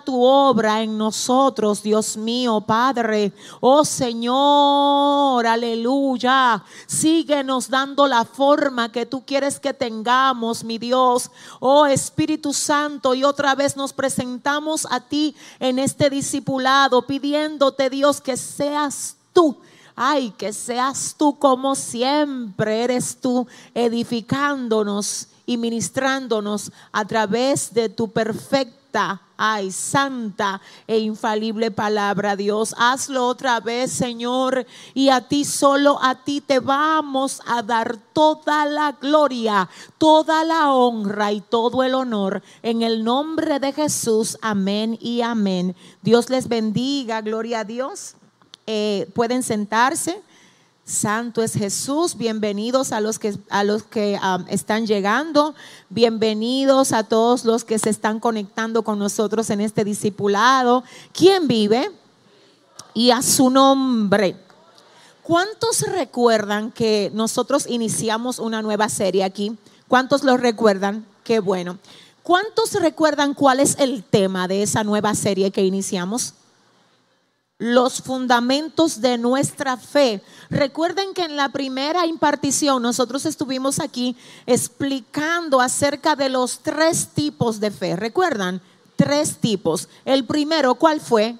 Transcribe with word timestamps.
Tu 0.00 0.22
obra 0.22 0.82
en 0.82 0.96
nosotros, 0.96 1.82
Dios 1.82 2.16
mío, 2.16 2.60
Padre. 2.60 3.32
Oh 3.60 3.84
Señor, 3.84 5.46
aleluya. 5.46 6.62
Síguenos 6.86 7.68
dando 7.68 8.06
la 8.06 8.24
forma 8.24 8.90
que 8.90 9.06
tú 9.06 9.24
quieres 9.24 9.60
que 9.60 9.74
tengamos, 9.74 10.64
mi 10.64 10.78
Dios. 10.78 11.30
Oh 11.60 11.86
Espíritu 11.86 12.52
Santo, 12.52 13.14
y 13.14 13.24
otra 13.24 13.54
vez 13.54 13.76
nos 13.76 13.92
presentamos 13.92 14.86
a 14.90 15.00
ti 15.00 15.34
en 15.60 15.78
este 15.78 16.10
discipulado, 16.10 17.02
pidiéndote, 17.02 17.90
Dios, 17.90 18.20
que 18.20 18.36
seas 18.36 19.16
tú 19.32 19.56
Ay, 19.96 20.32
que 20.36 20.52
seas 20.52 21.14
tú 21.16 21.38
como 21.38 21.76
siempre 21.76 22.82
eres 22.82 23.16
tú 23.20 23.46
edificándonos 23.74 25.28
y 25.46 25.56
ministrándonos 25.56 26.72
a 26.90 27.04
través 27.04 27.72
de 27.72 27.88
tu 27.88 28.10
perfecta, 28.10 29.20
ay, 29.36 29.70
santa 29.70 30.60
e 30.86 30.98
infalible 30.98 31.70
palabra, 31.70 32.36
Dios. 32.36 32.74
Hazlo 32.78 33.26
otra 33.26 33.60
vez, 33.60 33.90
Señor, 33.92 34.66
y 34.94 35.08
a 35.08 35.22
ti 35.28 35.44
solo, 35.44 35.98
a 36.02 36.14
ti 36.14 36.40
te 36.40 36.60
vamos 36.60 37.40
a 37.46 37.62
dar 37.62 37.96
toda 38.12 38.66
la 38.66 38.92
gloria, 38.92 39.68
toda 39.98 40.44
la 40.44 40.72
honra 40.72 41.32
y 41.32 41.40
todo 41.40 41.82
el 41.82 41.94
honor. 41.94 42.42
En 42.62 42.82
el 42.82 43.04
nombre 43.04 43.58
de 43.58 43.72
Jesús, 43.72 44.38
amén 44.40 44.98
y 45.00 45.22
amén. 45.22 45.74
Dios 46.02 46.30
les 46.30 46.48
bendiga, 46.48 47.20
gloria 47.20 47.60
a 47.60 47.64
Dios. 47.64 48.14
Eh, 48.66 49.10
pueden 49.14 49.42
sentarse. 49.42 50.22
Santo 50.84 51.42
es 51.42 51.54
Jesús. 51.54 52.16
Bienvenidos 52.16 52.92
a 52.92 53.00
los 53.00 53.18
que, 53.18 53.34
a 53.48 53.64
los 53.64 53.84
que 53.84 54.18
um, 54.22 54.44
están 54.48 54.86
llegando. 54.86 55.54
Bienvenidos 55.88 56.92
a 56.92 57.04
todos 57.04 57.46
los 57.46 57.64
que 57.64 57.78
se 57.78 57.88
están 57.88 58.20
conectando 58.20 58.82
con 58.82 58.98
nosotros 58.98 59.48
en 59.48 59.62
este 59.62 59.82
discipulado. 59.82 60.84
¿Quién 61.14 61.48
vive? 61.48 61.90
Y 62.92 63.12
a 63.12 63.22
su 63.22 63.48
nombre. 63.48 64.36
¿Cuántos 65.22 65.80
recuerdan 65.80 66.70
que 66.70 67.10
nosotros 67.14 67.66
iniciamos 67.66 68.38
una 68.38 68.60
nueva 68.60 68.90
serie 68.90 69.24
aquí? 69.24 69.56
¿Cuántos 69.88 70.22
lo 70.22 70.36
recuerdan? 70.36 71.06
Qué 71.24 71.40
bueno. 71.40 71.78
¿Cuántos 72.22 72.74
recuerdan 72.74 73.32
cuál 73.32 73.60
es 73.60 73.76
el 73.78 74.04
tema 74.04 74.48
de 74.48 74.62
esa 74.62 74.84
nueva 74.84 75.14
serie 75.14 75.50
que 75.50 75.64
iniciamos? 75.64 76.34
Los 77.58 78.02
fundamentos 78.02 79.00
de 79.00 79.16
nuestra 79.16 79.76
fe. 79.76 80.22
Recuerden 80.50 81.14
que 81.14 81.22
en 81.22 81.36
la 81.36 81.50
primera 81.50 82.04
impartición 82.06 82.82
nosotros 82.82 83.26
estuvimos 83.26 83.78
aquí 83.78 84.16
explicando 84.46 85.60
acerca 85.60 86.16
de 86.16 86.28
los 86.28 86.58
tres 86.58 87.08
tipos 87.14 87.60
de 87.60 87.70
fe. 87.70 87.96
¿Recuerdan? 87.96 88.60
Tres 88.96 89.38
tipos. 89.38 89.88
El 90.04 90.24
primero, 90.24 90.74
¿cuál 90.74 91.00
fue? 91.00 91.36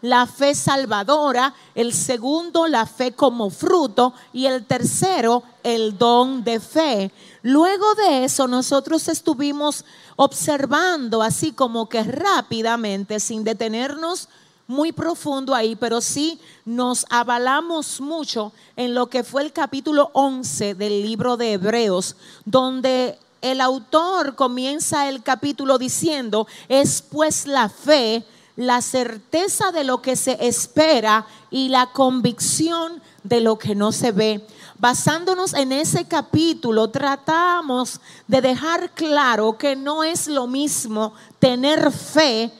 La 0.00 0.26
fe 0.26 0.54
salvadora. 0.54 1.54
El 1.74 1.92
segundo, 1.92 2.66
la 2.66 2.86
fe 2.86 3.12
como 3.12 3.50
fruto. 3.50 4.12
Y 4.32 4.46
el 4.46 4.64
tercero, 4.64 5.44
el 5.62 5.96
don 5.98 6.42
de 6.42 6.60
fe. 6.60 7.12
Luego 7.46 7.94
de 7.94 8.24
eso, 8.24 8.48
nosotros 8.48 9.06
estuvimos 9.06 9.84
observando 10.16 11.22
así 11.22 11.52
como 11.52 11.88
que 11.88 12.02
rápidamente, 12.02 13.20
sin 13.20 13.44
detenernos 13.44 14.28
muy 14.66 14.90
profundo 14.90 15.54
ahí, 15.54 15.76
pero 15.76 16.00
sí 16.00 16.40
nos 16.64 17.06
avalamos 17.08 18.00
mucho 18.00 18.52
en 18.74 18.96
lo 18.96 19.06
que 19.06 19.22
fue 19.22 19.42
el 19.42 19.52
capítulo 19.52 20.10
11 20.12 20.74
del 20.74 21.02
libro 21.02 21.36
de 21.36 21.52
Hebreos, 21.52 22.16
donde 22.44 23.16
el 23.42 23.60
autor 23.60 24.34
comienza 24.34 25.08
el 25.08 25.22
capítulo 25.22 25.78
diciendo, 25.78 26.48
es 26.68 27.00
pues 27.00 27.46
la 27.46 27.68
fe, 27.68 28.24
la 28.56 28.82
certeza 28.82 29.70
de 29.70 29.84
lo 29.84 30.02
que 30.02 30.16
se 30.16 30.36
espera 30.44 31.26
y 31.52 31.68
la 31.68 31.92
convicción 31.92 33.00
de 33.22 33.40
lo 33.40 33.56
que 33.56 33.76
no 33.76 33.92
se 33.92 34.10
ve. 34.10 34.44
Basándonos 34.78 35.54
en 35.54 35.72
ese 35.72 36.06
capítulo, 36.06 36.88
tratamos 36.88 38.00
de 38.26 38.42
dejar 38.42 38.90
claro 38.92 39.56
que 39.56 39.74
no 39.74 40.04
es 40.04 40.26
lo 40.26 40.46
mismo 40.46 41.14
tener 41.38 41.90
fe 41.90 42.52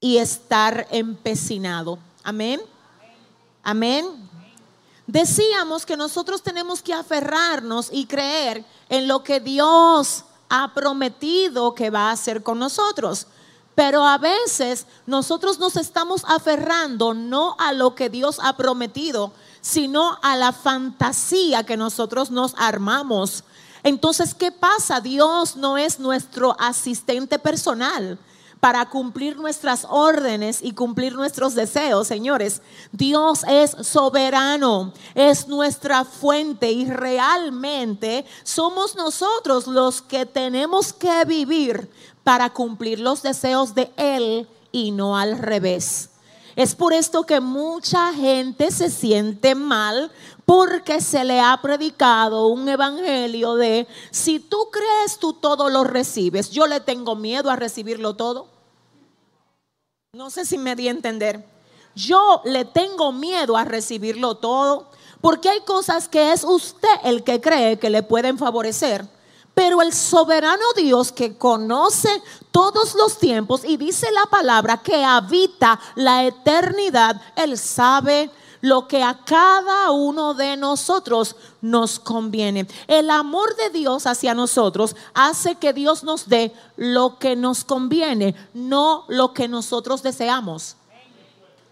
y 0.00 0.18
estar 0.18 0.86
empecinado. 0.90 1.98
Amén. 2.22 2.60
Amén. 3.62 4.06
Decíamos 5.06 5.86
que 5.86 5.96
nosotros 5.96 6.42
tenemos 6.42 6.82
que 6.82 6.92
aferrarnos 6.92 7.88
y 7.90 8.04
creer 8.04 8.64
en 8.90 9.08
lo 9.08 9.22
que 9.22 9.40
Dios 9.40 10.24
ha 10.50 10.74
prometido 10.74 11.74
que 11.74 11.88
va 11.88 12.10
a 12.10 12.12
hacer 12.12 12.42
con 12.42 12.58
nosotros. 12.58 13.26
Pero 13.74 14.06
a 14.06 14.18
veces 14.18 14.86
nosotros 15.06 15.58
nos 15.58 15.76
estamos 15.76 16.22
aferrando 16.26 17.14
no 17.14 17.56
a 17.58 17.72
lo 17.72 17.94
que 17.94 18.10
Dios 18.10 18.38
ha 18.42 18.56
prometido, 18.56 19.32
sino 19.62 20.18
a 20.20 20.36
la 20.36 20.52
fantasía 20.52 21.64
que 21.64 21.78
nosotros 21.78 22.30
nos 22.30 22.54
armamos. 22.58 23.44
Entonces, 23.82 24.34
¿qué 24.34 24.52
pasa? 24.52 25.00
Dios 25.00 25.56
no 25.56 25.78
es 25.78 25.98
nuestro 25.98 26.54
asistente 26.60 27.38
personal 27.38 28.18
para 28.62 28.88
cumplir 28.88 29.36
nuestras 29.36 29.86
órdenes 29.88 30.60
y 30.62 30.72
cumplir 30.72 31.14
nuestros 31.14 31.56
deseos, 31.56 32.06
señores. 32.06 32.62
Dios 32.92 33.44
es 33.48 33.74
soberano, 33.84 34.92
es 35.16 35.48
nuestra 35.48 36.04
fuente 36.04 36.70
y 36.70 36.84
realmente 36.84 38.24
somos 38.44 38.94
nosotros 38.94 39.66
los 39.66 40.00
que 40.00 40.26
tenemos 40.26 40.92
que 40.92 41.24
vivir 41.24 41.90
para 42.22 42.50
cumplir 42.50 43.00
los 43.00 43.22
deseos 43.22 43.74
de 43.74 43.90
Él 43.96 44.48
y 44.70 44.92
no 44.92 45.16
al 45.16 45.38
revés. 45.38 46.11
Es 46.54 46.74
por 46.74 46.92
esto 46.92 47.24
que 47.24 47.40
mucha 47.40 48.12
gente 48.12 48.70
se 48.70 48.90
siente 48.90 49.54
mal 49.54 50.10
porque 50.44 51.00
se 51.00 51.24
le 51.24 51.40
ha 51.40 51.58
predicado 51.62 52.48
un 52.48 52.68
evangelio 52.68 53.54
de 53.54 53.86
si 54.10 54.38
tú 54.38 54.68
crees 54.70 55.18
tú 55.18 55.32
todo 55.32 55.70
lo 55.70 55.84
recibes. 55.84 56.50
Yo 56.50 56.66
le 56.66 56.80
tengo 56.80 57.16
miedo 57.16 57.50
a 57.50 57.56
recibirlo 57.56 58.16
todo. 58.16 58.48
No 60.12 60.28
sé 60.28 60.44
si 60.44 60.58
me 60.58 60.76
di 60.76 60.88
a 60.88 60.90
entender. 60.90 61.42
Yo 61.94 62.42
le 62.44 62.64
tengo 62.66 63.12
miedo 63.12 63.56
a 63.56 63.64
recibirlo 63.64 64.36
todo 64.36 64.90
porque 65.22 65.48
hay 65.48 65.60
cosas 65.60 66.08
que 66.08 66.32
es 66.32 66.44
usted 66.44 66.88
el 67.04 67.22
que 67.22 67.40
cree 67.40 67.78
que 67.78 67.88
le 67.88 68.02
pueden 68.02 68.36
favorecer 68.36 69.06
pero 69.54 69.82
el 69.82 69.92
soberano 69.92 70.64
Dios 70.76 71.12
que 71.12 71.36
conoce 71.36 72.22
todos 72.50 72.94
los 72.94 73.18
tiempos 73.18 73.62
y 73.64 73.76
dice 73.76 74.10
la 74.12 74.26
palabra 74.26 74.78
que 74.78 75.04
habita 75.04 75.78
la 75.94 76.24
eternidad, 76.24 77.20
Él 77.36 77.58
sabe 77.58 78.30
lo 78.62 78.86
que 78.86 79.02
a 79.02 79.18
cada 79.24 79.90
uno 79.90 80.34
de 80.34 80.56
nosotros 80.56 81.36
nos 81.60 81.98
conviene. 81.98 82.66
El 82.86 83.10
amor 83.10 83.54
de 83.56 83.70
Dios 83.70 84.06
hacia 84.06 84.34
nosotros 84.34 84.96
hace 85.12 85.56
que 85.56 85.72
Dios 85.72 86.04
nos 86.04 86.28
dé 86.28 86.54
lo 86.76 87.18
que 87.18 87.36
nos 87.36 87.64
conviene, 87.64 88.34
no 88.54 89.04
lo 89.08 89.34
que 89.34 89.48
nosotros 89.48 90.02
deseamos. 90.02 90.76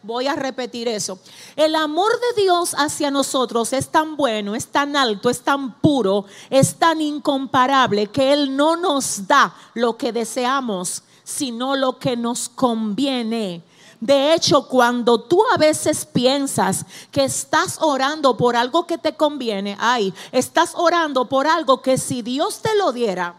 Voy 0.02 0.26
a 0.26 0.35
repetir 0.35 0.88
eso. 0.88 1.19
El 1.56 1.75
amor 1.75 2.11
de 2.12 2.43
Dios 2.43 2.75
hacia 2.79 3.11
nosotros 3.11 3.73
es 3.75 3.88
tan 3.88 4.17
bueno, 4.17 4.55
es 4.55 4.69
tan 4.69 4.97
alto, 4.97 5.29
es 5.29 5.43
tan 5.43 5.79
puro, 5.81 6.25
es 6.49 6.76
tan 6.76 7.02
incomparable 7.02 8.06
que 8.06 8.32
Él 8.32 8.56
no 8.56 8.76
nos 8.76 9.26
da 9.26 9.55
lo 9.75 9.99
que 9.99 10.12
deseamos, 10.12 11.02
sino 11.23 11.76
lo 11.76 11.99
que 11.99 12.17
nos 12.17 12.49
conviene. 12.49 13.62
De 14.00 14.32
hecho, 14.32 14.67
cuando 14.67 15.20
tú 15.20 15.43
a 15.52 15.58
veces 15.58 16.06
piensas 16.06 16.87
que 17.11 17.25
estás 17.25 17.76
orando 17.82 18.38
por 18.38 18.56
algo 18.56 18.87
que 18.87 18.96
te 18.96 19.14
conviene, 19.14 19.76
ay, 19.79 20.14
estás 20.32 20.73
orando 20.75 21.29
por 21.29 21.46
algo 21.46 21.82
que 21.82 21.99
si 21.99 22.23
Dios 22.23 22.61
te 22.61 22.75
lo 22.76 22.93
diera, 22.93 23.35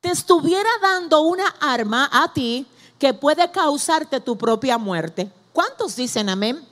te 0.00 0.08
estuviera 0.10 0.70
dando 0.80 1.20
una 1.20 1.46
arma 1.60 2.08
a 2.10 2.32
ti 2.32 2.66
que 2.98 3.14
puede 3.14 3.50
causarte 3.50 4.20
tu 4.20 4.36
propia 4.36 4.78
muerte. 4.78 5.30
¿Cuántos 5.52 5.96
dicen 5.96 6.28
amén? 6.28 6.66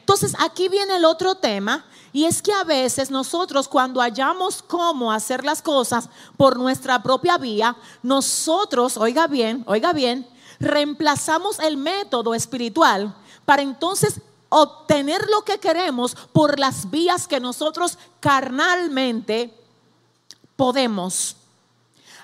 Entonces 0.00 0.34
aquí 0.38 0.68
viene 0.68 0.96
el 0.96 1.04
otro 1.04 1.34
tema 1.34 1.84
y 2.12 2.26
es 2.26 2.42
que 2.42 2.52
a 2.52 2.62
veces 2.62 3.10
nosotros 3.10 3.66
cuando 3.68 4.00
hallamos 4.00 4.62
cómo 4.62 5.10
hacer 5.10 5.44
las 5.44 5.62
cosas 5.62 6.08
por 6.36 6.58
nuestra 6.58 7.02
propia 7.02 7.38
vía, 7.38 7.74
nosotros, 8.02 8.96
oiga 8.96 9.26
bien, 9.26 9.64
oiga 9.66 9.92
bien, 9.92 10.28
reemplazamos 10.60 11.58
el 11.58 11.76
método 11.76 12.34
espiritual 12.34 13.14
para 13.44 13.62
entonces 13.62 14.20
obtener 14.48 15.26
lo 15.28 15.42
que 15.42 15.58
queremos 15.58 16.14
por 16.32 16.60
las 16.60 16.90
vías 16.90 17.26
que 17.26 17.40
nosotros 17.40 17.98
carnalmente 18.20 19.52
podemos. 20.56 21.36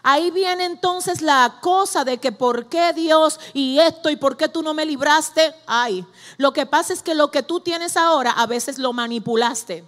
Ahí 0.02 0.30
viene 0.30 0.64
entonces 0.64 1.20
la 1.20 1.58
cosa 1.60 2.04
de 2.04 2.18
que 2.18 2.32
por 2.32 2.66
qué 2.66 2.92
Dios 2.92 3.38
y 3.52 3.78
esto 3.78 4.08
y 4.10 4.16
por 4.16 4.36
qué 4.36 4.48
tú 4.48 4.62
no 4.62 4.72
me 4.72 4.86
libraste. 4.86 5.54
Ay, 5.66 6.06
lo 6.38 6.52
que 6.52 6.66
pasa 6.66 6.92
es 6.92 7.02
que 7.02 7.14
lo 7.14 7.30
que 7.30 7.42
tú 7.42 7.60
tienes 7.60 7.96
ahora 7.96 8.30
a 8.32 8.46
veces 8.46 8.78
lo 8.78 8.92
manipulaste. 8.92 9.84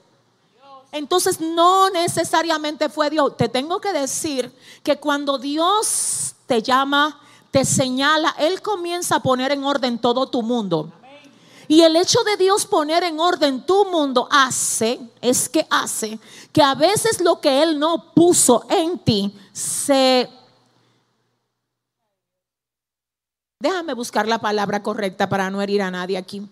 Entonces 0.93 1.41
no 1.41 1.88
necesariamente 1.88 2.91
fue 2.91 3.09
Dios. 3.09 3.37
Te 3.38 3.49
tengo 3.49 3.81
que 3.81 3.93
decir 3.94 4.55
que 4.82 4.99
cuando 4.99 5.38
Dios 5.38 6.35
te 6.47 6.62
llama, 6.62 7.19
te 7.50 7.64
señala, 7.64 8.35
Él 8.38 8.61
comienza 8.61 9.17
a 9.17 9.23
poner 9.23 9.53
en 9.53 9.64
orden 9.64 9.99
todo 9.99 10.26
tu 10.26 10.43
mundo. 10.43 10.93
Y 11.72 11.80
el 11.80 11.96
hecho 11.96 12.22
de 12.22 12.36
Dios 12.36 12.66
poner 12.66 13.02
en 13.02 13.19
orden 13.19 13.64
tu 13.64 13.86
mundo 13.86 14.28
hace, 14.30 15.00
es 15.22 15.48
que 15.48 15.66
hace, 15.70 16.19
que 16.52 16.62
a 16.62 16.74
veces 16.74 17.22
lo 17.22 17.40
que 17.40 17.62
Él 17.62 17.78
no 17.78 18.12
puso 18.12 18.66
en 18.69 18.98
ti 18.98 19.34
se... 19.54 20.28
Déjame 23.58 23.94
buscar 23.94 24.28
la 24.28 24.38
palabra 24.38 24.82
correcta 24.82 25.30
para 25.30 25.48
no 25.48 25.62
herir 25.62 25.80
a 25.80 25.90
nadie 25.90 26.19
aquí. 26.19 26.46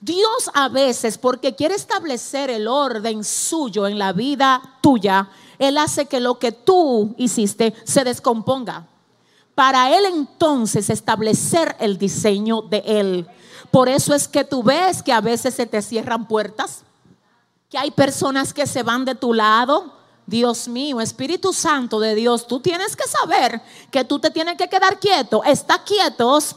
Dios 0.00 0.50
a 0.54 0.70
veces, 0.70 1.18
porque 1.18 1.54
quiere 1.54 1.74
establecer 1.74 2.48
el 2.48 2.68
orden 2.68 3.24
suyo 3.24 3.86
en 3.86 3.98
la 3.98 4.14
vida 4.14 4.78
tuya, 4.80 5.28
Él 5.58 5.76
hace 5.76 6.06
que 6.06 6.20
lo 6.20 6.38
que 6.38 6.52
tú 6.52 7.14
hiciste 7.18 7.74
se 7.84 8.02
descomponga. 8.02 8.86
Para 9.54 9.94
Él 9.94 10.06
entonces 10.06 10.88
establecer 10.88 11.76
el 11.80 11.98
diseño 11.98 12.62
de 12.62 12.78
Él. 12.86 13.28
Por 13.70 13.88
eso 13.88 14.14
es 14.14 14.28
que 14.28 14.44
tú 14.44 14.62
ves 14.62 15.02
que 15.02 15.12
a 15.12 15.20
veces 15.20 15.54
se 15.54 15.66
te 15.66 15.82
cierran 15.82 16.26
puertas, 16.26 16.84
que 17.68 17.78
hay 17.78 17.90
personas 17.90 18.54
que 18.54 18.66
se 18.66 18.82
van 18.82 19.04
de 19.04 19.14
tu 19.14 19.34
lado. 19.34 19.96
Dios 20.26 20.68
mío, 20.68 21.00
Espíritu 21.00 21.52
Santo 21.52 22.00
de 22.00 22.14
Dios, 22.14 22.46
tú 22.46 22.60
tienes 22.60 22.94
que 22.94 23.08
saber 23.08 23.62
que 23.90 24.04
tú 24.04 24.18
te 24.18 24.30
tienes 24.30 24.56
que 24.56 24.68
quedar 24.68 25.00
quieto. 25.00 25.42
Está 25.44 25.82
quietos 25.82 26.56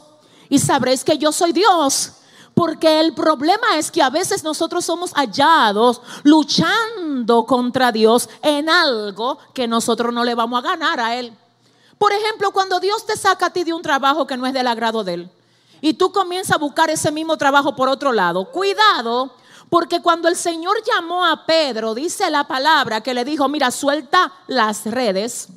y 0.49 0.59
sabréis 0.59 1.03
que 1.03 1.17
yo 1.17 1.31
soy 1.31 1.53
Dios 1.53 2.13
porque 2.53 2.99
el 2.99 3.13
problema 3.13 3.77
es 3.77 3.89
que 3.91 4.01
a 4.01 4.09
veces 4.09 4.43
nosotros 4.43 4.83
somos 4.83 5.13
hallados 5.13 6.01
luchando 6.23 7.45
contra 7.45 7.91
Dios 7.91 8.29
en 8.41 8.69
algo 8.69 9.37
que 9.53 9.67
nosotros 9.67 10.13
no 10.13 10.23
le 10.25 10.35
vamos 10.35 10.59
a 10.59 10.67
ganar 10.67 10.99
a 10.99 11.15
Él. 11.15 11.33
Por 11.97 12.11
ejemplo, 12.11 12.51
cuando 12.51 12.79
Dios 12.79 13.05
te 13.05 13.15
saca 13.15 13.47
a 13.47 13.53
ti 13.53 13.63
de 13.63 13.73
un 13.73 13.81
trabajo 13.81 14.27
que 14.27 14.35
no 14.35 14.45
es 14.45 14.53
del 14.53 14.67
agrado 14.67 15.03
de 15.03 15.13
Él 15.13 15.31
y 15.81 15.95
tú 15.95 16.11
comienzas 16.11 16.55
a 16.55 16.59
buscar 16.59 16.89
ese 16.89 17.11
mismo 17.11 17.37
trabajo 17.37 17.75
por 17.75 17.89
otro 17.89 18.13
lado, 18.13 18.51
cuidado, 18.51 19.35
porque 19.69 20.01
cuando 20.01 20.27
el 20.27 20.35
Señor 20.35 20.77
llamó 20.85 21.25
a 21.25 21.45
Pedro, 21.45 21.93
dice 21.93 22.29
la 22.29 22.47
palabra 22.47 23.01
que 23.01 23.13
le 23.13 23.25
dijo, 23.25 23.49
mira, 23.49 23.71
suelta 23.71 24.31
las 24.47 24.85
redes, 24.85 25.49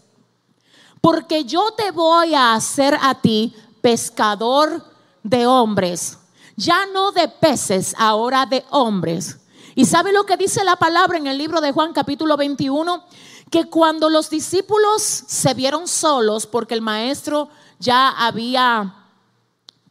porque 1.00 1.44
yo 1.44 1.72
te 1.76 1.90
voy 1.90 2.34
a 2.34 2.54
hacer 2.54 2.98
a 3.00 3.14
ti 3.20 3.54
pescador 3.82 4.82
de 5.22 5.46
hombres 5.46 6.18
ya 6.56 6.86
no 6.86 7.12
de 7.12 7.28
peces, 7.28 7.94
ahora 7.98 8.46
de 8.46 8.64
hombres. 8.70 9.38
¿Y 9.74 9.86
sabe 9.86 10.12
lo 10.12 10.24
que 10.24 10.36
dice 10.36 10.64
la 10.64 10.76
palabra 10.76 11.18
en 11.18 11.26
el 11.26 11.38
libro 11.38 11.60
de 11.60 11.72
Juan 11.72 11.92
capítulo 11.92 12.36
21? 12.36 13.04
Que 13.50 13.64
cuando 13.64 14.08
los 14.08 14.30
discípulos 14.30 15.02
se 15.02 15.54
vieron 15.54 15.88
solos 15.88 16.46
porque 16.46 16.74
el 16.74 16.80
maestro 16.80 17.48
ya 17.78 18.10
había 18.10 19.03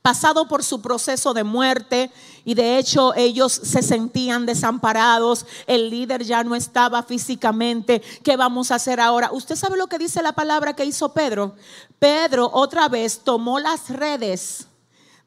pasado 0.04 0.50
por 0.50 0.66
su 0.66 0.82
proceso 0.82 1.34
de 1.34 1.46
muerte 1.46 2.12
y 2.44 2.56
de 2.56 2.78
hecho 2.78 3.16
ellos 3.16 3.54
se 3.54 3.82
sentían 3.82 4.46
desamparados, 4.46 5.46
el 5.66 5.90
líder 5.90 6.26
ya 6.26 6.44
no 6.44 6.56
estaba 6.56 7.04
físicamente, 7.04 8.02
¿qué 8.22 8.36
vamos 8.36 8.70
a 8.70 8.76
hacer 8.76 9.00
ahora? 9.00 9.32
¿Usted 9.32 9.56
sabe 9.56 9.78
lo 9.78 9.88
que 9.88 9.98
dice 9.98 10.22
la 10.22 10.34
palabra 10.34 10.76
que 10.76 10.84
hizo 10.84 11.14
Pedro? 11.14 11.56
Pedro 12.00 12.52
otra 12.54 12.90
vez 12.90 13.22
tomó 13.24 13.60
las 13.60 13.90
redes 13.90 14.68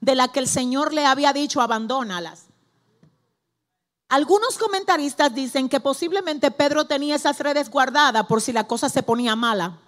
de 0.02 0.14
la 0.14 0.28
que 0.28 0.40
el 0.40 0.46
Señor 0.46 0.92
le 0.92 1.06
había 1.06 1.32
dicho, 1.32 1.62
abandónalas. 1.62 2.44
Algunos 4.10 4.58
comentaristas 4.58 5.34
dicen 5.34 5.70
que 5.70 5.80
posiblemente 5.80 6.50
Pedro 6.50 6.84
tenía 6.84 7.16
esas 7.16 7.40
redes 7.40 7.70
guardadas 7.70 8.26
por 8.26 8.42
si 8.42 8.52
la 8.52 8.64
cosa 8.64 8.90
se 8.90 9.02
ponía 9.02 9.34
mala. 9.36 9.78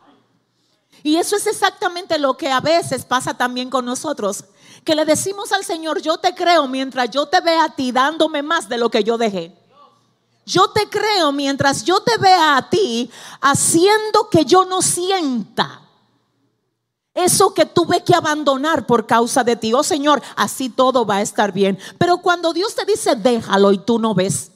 Y 1.03 1.17
eso 1.17 1.37
es 1.37 1.47
exactamente 1.47 2.19
lo 2.19 2.37
que 2.37 2.51
a 2.51 2.61
veces 2.61 3.05
pasa 3.05 3.35
también 3.35 3.71
con 3.71 3.85
nosotros, 3.85 4.45
que 4.85 4.95
le 4.95 5.05
decimos 5.05 5.53
al 5.53 5.65
Señor, 5.65 6.01
yo 6.01 6.19
te 6.19 6.35
creo 6.35 6.67
mientras 6.69 7.11
yo 7.11 7.27
te 7.27 7.41
vea 7.41 7.65
a 7.65 7.75
ti 7.75 7.93
dándome 7.93 8.43
más 8.43 8.69
de 8.69 8.79
lo 8.79 8.91
que 8.91 9.05
yo 9.05 9.19
dejé. 9.19 9.55
Yo 10.47 10.71
te 10.71 10.89
creo 10.89 11.31
mientras 11.33 11.85
yo 11.85 12.01
te 12.01 12.17
vea 12.17 12.57
a 12.57 12.71
ti 12.71 13.11
haciendo 13.41 14.31
que 14.31 14.45
yo 14.45 14.65
no 14.65 14.81
sienta 14.81 15.83
eso 17.19 17.53
que 17.53 17.67
tuve 17.67 18.03
que 18.05 18.15
abandonar 18.15 18.87
por 18.87 19.07
causa 19.07 19.43
de 19.43 19.57
ti. 19.57 19.75
Oh 19.75 19.83
Señor, 19.83 20.23
así 20.37 20.69
todo 20.69 21.05
va 21.05 21.17
a 21.17 21.23
estar 21.23 21.53
bien. 21.53 21.79
Pero 21.99 22.19
cuando 22.19 22.53
Dios 22.53 22.75
te 22.75 22.85
dice, 22.85 23.17
déjalo 23.17 23.73
y 23.73 23.79
tú 23.79 23.99
no 23.99 24.15
ves. 24.15 24.53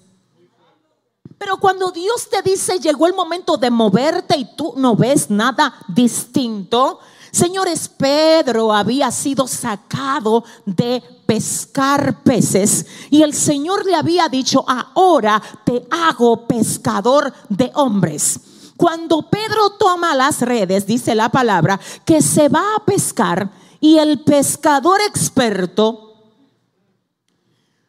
Pero 1.38 1.56
cuando 1.56 1.90
Dios 1.90 2.28
te 2.30 2.40
dice, 2.40 2.78
llegó 2.78 3.08
el 3.08 3.14
momento 3.14 3.56
de 3.56 3.70
moverte 3.70 4.36
y 4.36 4.44
tú 4.54 4.75
no 4.76 4.94
ves 4.94 5.28
nada 5.28 5.75
distinto. 5.88 7.00
Señores, 7.32 7.88
Pedro 7.88 8.75
había 8.75 9.11
sido 9.11 9.49
sacado 9.49 10.44
de 10.67 11.02
pescar 11.25 12.23
peces 12.23 12.84
y 13.08 13.23
el 13.23 13.32
Señor 13.32 13.87
le 13.87 13.94
había 13.94 14.29
dicho, 14.29 14.62
ahora 14.69 15.43
te 15.64 15.82
hago 15.90 16.46
pescador 16.46 17.32
de 17.49 17.73
hombres. 17.75 18.38
Cuando 18.76 19.31
Pedro 19.31 19.70
toma 19.79 20.14
las 20.14 20.43
redes, 20.43 20.87
dice 20.87 21.14
la 21.14 21.31
palabra, 21.31 21.81
que 22.05 22.20
se 22.20 22.50
va 22.50 22.75
a 22.76 22.84
pescar 22.84 23.50
y 23.81 23.96
el 23.96 24.20
pescador 24.20 25.00
experto 25.00 26.12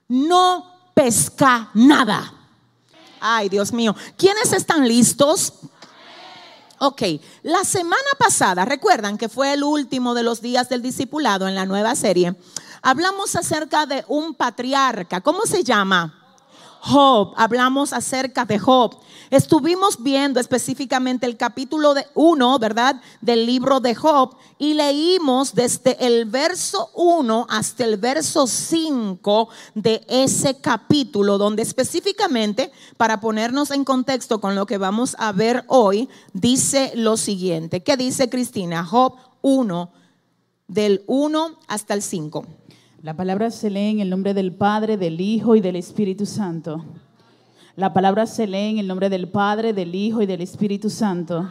no 0.07 0.65
pesca 0.93 1.69
nada. 1.73 2.33
Ay, 3.19 3.49
Dios 3.49 3.73
mío. 3.73 3.93
¿Quiénes 4.17 4.53
están 4.53 4.87
listos? 4.87 5.53
Ok, 6.85 7.01
la 7.43 7.63
semana 7.63 8.09
pasada, 8.19 8.65
recuerdan 8.65 9.17
que 9.17 9.29
fue 9.29 9.53
el 9.53 9.63
último 9.63 10.13
de 10.13 10.21
los 10.21 10.41
días 10.41 10.67
del 10.67 10.81
discipulado 10.81 11.47
en 11.47 11.55
la 11.55 11.65
nueva 11.65 11.95
serie, 11.95 12.35
hablamos 12.81 13.37
acerca 13.37 13.85
de 13.85 14.03
un 14.09 14.33
patriarca. 14.33 15.21
¿Cómo 15.21 15.43
se 15.43 15.63
llama? 15.63 16.13
Job. 16.81 17.35
Hablamos 17.37 17.93
acerca 17.93 18.43
de 18.43 18.59
Job. 18.59 18.97
Estuvimos 19.29 20.01
viendo 20.01 20.39
específicamente 20.39 21.25
el 21.25 21.37
capítulo 21.37 21.93
1, 22.13 22.59
¿verdad? 22.59 23.01
Del 23.21 23.45
libro 23.45 23.79
de 23.79 23.95
Job 23.95 24.35
y 24.57 24.73
leímos 24.73 25.55
desde 25.55 26.05
el 26.05 26.25
verso 26.25 26.89
1 26.95 27.47
hasta 27.49 27.83
el 27.83 27.97
verso 27.97 28.47
5 28.47 29.49
de 29.75 30.05
ese 30.07 30.59
capítulo, 30.59 31.37
donde 31.37 31.61
específicamente, 31.61 32.71
para 32.97 33.19
ponernos 33.19 33.71
en 33.71 33.83
contexto 33.83 34.39
con 34.39 34.55
lo 34.55 34.65
que 34.65 34.77
vamos 34.77 35.15
a 35.19 35.31
ver 35.31 35.63
hoy, 35.67 36.09
dice 36.33 36.91
lo 36.95 37.17
siguiente. 37.17 37.83
¿Qué 37.83 37.97
dice 37.97 38.29
Cristina? 38.29 38.85
Job 38.85 39.15
1, 39.41 39.91
del 40.67 41.03
1 41.07 41.59
hasta 41.67 41.93
el 41.93 42.01
5. 42.01 42.45
La 43.01 43.15
palabra 43.15 43.51
se 43.51 43.69
lee 43.69 43.89
en 43.89 43.99
el 43.99 44.09
nombre 44.09 44.33
del 44.33 44.53
Padre, 44.53 44.95
del 44.97 45.19
Hijo 45.19 45.55
y 45.57 45.61
del 45.61 45.75
Espíritu 45.75 46.25
Santo. 46.25 46.85
La 47.75 47.91
palabra 47.91 48.27
se 48.27 48.45
lee 48.45 48.69
en 48.69 48.77
el 48.77 48.87
nombre 48.87 49.09
del 49.09 49.27
Padre, 49.27 49.73
del 49.73 49.95
Hijo 49.95 50.21
y 50.21 50.27
del 50.27 50.41
Espíritu 50.41 50.91
Santo. 50.91 51.49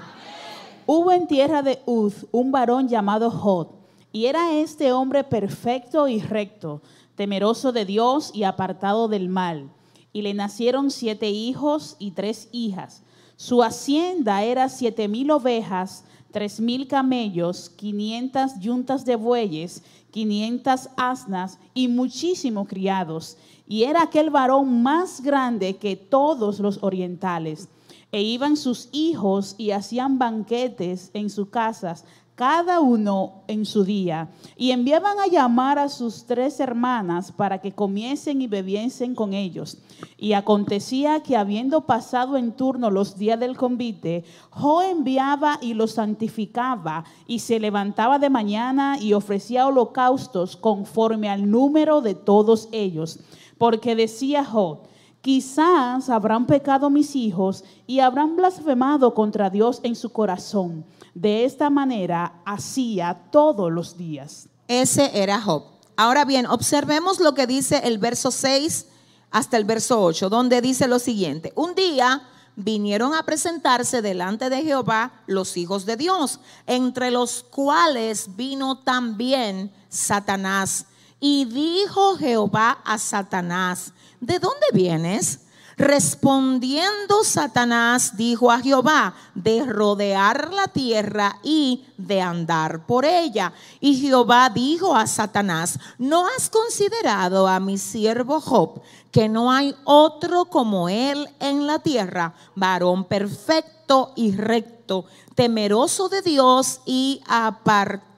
Hubo 0.87 1.11
en 1.11 1.27
tierra 1.27 1.63
de 1.63 1.81
Uz 1.85 2.27
un 2.31 2.53
varón 2.53 2.89
llamado 2.89 3.29
Jod, 3.29 3.67
y 4.13 4.27
era 4.27 4.53
este 4.55 4.93
hombre 4.93 5.25
perfecto 5.25 6.07
y 6.07 6.21
recto, 6.21 6.81
temeroso 7.17 7.73
de 7.73 7.85
Dios 7.85 8.31
y 8.33 8.45
apartado 8.45 9.09
del 9.09 9.29
mal. 9.29 9.69
Y 10.13 10.23
le 10.23 10.33
nacieron 10.33 10.93
siete 10.93 11.29
hijos 11.29 11.97
y 11.99 12.13
tres 12.13 12.49
hijas. 12.53 13.03
Su 13.35 13.65
hacienda 13.65 14.45
era 14.45 14.69
siete 14.69 15.09
mil 15.09 15.29
ovejas, 15.33 16.05
tres 16.31 16.61
mil 16.61 16.87
camellos, 16.87 17.69
quinientas 17.69 18.61
yuntas 18.61 19.05
de 19.05 19.17
bueyes, 19.17 19.83
quinientas 20.13 20.89
asnas 20.97 21.59
y 21.75 21.89
muchísimos 21.89 22.69
criados 22.69 23.37
y 23.73 23.85
era 23.85 24.03
aquel 24.03 24.29
varón 24.29 24.83
más 24.83 25.23
grande 25.23 25.77
que 25.79 25.97
todos 25.97 26.61
los 26.61 26.83
orientales. 26.83 27.71
E 28.11 28.21
iban 28.21 28.59
sus 28.59 28.91
hijos 28.93 29.55
y 29.57 29.71
hacían 29.71 30.19
banquetes 30.19 31.11
en 31.15 31.31
sus 31.31 31.49
casas, 31.49 32.05
cada 32.35 32.81
uno 32.81 33.45
en 33.49 33.65
su 33.65 33.83
día, 33.85 34.29
y 34.59 34.73
enviaban 34.73 35.19
a 35.21 35.27
llamar 35.27 35.79
a 35.79 35.89
sus 35.89 36.27
tres 36.27 36.61
hermanas 36.61 37.33
para 37.33 37.63
que 37.63 37.73
comiesen 37.73 38.43
y 38.43 38.47
bebiesen 38.47 39.15
con 39.15 39.33
ellos. 39.33 39.79
Y 40.19 40.35
acontecía 40.35 41.23
que 41.23 41.39
habiendo 41.39 41.87
pasado 41.87 42.37
en 42.37 42.53
turno 42.53 42.91
los 42.91 43.17
días 43.17 43.41
del 43.41 43.57
convite, 43.57 44.25
Jo 44.51 44.83
enviaba 44.83 45.59
y 45.63 45.73
los 45.73 45.93
santificaba, 45.93 47.05
y 47.27 47.39
se 47.39 47.59
levantaba 47.59 48.19
de 48.19 48.29
mañana 48.29 48.99
y 49.01 49.15
ofrecía 49.15 49.67
holocaustos 49.67 50.59
conforme 50.59 51.31
al 51.31 51.51
número 51.51 52.03
de 52.03 52.15
todos 52.15 52.69
ellos 52.71 53.19
porque 53.63 53.95
decía 53.95 54.45
Job, 54.45 54.81
quizás 55.21 56.11
habrán 56.11 56.49
pecado 56.49 56.91
mis 56.91 57.15
hijos 57.15 57.63
y 57.87 58.01
habrán 58.01 58.35
blasfemado 58.35 59.15
contra 59.15 59.51
Dios 59.51 59.79
en 59.85 59.95
su 59.95 60.11
corazón. 60.11 60.85
De 61.15 61.45
esta 61.45 61.71
manera 61.71 62.43
hacía 62.45 63.23
todos 63.31 63.71
los 63.71 63.97
días. 63.97 64.49
Ese 64.67 65.13
era 65.15 65.41
Job. 65.41 65.63
Ahora 65.97 66.25
bien, 66.25 66.47
observemos 66.47 67.21
lo 67.21 67.35
que 67.35 67.47
dice 67.47 67.83
el 67.85 67.99
verso 67.99 68.33
6 68.33 68.87
hasta 69.31 69.59
el 69.59 69.65
verso 69.65 70.03
8, 70.03 70.29
donde 70.29 70.61
dice 70.61 70.89
lo 70.89 70.99
siguiente. 70.99 71.53
Un 71.55 71.77
día 71.77 72.25
vinieron 72.57 73.15
a 73.15 73.23
presentarse 73.23 74.03
delante 74.03 74.51
de 74.51 74.65
Jehová 74.65 75.23
los 75.29 75.57
hijos 75.57 75.87
de 75.87 75.97
Dios, 75.97 76.41
entre 76.67 77.13
los 77.13 77.45
cuales 77.45 78.35
vino 78.35 78.81
también 78.81 79.71
Satanás. 79.89 80.87
Y 81.25 81.45
dijo 81.45 82.17
Jehová 82.17 82.79
a 82.85 82.99
Satanás, 82.99 83.93
¿de 84.19 84.41
dónde 84.41 84.67
vienes? 84.73 85.39
Respondiendo 85.77 87.23
Satanás 87.23 88.17
dijo 88.17 88.51
a 88.51 88.59
Jehová, 88.59 89.15
de 89.33 89.65
rodear 89.65 90.53
la 90.53 90.67
tierra 90.67 91.39
y 91.45 91.87
de 91.97 92.21
andar 92.21 92.87
por 92.87 93.05
ella. 93.05 93.53
Y 93.79 94.01
Jehová 94.01 94.51
dijo 94.51 94.97
a 94.97 95.07
Satanás, 95.07 95.79
¿no 95.97 96.27
has 96.27 96.51
considerado 96.51 97.47
a 97.47 97.61
mi 97.61 97.79
siervo 97.79 98.41
Job, 98.41 98.83
que 99.13 99.29
no 99.29 99.53
hay 99.53 99.77
otro 99.85 100.47
como 100.47 100.89
él 100.89 101.29
en 101.39 101.69
la 101.69 101.79
tierra, 101.79 102.35
varón 102.57 103.05
perfecto 103.05 104.13
y 104.17 104.35
recto, 104.35 105.05
temeroso 105.37 106.09
de 106.09 106.21
Dios 106.23 106.81
y 106.85 107.21
apartado 107.29 108.12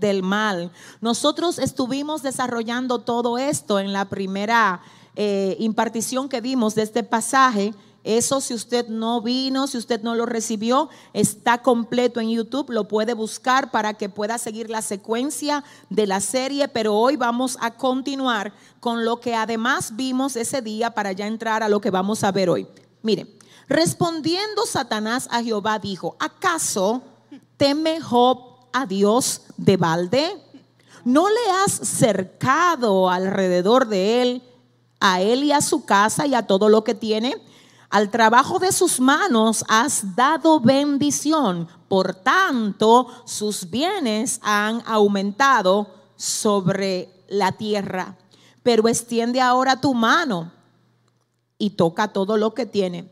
del 0.00 0.24
mal? 0.24 0.72
Nosotros 1.00 1.60
estuvimos 1.60 2.22
desarrollando 2.22 2.98
todo 2.98 3.38
esto 3.38 3.78
en 3.78 3.92
la 3.92 4.06
primera 4.06 4.82
eh, 5.14 5.56
impartición 5.60 6.28
que 6.28 6.40
dimos 6.40 6.74
de 6.74 6.82
este 6.82 7.04
pasaje. 7.04 7.72
Eso 8.02 8.40
si 8.40 8.54
usted 8.54 8.88
no 8.88 9.22
vino, 9.22 9.68
si 9.68 9.78
usted 9.78 10.02
no 10.02 10.16
lo 10.16 10.26
recibió, 10.26 10.88
está 11.12 11.58
completo 11.62 12.18
en 12.18 12.30
YouTube, 12.30 12.70
lo 12.70 12.88
puede 12.88 13.14
buscar 13.14 13.70
para 13.70 13.94
que 13.94 14.08
pueda 14.08 14.36
seguir 14.36 14.68
la 14.68 14.82
secuencia 14.82 15.62
de 15.90 16.08
la 16.08 16.20
serie, 16.20 16.66
pero 16.66 16.96
hoy 16.96 17.14
vamos 17.16 17.56
a 17.60 17.76
continuar 17.76 18.52
con 18.80 19.04
lo 19.04 19.20
que 19.20 19.36
además 19.36 19.94
vimos 19.94 20.34
ese 20.34 20.60
día 20.60 20.90
para 20.90 21.12
ya 21.12 21.28
entrar 21.28 21.62
a 21.62 21.68
lo 21.68 21.80
que 21.80 21.90
vamos 21.90 22.24
a 22.24 22.32
ver 22.32 22.50
hoy. 22.50 22.66
Mire, 23.02 23.38
respondiendo 23.68 24.66
Satanás 24.66 25.28
a 25.30 25.42
Jehová 25.42 25.78
dijo, 25.78 26.16
¿acaso 26.18 27.02
teme 27.56 28.00
Job 28.00 28.49
a 28.72 28.86
Dios 28.86 29.42
de 29.56 29.76
balde? 29.76 30.42
¿No 31.04 31.28
le 31.28 31.50
has 31.64 31.72
cercado 31.72 33.08
alrededor 33.10 33.88
de 33.88 34.22
él? 34.22 34.42
a 35.00 35.22
él 35.22 35.44
y 35.44 35.52
a 35.52 35.62
su 35.62 35.84
casa 35.84 36.26
y 36.26 36.34
a 36.34 36.46
todo 36.46 36.68
lo 36.68 36.84
que 36.84 36.94
tiene. 36.94 37.34
Al 37.88 38.10
trabajo 38.10 38.60
de 38.60 38.70
sus 38.70 39.00
manos 39.00 39.64
has 39.66 40.14
dado 40.14 40.60
bendición, 40.60 41.66
por 41.88 42.14
tanto 42.14 43.08
sus 43.24 43.68
bienes 43.68 44.38
han 44.42 44.82
aumentado 44.86 45.88
sobre 46.14 47.08
la 47.28 47.52
tierra. 47.52 48.16
Pero 48.62 48.86
extiende 48.86 49.40
ahora 49.40 49.80
tu 49.80 49.94
mano 49.94 50.52
y 51.58 51.70
toca 51.70 52.08
todo 52.08 52.36
lo 52.36 52.54
que 52.54 52.66
tiene 52.66 53.10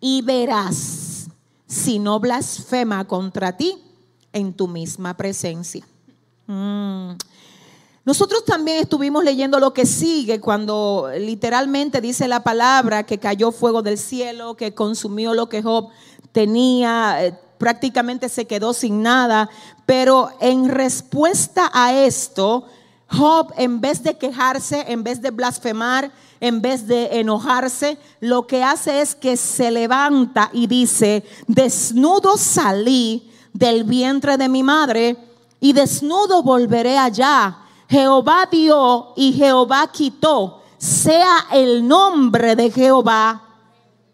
y 0.00 0.22
verás 0.22 1.28
si 1.66 1.98
no 1.98 2.18
blasfema 2.18 3.06
contra 3.06 3.56
ti 3.56 3.78
en 4.36 4.52
tu 4.52 4.68
misma 4.68 5.16
presencia. 5.16 5.84
Mm. 6.46 7.12
Nosotros 8.04 8.44
también 8.44 8.78
estuvimos 8.78 9.24
leyendo 9.24 9.58
lo 9.58 9.72
que 9.72 9.84
sigue 9.84 10.40
cuando 10.40 11.10
literalmente 11.18 12.00
dice 12.00 12.28
la 12.28 12.44
palabra 12.44 13.04
que 13.04 13.18
cayó 13.18 13.50
fuego 13.50 13.82
del 13.82 13.98
cielo, 13.98 14.56
que 14.56 14.74
consumió 14.74 15.34
lo 15.34 15.48
que 15.48 15.62
Job 15.62 15.88
tenía, 16.30 17.24
eh, 17.24 17.34
prácticamente 17.58 18.28
se 18.28 18.46
quedó 18.46 18.74
sin 18.74 19.02
nada. 19.02 19.50
Pero 19.86 20.28
en 20.40 20.68
respuesta 20.68 21.70
a 21.72 21.94
esto, 21.94 22.66
Job 23.08 23.52
en 23.56 23.80
vez 23.80 24.02
de 24.02 24.18
quejarse, 24.18 24.84
en 24.86 25.02
vez 25.02 25.20
de 25.22 25.30
blasfemar, 25.30 26.12
en 26.38 26.60
vez 26.60 26.86
de 26.86 27.18
enojarse, 27.18 27.98
lo 28.20 28.46
que 28.46 28.62
hace 28.62 29.00
es 29.00 29.14
que 29.14 29.36
se 29.36 29.70
levanta 29.70 30.50
y 30.52 30.66
dice, 30.66 31.24
desnudo 31.48 32.36
salí 32.36 33.32
del 33.58 33.84
vientre 33.84 34.36
de 34.36 34.48
mi 34.48 34.62
madre 34.62 35.16
y 35.60 35.72
desnudo 35.72 36.42
volveré 36.42 36.98
allá 36.98 37.66
Jehová 37.88 38.48
dio 38.50 39.12
y 39.16 39.32
Jehová 39.32 39.90
quitó. 39.92 40.62
Sea 40.78 41.46
el 41.52 41.86
nombre 41.86 42.56
de 42.56 42.70
Jehová 42.70 43.42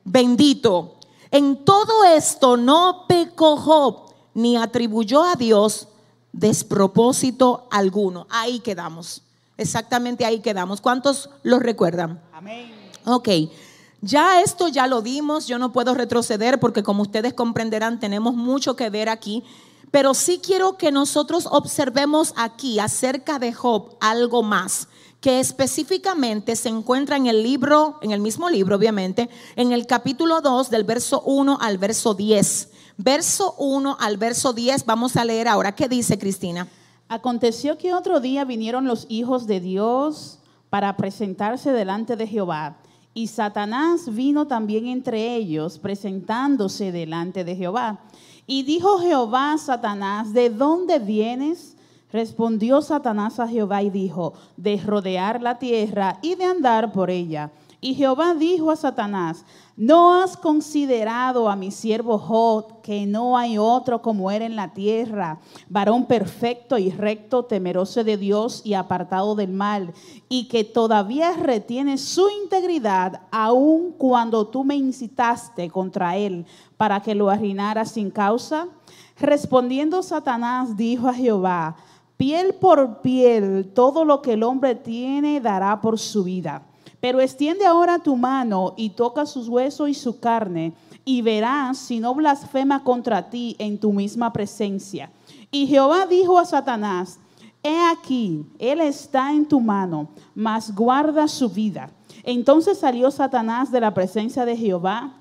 bendito. 0.04 0.96
En 1.30 1.64
todo 1.64 2.04
esto 2.04 2.56
no 2.56 3.04
pecó 3.08 3.56
Job 3.56 4.12
ni 4.34 4.56
atribuyó 4.56 5.22
a 5.24 5.34
Dios 5.34 5.88
despropósito 6.32 7.66
alguno. 7.70 8.26
Ahí 8.30 8.60
quedamos. 8.60 9.22
Exactamente 9.56 10.24
ahí 10.24 10.40
quedamos. 10.40 10.80
¿Cuántos 10.80 11.30
lo 11.42 11.58
recuerdan? 11.58 12.22
Amén. 12.32 12.72
Ok. 13.04 13.28
Ya 14.04 14.40
esto 14.40 14.66
ya 14.66 14.88
lo 14.88 15.00
dimos, 15.00 15.46
yo 15.46 15.58
no 15.58 15.72
puedo 15.72 15.94
retroceder 15.94 16.58
porque 16.58 16.82
como 16.82 17.02
ustedes 17.02 17.34
comprenderán 17.34 18.00
tenemos 18.00 18.34
mucho 18.34 18.74
que 18.74 18.90
ver 18.90 19.08
aquí. 19.08 19.44
Pero 19.92 20.12
sí 20.12 20.40
quiero 20.42 20.76
que 20.76 20.90
nosotros 20.90 21.46
observemos 21.48 22.34
aquí 22.36 22.80
acerca 22.80 23.38
de 23.38 23.52
Job 23.52 23.96
algo 24.00 24.42
más 24.42 24.88
que 25.20 25.38
específicamente 25.38 26.56
se 26.56 26.68
encuentra 26.68 27.16
en 27.16 27.28
el 27.28 27.44
libro, 27.44 28.00
en 28.02 28.10
el 28.10 28.20
mismo 28.20 28.50
libro 28.50 28.74
obviamente, 28.74 29.30
en 29.54 29.70
el 29.70 29.86
capítulo 29.86 30.40
2 30.40 30.68
del 30.68 30.82
verso 30.82 31.22
1 31.22 31.58
al 31.60 31.78
verso 31.78 32.14
10. 32.14 32.70
Verso 32.96 33.54
1 33.58 33.98
al 34.00 34.16
verso 34.16 34.52
10 34.52 34.84
vamos 34.84 35.16
a 35.16 35.24
leer 35.24 35.46
ahora. 35.46 35.76
¿Qué 35.76 35.88
dice 35.88 36.18
Cristina? 36.18 36.66
Aconteció 37.08 37.78
que 37.78 37.94
otro 37.94 38.18
día 38.18 38.44
vinieron 38.44 38.88
los 38.88 39.06
hijos 39.08 39.46
de 39.46 39.60
Dios 39.60 40.40
para 40.70 40.96
presentarse 40.96 41.70
delante 41.70 42.16
de 42.16 42.26
Jehová. 42.26 42.78
Y 43.14 43.26
Satanás 43.26 44.14
vino 44.14 44.46
también 44.46 44.86
entre 44.86 45.36
ellos, 45.36 45.78
presentándose 45.78 46.92
delante 46.92 47.44
de 47.44 47.56
Jehová. 47.56 48.00
Y 48.46 48.62
dijo 48.62 48.98
Jehová 48.98 49.56
Satanás, 49.58 50.32
¿de 50.32 50.48
dónde 50.50 50.98
vienes? 50.98 51.76
Respondió 52.10 52.82
Satanás 52.82 53.38
a 53.40 53.48
Jehová 53.48 53.82
y 53.82 53.90
dijo, 53.90 54.34
de 54.56 54.78
rodear 54.78 55.42
la 55.42 55.58
tierra 55.58 56.18
y 56.22 56.34
de 56.34 56.44
andar 56.44 56.92
por 56.92 57.10
ella. 57.10 57.50
Y 57.84 57.94
Jehová 57.94 58.34
dijo 58.34 58.70
a 58.70 58.76
Satanás, 58.76 59.44
¿no 59.76 60.22
has 60.22 60.36
considerado 60.36 61.50
a 61.50 61.56
mi 61.56 61.72
siervo 61.72 62.16
Job, 62.16 62.80
que 62.80 63.06
no 63.06 63.36
hay 63.36 63.58
otro 63.58 64.00
como 64.00 64.30
él 64.30 64.42
en 64.42 64.54
la 64.54 64.72
tierra, 64.72 65.40
varón 65.68 66.06
perfecto 66.06 66.78
y 66.78 66.90
recto, 66.90 67.44
temeroso 67.44 68.04
de 68.04 68.16
Dios 68.16 68.62
y 68.64 68.74
apartado 68.74 69.34
del 69.34 69.52
mal, 69.52 69.92
y 70.28 70.46
que 70.46 70.62
todavía 70.62 71.32
retiene 71.32 71.98
su 71.98 72.28
integridad, 72.44 73.22
aun 73.32 73.90
cuando 73.98 74.46
tú 74.46 74.62
me 74.62 74.76
incitaste 74.76 75.68
contra 75.68 76.16
él 76.16 76.46
para 76.76 77.02
que 77.02 77.16
lo 77.16 77.30
arruinara 77.30 77.84
sin 77.84 78.12
causa? 78.12 78.68
Respondiendo 79.18 80.04
Satanás 80.04 80.76
dijo 80.76 81.08
a 81.08 81.14
Jehová, 81.14 81.74
piel 82.16 82.54
por 82.54 83.02
piel, 83.02 83.72
todo 83.74 84.04
lo 84.04 84.22
que 84.22 84.34
el 84.34 84.44
hombre 84.44 84.76
tiene 84.76 85.40
dará 85.40 85.80
por 85.80 85.98
su 85.98 86.22
vida. 86.22 86.68
Pero 87.02 87.20
extiende 87.20 87.66
ahora 87.66 87.98
tu 87.98 88.14
mano 88.14 88.74
y 88.76 88.90
toca 88.90 89.26
sus 89.26 89.48
huesos 89.48 89.88
y 89.88 89.94
su 89.94 90.20
carne, 90.20 90.72
y 91.04 91.20
verás 91.20 91.76
si 91.78 91.98
no 91.98 92.14
blasfema 92.14 92.84
contra 92.84 93.28
ti 93.28 93.56
en 93.58 93.78
tu 93.78 93.92
misma 93.92 94.32
presencia. 94.32 95.10
Y 95.50 95.66
Jehová 95.66 96.06
dijo 96.06 96.38
a 96.38 96.44
Satanás, 96.44 97.18
he 97.60 97.76
aquí, 97.90 98.46
él 98.60 98.80
está 98.80 99.32
en 99.32 99.46
tu 99.46 99.58
mano, 99.58 100.10
mas 100.32 100.72
guarda 100.72 101.26
su 101.26 101.50
vida. 101.50 101.90
Entonces 102.22 102.78
salió 102.78 103.10
Satanás 103.10 103.72
de 103.72 103.80
la 103.80 103.92
presencia 103.92 104.44
de 104.44 104.56
Jehová 104.56 105.14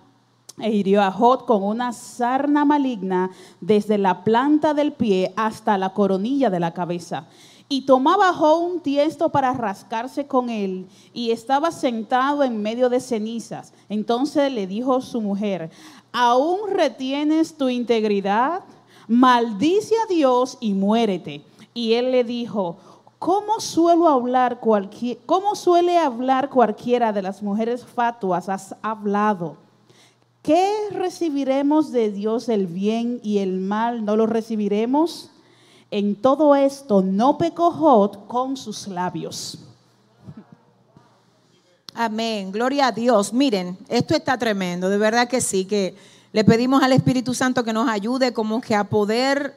e 0.60 0.70
hirió 0.70 1.02
a 1.02 1.12
Jod 1.12 1.46
con 1.46 1.64
una 1.64 1.94
sarna 1.94 2.64
maligna 2.64 3.32
desde 3.60 3.98
la 3.98 4.24
planta 4.24 4.76
del 4.76 4.94
pie 4.94 5.34
hasta 5.36 5.80
la 5.80 5.96
coronilla 5.96 6.52
de 6.52 6.60
la 6.60 6.76
cabeza. 6.76 7.26
Y 7.72 7.84
tomaba 7.84 8.34
un 8.58 8.82
tiesto 8.82 9.30
para 9.30 9.54
rascarse 9.54 10.28
con 10.28 10.50
él, 10.50 10.90
y 11.14 11.32
estaba 11.32 11.72
sentado 11.72 12.44
en 12.44 12.62
medio 12.62 12.90
de 12.90 13.00
cenizas. 13.00 13.72
Entonces 13.88 14.52
le 14.52 14.68
dijo 14.68 15.00
su 15.00 15.22
mujer, 15.22 15.72
¿aún 16.12 16.70
retienes 16.70 17.56
tu 17.56 17.70
integridad? 17.70 18.66
Maldice 19.08 19.96
a 20.04 20.14
Dios 20.14 20.58
y 20.60 20.74
muérete. 20.74 21.46
Y 21.74 21.94
él 21.94 22.12
le 22.12 22.26
dijo, 22.26 22.76
¿cómo, 23.20 23.62
suelo 23.62 24.10
hablar 24.10 24.60
cualquier, 24.60 25.20
¿cómo 25.26 25.56
suele 25.56 25.98
hablar 25.98 26.50
cualquiera 26.50 27.14
de 27.14 27.22
las 27.22 27.42
mujeres 27.42 27.86
fatuas? 27.86 28.50
Has 28.50 28.76
hablado. 28.82 29.56
¿Qué 30.42 30.70
recibiremos 30.92 31.94
de 31.94 32.12
Dios 32.12 32.50
el 32.50 32.68
bien 32.68 33.22
y 33.24 33.38
el 33.38 33.62
mal? 33.62 34.04
¿No 34.04 34.18
lo 34.18 34.26
recibiremos? 34.26 35.31
En 35.92 36.16
todo 36.16 36.56
esto 36.56 37.02
no 37.02 37.38
pecó 37.38 37.70
Jod 37.72 38.28
con 38.28 38.56
sus 38.56 38.88
labios. 38.88 39.60
Amén, 41.94 42.52
gloria 42.52 42.88
a 42.88 42.92
Dios. 42.94 43.34
Miren, 43.34 43.78
esto 43.90 44.16
está 44.16 44.38
tremendo, 44.38 44.90
de 44.90 44.98
verdad 44.98 45.28
que 45.28 45.42
sí, 45.42 45.66
que 45.66 45.96
le 46.32 46.46
pedimos 46.46 46.82
al 46.82 46.94
Espíritu 46.94 47.34
Santo 47.34 47.66
que 47.66 47.74
nos 47.74 47.90
ayude 47.90 48.32
como 48.32 48.62
que 48.62 48.74
a 48.74 48.86
poder 48.86 49.54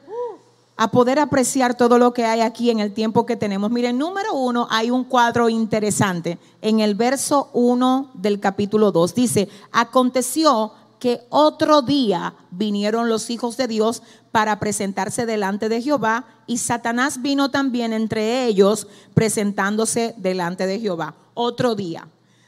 a 0.77 0.91
poder 0.91 1.19
apreciar 1.19 1.75
todo 1.75 1.97
lo 1.97 2.13
que 2.13 2.25
hay 2.25 2.41
aquí 2.41 2.69
en 2.69 2.81
el 2.81 2.93
tiempo 2.93 3.25
que 3.25 3.37
tenemos. 3.37 3.71
Miren, 3.71 3.97
número 3.97 4.33
uno, 4.33 4.67
hay 4.69 4.91
un 4.91 5.05
cuadro 5.05 5.47
interesante. 5.47 6.37
En 6.61 6.81
el 6.81 6.95
verso 6.95 7.49
uno 7.53 8.11
del 8.13 8.41
capítulo 8.41 8.91
2 8.91 9.15
dice, 9.15 9.47
aconteció 9.71 10.73
que 11.05 11.21
otro 11.29 11.83
día 11.83 12.33
vinieron 12.49 13.09
los 13.09 13.29
hijos 13.29 13.57
de 13.57 13.67
Dios 13.67 14.01
para 14.31 14.57
presentarse 14.57 15.27
delante 15.27 15.69
de 15.69 15.79
Jehová 15.79 16.25
y 16.47 16.57
Satanás 16.57 17.21
vino 17.21 17.51
también 17.51 17.93
entre 17.93 18.47
ellos 18.47 18.87
presentándose 19.13 20.15
delante 20.17 20.65
de 20.65 20.79
Jehová. 20.79 21.13
Otro 21.35 21.75
día. 21.75 22.07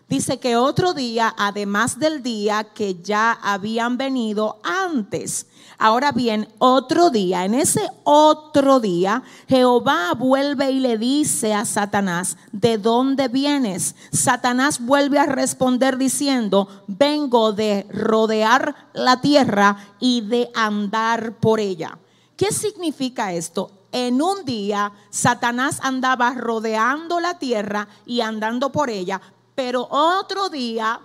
Dice 0.10 0.40
que 0.40 0.56
otro 0.56 0.96
día, 0.96 1.36
además 1.38 2.00
del 2.00 2.24
día 2.24 2.64
que 2.74 3.00
ya 3.00 3.32
habían 3.32 3.96
venido 3.96 4.60
antes. 4.64 5.46
Ahora 5.80 6.12
bien, 6.12 6.48
otro 6.58 7.12
día, 7.12 7.46
en 7.46 7.54
ese 7.54 7.88
otro 8.04 8.80
día, 8.80 9.22
Jehová 9.48 10.14
vuelve 10.18 10.72
y 10.72 10.80
le 10.80 10.98
dice 10.98 11.54
a 11.54 11.66
Satanás, 11.66 12.36
¿de 12.52 12.80
dónde 12.80 13.28
vienes? 13.28 13.96
Satanás 14.12 14.84
vuelve 14.84 15.20
a 15.20 15.28
responder 15.28 15.98
diciendo, 15.98 16.68
vengo 16.88 17.54
de 17.54 17.86
rodear 17.92 18.76
la 18.94 19.22
tierra 19.22 19.78
y 20.00 20.22
de 20.22 20.50
andar 20.56 21.34
por 21.34 21.60
ella. 21.60 22.00
¿Qué 22.36 22.52
significa 22.52 23.34
esto? 23.34 23.72
En 23.92 24.20
un 24.20 24.46
día 24.46 24.92
Satanás 25.12 25.80
andaba 25.84 26.34
rodeando 26.34 27.20
la 27.20 27.38
tierra 27.38 27.88
y 28.04 28.22
andando 28.22 28.72
por 28.72 28.90
ella, 28.90 29.22
pero 29.54 29.88
otro 29.92 30.50
día 30.50 31.00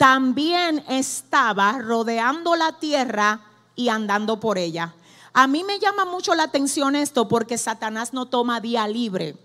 también 0.00 0.82
estaba 0.88 1.72
rodeando 1.72 2.56
la 2.56 2.72
tierra 2.72 3.42
y 3.76 3.90
andando 3.90 4.40
por 4.40 4.56
ella. 4.56 4.94
A 5.34 5.46
mí 5.46 5.62
me 5.62 5.78
llama 5.78 6.06
mucho 6.06 6.34
la 6.34 6.44
atención 6.44 6.96
esto 6.96 7.28
porque 7.28 7.58
Satanás 7.58 8.14
no 8.14 8.24
toma 8.24 8.62
día 8.62 8.88
libre. 8.88 9.36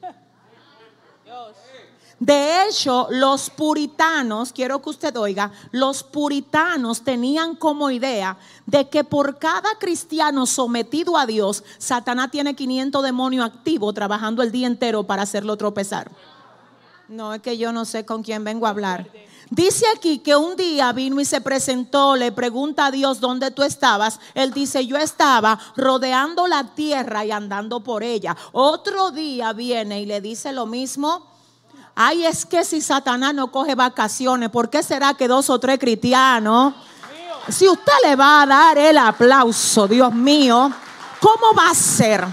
De 2.20 2.64
hecho, 2.64 3.08
los 3.12 3.50
puritanos, 3.50 4.54
quiero 4.54 4.82
que 4.82 4.92
usted 4.92 5.18
oiga, 5.18 5.52
los 5.72 6.04
puritanos 6.04 7.02
tenían 7.02 7.58
como 7.58 7.92
idea 7.92 8.38
de 8.66 8.88
que 8.88 9.04
por 9.04 9.38
cada 9.38 9.78
cristiano 9.78 10.46
sometido 10.46 11.18
a 11.18 11.26
Dios, 11.26 11.66
Satanás 11.78 12.32
tiene 12.32 12.56
500 12.56 13.04
demonios 13.04 13.46
activos 13.46 13.94
trabajando 13.94 14.42
el 14.42 14.54
día 14.54 14.68
entero 14.68 15.04
para 15.04 15.24
hacerlo 15.24 15.58
tropezar. 15.58 16.10
No, 17.10 17.34
es 17.34 17.42
que 17.42 17.58
yo 17.58 17.74
no 17.74 17.84
sé 17.84 18.06
con 18.06 18.24
quién 18.24 18.46
vengo 18.46 18.68
a 18.68 18.70
hablar. 18.70 19.10
Dice 19.50 19.86
aquí 19.96 20.20
que 20.20 20.36
un 20.36 20.56
día 20.56 20.92
vino 20.92 21.20
y 21.20 21.26
se 21.26 21.40
presentó, 21.40 22.16
le 22.16 22.32
pregunta 22.32 22.88
a 22.88 22.92
Dios 22.92 23.20
dónde 23.20 23.52
tú 23.52 23.62
estabas. 23.62 24.20
Él 24.34 24.52
dice, 24.52 24.88
yo 24.88 24.98
estaba 24.98 25.60
rodeando 25.76 26.48
la 26.48 26.64
tierra 26.76 27.24
y 27.26 27.32
andando 27.32 27.82
por 27.82 28.04
ella. 28.04 28.36
Otro 28.54 29.12
día 29.12 29.54
viene 29.54 30.02
y 30.02 30.06
le 30.06 30.20
dice 30.20 30.52
lo 30.52 30.66
mismo. 30.66 31.28
Ay, 31.94 32.26
es 32.26 32.46
que 32.46 32.66
si 32.66 32.82
Satanás 32.82 33.34
no 33.34 33.52
coge 33.52 33.76
vacaciones, 33.76 34.50
¿por 34.50 34.70
qué 34.70 34.82
será 34.82 35.14
que 35.14 35.28
dos 35.28 35.50
o 35.50 35.60
tres 35.60 35.78
cristianos? 35.80 36.74
Si 37.48 37.68
usted 37.68 37.94
le 38.04 38.16
va 38.16 38.42
a 38.42 38.46
dar 38.48 38.78
el 38.78 38.98
aplauso, 38.98 39.88
Dios 39.88 40.12
mío, 40.12 40.72
¿cómo 41.22 41.54
va 41.56 41.70
a 41.70 41.76
ser? 41.76 42.26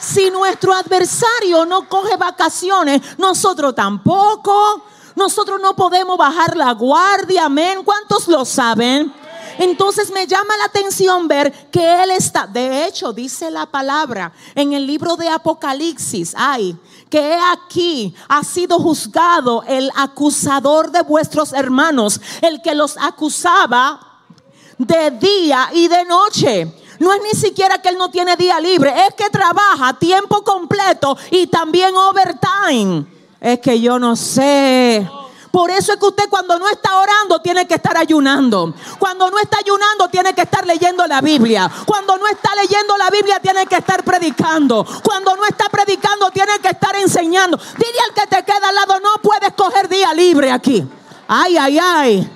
Si 0.00 0.30
nuestro 0.30 0.72
adversario 0.72 1.66
no 1.66 1.88
coge 1.88 2.16
vacaciones, 2.16 3.18
nosotros 3.18 3.74
tampoco. 3.74 4.82
Nosotros 5.16 5.60
no 5.60 5.76
podemos 5.76 6.18
bajar 6.18 6.56
la 6.56 6.72
guardia, 6.72 7.46
amén. 7.46 7.82
¿Cuántos 7.84 8.26
lo 8.28 8.44
saben? 8.44 9.12
Entonces 9.58 10.10
me 10.10 10.26
llama 10.26 10.56
la 10.56 10.64
atención 10.64 11.28
ver 11.28 11.52
que 11.70 12.02
Él 12.02 12.10
está, 12.10 12.46
de 12.46 12.86
hecho 12.86 13.12
dice 13.12 13.50
la 13.50 13.66
palabra 13.66 14.32
en 14.54 14.72
el 14.72 14.86
libro 14.86 15.16
de 15.16 15.28
Apocalipsis, 15.28 16.34
ay, 16.36 16.76
que 17.08 17.38
aquí 17.52 18.14
ha 18.28 18.42
sido 18.42 18.78
juzgado 18.78 19.62
el 19.68 19.90
acusador 19.96 20.90
de 20.90 21.02
vuestros 21.02 21.52
hermanos, 21.52 22.20
el 22.42 22.60
que 22.62 22.74
los 22.74 22.96
acusaba 22.96 24.00
de 24.76 25.12
día 25.12 25.70
y 25.72 25.86
de 25.86 26.04
noche. 26.04 26.74
No 26.98 27.12
es 27.12 27.20
ni 27.22 27.38
siquiera 27.38 27.80
que 27.80 27.88
él 27.88 27.98
no 27.98 28.10
tiene 28.10 28.36
día 28.36 28.58
libre, 28.60 28.92
es 29.06 29.14
que 29.14 29.30
trabaja 29.30 29.98
tiempo 29.98 30.42
completo 30.42 31.16
y 31.30 31.46
también 31.46 31.94
overtime. 31.96 33.13
Es 33.44 33.60
que 33.60 33.78
yo 33.78 33.98
no 33.98 34.16
sé. 34.16 35.06
Por 35.50 35.70
eso 35.70 35.92
es 35.92 35.98
que 35.98 36.06
usted 36.06 36.30
cuando 36.30 36.58
no 36.58 36.66
está 36.66 36.96
orando 36.96 37.42
tiene 37.42 37.66
que 37.66 37.74
estar 37.74 37.94
ayunando. 37.94 38.72
Cuando 38.98 39.30
no 39.30 39.38
está 39.38 39.58
ayunando 39.58 40.08
tiene 40.08 40.32
que 40.32 40.40
estar 40.40 40.66
leyendo 40.66 41.06
la 41.06 41.20
Biblia. 41.20 41.70
Cuando 41.84 42.16
no 42.16 42.26
está 42.26 42.54
leyendo 42.54 42.96
la 42.96 43.10
Biblia 43.10 43.40
tiene 43.40 43.66
que 43.66 43.76
estar 43.76 44.02
predicando. 44.02 44.86
Cuando 45.02 45.36
no 45.36 45.44
está 45.44 45.68
predicando 45.68 46.30
tiene 46.30 46.58
que 46.58 46.68
estar 46.68 46.96
enseñando. 46.96 47.58
Dile 47.58 47.98
al 48.08 48.14
que 48.14 48.34
te 48.34 48.42
queda 48.44 48.70
al 48.70 48.74
lado, 48.74 48.98
no 49.00 49.10
puedes 49.20 49.52
coger 49.52 49.90
día 49.90 50.14
libre 50.14 50.50
aquí. 50.50 50.82
Ay, 51.28 51.58
ay, 51.58 51.78
ay. 51.78 52.30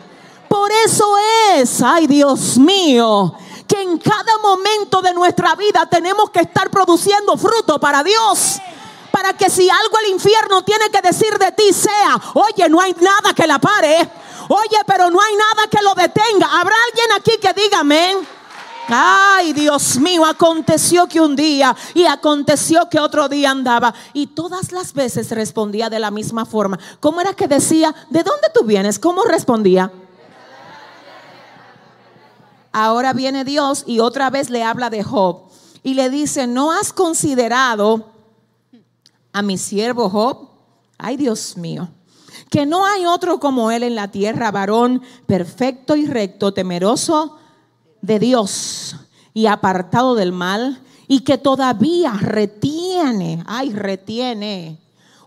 Por 0.46 0.70
eso 0.84 1.10
es, 1.54 1.80
ay 1.80 2.06
Dios 2.06 2.58
mío, 2.58 3.34
que 3.66 3.80
en 3.80 3.96
cada 3.96 4.36
momento 4.42 5.00
de 5.00 5.14
nuestra 5.14 5.54
vida 5.54 5.86
tenemos 5.86 6.28
que 6.28 6.40
estar 6.40 6.68
produciendo 6.68 7.38
fruto 7.38 7.80
para 7.80 8.04
Dios 8.04 8.60
para 9.10 9.32
que 9.32 9.50
si 9.50 9.68
algo 9.68 9.98
el 10.04 10.12
infierno 10.12 10.62
tiene 10.62 10.90
que 10.90 11.00
decir 11.00 11.36
de 11.38 11.52
ti 11.52 11.72
sea, 11.72 12.20
oye, 12.34 12.68
no 12.68 12.80
hay 12.80 12.94
nada 13.00 13.34
que 13.34 13.46
la 13.46 13.58
pare. 13.58 14.08
Oye, 14.48 14.78
pero 14.86 15.10
no 15.10 15.20
hay 15.20 15.34
nada 15.36 15.68
que 15.70 15.82
lo 15.82 15.94
detenga. 15.94 16.46
¿Habrá 16.60 16.74
alguien 16.88 17.12
aquí 17.16 17.32
que 17.40 17.52
diga 17.52 17.80
amén? 17.80 18.18
Ay, 18.88 19.52
Dios 19.52 19.98
mío, 19.98 20.24
aconteció 20.24 21.06
que 21.06 21.20
un 21.20 21.36
día 21.36 21.76
y 21.92 22.06
aconteció 22.06 22.88
que 22.88 22.98
otro 22.98 23.28
día 23.28 23.50
andaba. 23.50 23.92
Y 24.14 24.28
todas 24.28 24.72
las 24.72 24.94
veces 24.94 25.30
respondía 25.30 25.90
de 25.90 25.98
la 25.98 26.10
misma 26.10 26.46
forma. 26.46 26.78
¿Cómo 26.98 27.20
era 27.20 27.34
que 27.34 27.46
decía? 27.46 27.94
¿De 28.08 28.22
dónde 28.22 28.48
tú 28.54 28.64
vienes? 28.64 28.98
¿Cómo 28.98 29.24
respondía? 29.24 29.92
Ahora 32.72 33.12
viene 33.12 33.44
Dios 33.44 33.84
y 33.86 34.00
otra 34.00 34.30
vez 34.30 34.48
le 34.48 34.62
habla 34.62 34.88
de 34.88 35.04
Job. 35.04 35.42
Y 35.82 35.94
le 35.94 36.08
dice, 36.08 36.46
¿no 36.46 36.72
has 36.72 36.92
considerado 36.92 38.06
a 39.38 39.42
mi 39.42 39.56
siervo 39.56 40.10
Job, 40.10 40.48
ay 40.98 41.16
Dios 41.16 41.56
mío, 41.56 41.88
que 42.50 42.66
no 42.66 42.84
hay 42.84 43.06
otro 43.06 43.38
como 43.38 43.70
él 43.70 43.84
en 43.84 43.94
la 43.94 44.10
tierra, 44.10 44.50
varón 44.50 45.00
perfecto 45.26 45.94
y 45.94 46.06
recto, 46.06 46.52
temeroso 46.52 47.38
de 48.00 48.18
Dios 48.18 48.96
y 49.32 49.46
apartado 49.46 50.16
del 50.16 50.32
mal, 50.32 50.80
y 51.06 51.20
que 51.20 51.38
todavía 51.38 52.14
retiene, 52.20 53.44
ay, 53.46 53.72
retiene. 53.72 54.78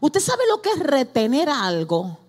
¿Usted 0.02 0.20
sabe 0.20 0.44
lo 0.50 0.62
que 0.62 0.72
es 0.72 0.80
retener 0.80 1.50
algo? 1.50 2.20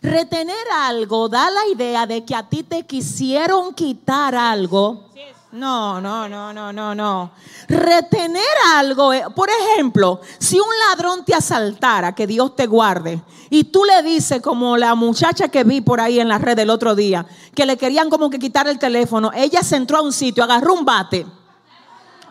Retener 0.00 0.66
algo 0.74 1.28
da 1.28 1.50
la 1.50 1.66
idea 1.66 2.06
de 2.06 2.24
que 2.24 2.34
a 2.34 2.48
ti 2.48 2.62
te 2.62 2.86
quisieron 2.86 3.74
quitar 3.74 4.34
algo 4.34 5.10
no, 5.52 6.00
no, 6.00 6.28
no, 6.28 6.52
no, 6.52 6.72
no, 6.72 6.94
no. 6.94 7.30
Retener 7.68 8.42
algo, 8.74 9.12
eh, 9.12 9.24
por 9.34 9.48
ejemplo, 9.48 10.20
si 10.38 10.58
un 10.58 10.68
ladrón 10.88 11.24
te 11.24 11.34
asaltara, 11.34 12.14
que 12.14 12.26
Dios 12.26 12.56
te 12.56 12.66
guarde, 12.66 13.22
y 13.48 13.64
tú 13.64 13.84
le 13.84 14.02
dices, 14.02 14.42
como 14.42 14.76
la 14.76 14.94
muchacha 14.94 15.48
que 15.48 15.64
vi 15.64 15.80
por 15.80 16.00
ahí 16.00 16.18
en 16.20 16.28
la 16.28 16.38
red 16.38 16.58
el 16.58 16.70
otro 16.70 16.94
día, 16.94 17.24
que 17.54 17.64
le 17.64 17.76
querían 17.76 18.10
como 18.10 18.28
que 18.28 18.38
quitar 18.38 18.66
el 18.66 18.78
teléfono, 18.78 19.30
ella 19.34 19.62
se 19.62 19.76
entró 19.76 19.98
a 19.98 20.02
un 20.02 20.12
sitio, 20.12 20.42
agarró 20.42 20.74
un 20.74 20.84
bate. 20.84 21.26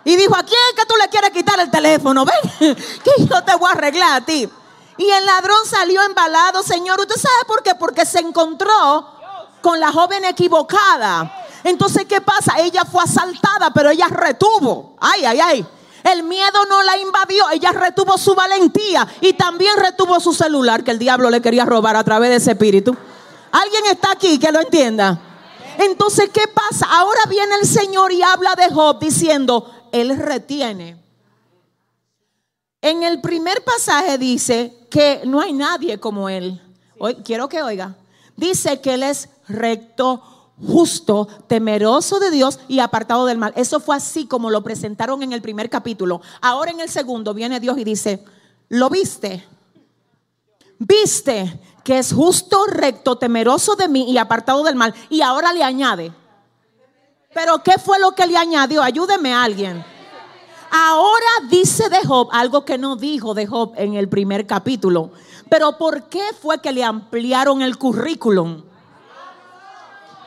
Y 0.04 0.16
dijo, 0.18 0.36
¿a 0.36 0.44
quién 0.44 0.60
es 0.70 0.80
que 0.80 0.86
tú 0.86 0.96
le 1.02 1.10
quieres 1.10 1.32
quitar 1.32 1.60
el 1.60 1.72
teléfono? 1.72 2.26
Ven, 2.60 2.76
que 2.76 3.26
yo 3.26 3.44
te 3.44 3.56
voy 3.56 3.70
a 3.70 3.74
arreglar 3.74 4.22
a 4.22 4.26
ti. 4.26 4.48
Y 4.98 5.10
el 5.10 5.26
ladrón 5.26 5.66
salió 5.66 6.02
embalado, 6.04 6.62
Señor. 6.64 7.00
¿Usted 7.00 7.16
sabe 7.16 7.46
por 7.48 7.64
qué? 7.64 7.76
Porque 7.76 8.06
se 8.06 8.20
encontró 8.20 9.10
con 9.62 9.80
la 9.80 9.92
joven 9.92 10.24
equivocada. 10.26 11.45
Entonces, 11.66 12.06
¿qué 12.06 12.22
pasa? 12.22 12.60
Ella 12.60 12.86
fue 12.86 13.04
asaltada, 13.04 13.72
pero 13.74 13.90
ella 13.90 14.08
retuvo. 14.08 14.96
Ay, 15.02 15.26
ay, 15.26 15.40
ay. 15.40 15.66
El 16.04 16.22
miedo 16.22 16.64
no 16.70 16.84
la 16.84 16.96
invadió, 17.00 17.50
ella 17.50 17.72
retuvo 17.72 18.20
su 18.20 18.36
valentía 18.36 19.08
y 19.20 19.34
también 19.34 19.76
retuvo 19.78 20.20
su 20.20 20.32
celular 20.32 20.84
que 20.84 20.92
el 20.92 21.00
diablo 21.00 21.32
le 21.32 21.42
quería 21.42 21.66
robar 21.66 21.96
a 21.96 22.04
través 22.04 22.30
de 22.30 22.36
ese 22.36 22.52
espíritu. 22.52 22.96
¿Alguien 23.52 23.84
está 23.88 24.12
aquí 24.12 24.38
que 24.38 24.52
lo 24.52 24.62
entienda? 24.62 25.20
Entonces, 25.80 26.30
¿qué 26.32 26.48
pasa? 26.48 26.86
Ahora 26.88 27.22
viene 27.28 27.56
el 27.60 27.68
Señor 27.68 28.12
y 28.12 28.22
habla 28.22 28.54
de 28.54 28.72
Job 28.72 29.00
diciendo, 29.00 29.90
Él 29.92 30.16
retiene. 30.20 31.04
En 32.80 33.02
el 33.02 33.22
primer 33.22 33.64
pasaje 33.64 34.20
dice 34.20 34.86
que 34.92 35.24
no 35.26 35.42
hay 35.42 35.54
nadie 35.54 36.00
como 36.00 36.30
Él. 36.30 36.62
Hoy, 37.00 37.16
quiero 37.26 37.50
que 37.50 37.64
oiga. 37.64 37.96
Dice 38.36 38.80
que 38.82 38.94
Él 38.94 39.02
es 39.02 39.30
recto, 39.48 40.22
justo, 40.62 41.28
temeroso 41.48 42.20
de 42.20 42.32
Dios 42.32 42.60
y 42.68 42.80
apartado 42.80 43.26
del 43.26 43.38
mal. 43.38 43.54
Eso 43.56 43.80
fue 43.80 43.96
así 43.96 44.26
como 44.26 44.50
lo 44.50 44.64
presentaron 44.64 45.24
en 45.24 45.34
el 45.34 45.42
primer 45.42 45.70
capítulo. 45.70 46.22
Ahora 46.42 46.72
en 46.72 46.80
el 46.80 46.90
segundo 46.90 47.34
viene 47.34 47.60
Dios 47.60 47.78
y 47.78 47.84
dice, 47.84 48.24
¿lo 48.70 48.90
viste? 48.90 49.46
¿Viste 50.78 51.60
que 51.84 52.00
es 52.00 52.14
justo, 52.14 52.66
recto, 52.68 53.18
temeroso 53.18 53.76
de 53.76 53.88
mí 53.88 54.12
y 54.12 54.18
apartado 54.18 54.64
del 54.64 54.76
mal? 54.76 54.94
Y 55.10 55.22
ahora 55.22 55.54
le 55.54 55.64
añade. 55.64 56.12
Pero 57.34 57.62
¿qué 57.64 57.78
fue 57.78 58.00
lo 58.00 58.14
que 58.14 58.28
le 58.28 58.38
añadió? 58.38 58.82
Ayúdeme 58.82 59.34
a 59.34 59.44
alguien. 59.44 59.84
Ahora 60.72 61.26
dice 61.50 61.90
de 61.90 62.06
Job 62.06 62.30
algo 62.32 62.66
que 62.66 62.78
no 62.78 62.96
dijo 62.96 63.34
de 63.34 63.46
Job 63.46 63.74
en 63.78 63.94
el 63.94 64.10
primer 64.10 64.46
capítulo. 64.46 65.12
Pero 65.50 65.78
¿por 65.78 66.10
qué 66.10 66.24
fue 66.42 66.60
que 66.60 66.72
le 66.72 66.84
ampliaron 66.84 67.62
el 67.62 67.78
currículum? 67.78 68.64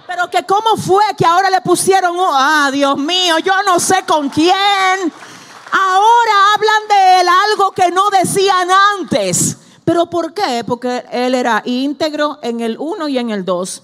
Pero 0.09 0.31
que 0.31 0.43
cómo 0.45 0.75
fue 0.79 1.05
que 1.19 1.27
ahora 1.27 1.51
le 1.51 1.61
pusieron, 1.61 2.17
ah, 2.19 2.71
Dios 2.73 2.97
mío, 2.97 3.39
yo 3.41 3.53
no 3.67 3.79
sé 3.79 4.05
con 4.07 4.31
quién. 4.31 4.55
Ahora 4.55 6.55
hablan 6.55 6.89
de 6.89 7.21
él 7.21 7.27
algo 7.51 7.73
que 7.73 7.91
no 7.91 8.09
decían 8.09 8.71
antes. 8.99 9.59
¿Pero 9.85 10.09
por 10.09 10.33
qué? 10.33 10.65
Porque 10.67 11.05
él 11.13 11.35
era 11.35 11.61
íntegro 11.67 12.39
en 12.41 12.61
el 12.61 12.79
uno 12.79 13.07
y 13.09 13.19
en 13.19 13.29
el 13.29 13.45
dos. 13.45 13.83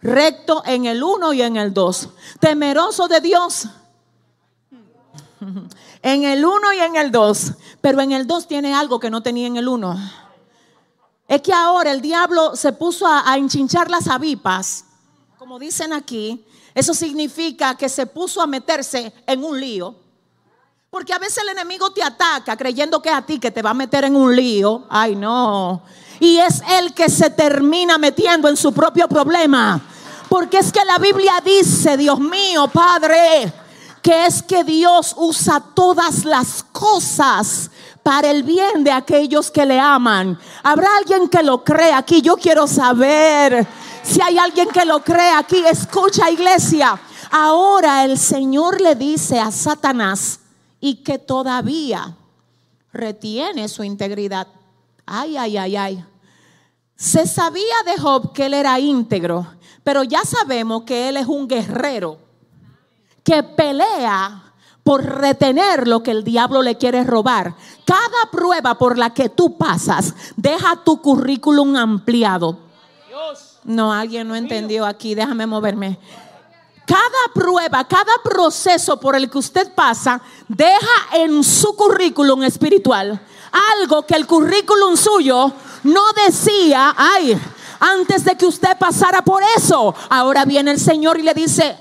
Recto 0.00 0.64
en 0.66 0.86
el 0.86 1.00
uno 1.00 1.32
y 1.32 1.42
en 1.42 1.56
el 1.56 1.72
dos. 1.72 2.08
Temeroso 2.40 3.06
de 3.06 3.20
Dios. 3.20 3.68
En 6.04 6.24
el 6.24 6.44
uno 6.44 6.72
y 6.72 6.80
en 6.80 6.96
el 6.96 7.12
dos. 7.12 7.52
Pero 7.80 8.00
en 8.00 8.10
el 8.10 8.26
dos 8.26 8.48
tiene 8.48 8.74
algo 8.74 8.98
que 8.98 9.08
no 9.08 9.22
tenía 9.22 9.46
en 9.46 9.56
el 9.56 9.68
uno. 9.68 9.96
Es 11.28 11.42
que 11.42 11.52
ahora 11.52 11.92
el 11.92 12.00
diablo 12.00 12.56
se 12.56 12.72
puso 12.72 13.06
a, 13.06 13.30
a 13.30 13.36
enchinchar 13.36 13.88
las 13.88 14.08
avipas 14.08 14.86
como 15.52 15.58
dicen 15.58 15.92
aquí, 15.92 16.46
eso 16.74 16.94
significa 16.94 17.76
que 17.76 17.90
se 17.90 18.06
puso 18.06 18.40
a 18.40 18.46
meterse 18.46 19.12
en 19.26 19.44
un 19.44 19.60
lío. 19.60 19.94
Porque 20.88 21.12
a 21.12 21.18
veces 21.18 21.42
el 21.42 21.50
enemigo 21.50 21.90
te 21.92 22.02
ataca 22.02 22.56
creyendo 22.56 23.02
que 23.02 23.10
es 23.10 23.14
a 23.14 23.20
ti 23.20 23.38
que 23.38 23.50
te 23.50 23.60
va 23.60 23.68
a 23.68 23.74
meter 23.74 24.04
en 24.04 24.16
un 24.16 24.34
lío. 24.34 24.86
Ay, 24.88 25.14
no. 25.14 25.82
Y 26.20 26.38
es 26.38 26.62
el 26.80 26.94
que 26.94 27.10
se 27.10 27.28
termina 27.28 27.98
metiendo 27.98 28.48
en 28.48 28.56
su 28.56 28.72
propio 28.72 29.06
problema. 29.06 29.78
Porque 30.30 30.56
es 30.56 30.72
que 30.72 30.86
la 30.86 30.96
Biblia 30.96 31.34
dice, 31.44 31.98
Dios 31.98 32.18
mío, 32.18 32.68
Padre, 32.68 33.52
que 34.00 34.24
es 34.24 34.42
que 34.42 34.64
Dios 34.64 35.14
usa 35.18 35.62
todas 35.74 36.24
las 36.24 36.64
cosas 36.72 37.70
para 38.02 38.30
el 38.30 38.42
bien 38.42 38.84
de 38.84 38.90
aquellos 38.90 39.50
que 39.50 39.66
le 39.66 39.78
aman. 39.78 40.38
¿Habrá 40.62 40.96
alguien 40.96 41.28
que 41.28 41.42
lo 41.42 41.62
cree 41.62 41.92
aquí? 41.92 42.22
Yo 42.22 42.38
quiero 42.38 42.66
saber. 42.66 43.68
Si 44.02 44.20
hay 44.20 44.38
alguien 44.38 44.68
que 44.68 44.84
lo 44.84 45.02
cree 45.02 45.30
aquí, 45.30 45.64
escucha 45.66 46.30
iglesia. 46.30 47.00
Ahora 47.30 48.04
el 48.04 48.18
Señor 48.18 48.80
le 48.80 48.94
dice 48.94 49.38
a 49.40 49.50
Satanás 49.50 50.40
y 50.80 50.96
que 50.96 51.18
todavía 51.18 52.16
retiene 52.92 53.68
su 53.68 53.84
integridad. 53.84 54.48
Ay, 55.06 55.36
ay, 55.36 55.56
ay, 55.56 55.76
ay. 55.76 56.04
Se 56.96 57.26
sabía 57.26 57.82
de 57.86 57.98
Job 57.98 58.32
que 58.32 58.46
él 58.46 58.54
era 58.54 58.78
íntegro, 58.78 59.46
pero 59.82 60.02
ya 60.02 60.24
sabemos 60.24 60.82
que 60.82 61.08
él 61.08 61.16
es 61.16 61.26
un 61.26 61.48
guerrero 61.48 62.18
que 63.24 63.42
pelea 63.42 64.52
por 64.82 65.04
retener 65.04 65.86
lo 65.86 66.02
que 66.02 66.10
el 66.10 66.24
diablo 66.24 66.62
le 66.62 66.76
quiere 66.76 67.04
robar. 67.04 67.54
Cada 67.84 68.30
prueba 68.30 68.76
por 68.76 68.98
la 68.98 69.10
que 69.10 69.28
tú 69.28 69.56
pasas 69.56 70.14
deja 70.36 70.82
tu 70.84 71.00
currículum 71.00 71.76
ampliado. 71.76 72.61
No, 73.64 73.92
alguien 73.92 74.26
no 74.28 74.34
entendió 74.34 74.84
aquí, 74.84 75.14
déjame 75.14 75.46
moverme. 75.46 75.98
Cada 76.84 77.32
prueba, 77.32 77.86
cada 77.86 78.12
proceso 78.24 78.98
por 78.98 79.14
el 79.14 79.30
que 79.30 79.38
usted 79.38 79.72
pasa, 79.74 80.20
deja 80.48 81.16
en 81.16 81.44
su 81.44 81.74
currículum 81.76 82.42
espiritual 82.42 83.20
algo 83.52 84.02
que 84.02 84.14
el 84.14 84.26
currículum 84.26 84.96
suyo 84.96 85.52
no 85.84 86.02
decía, 86.26 86.94
ay, 86.96 87.38
antes 87.80 88.24
de 88.24 88.36
que 88.36 88.46
usted 88.46 88.76
pasara 88.78 89.22
por 89.22 89.42
eso. 89.56 89.94
Ahora 90.08 90.44
viene 90.44 90.70
el 90.70 90.80
Señor 90.80 91.18
y 91.18 91.22
le 91.22 91.34
dice, 91.34 91.76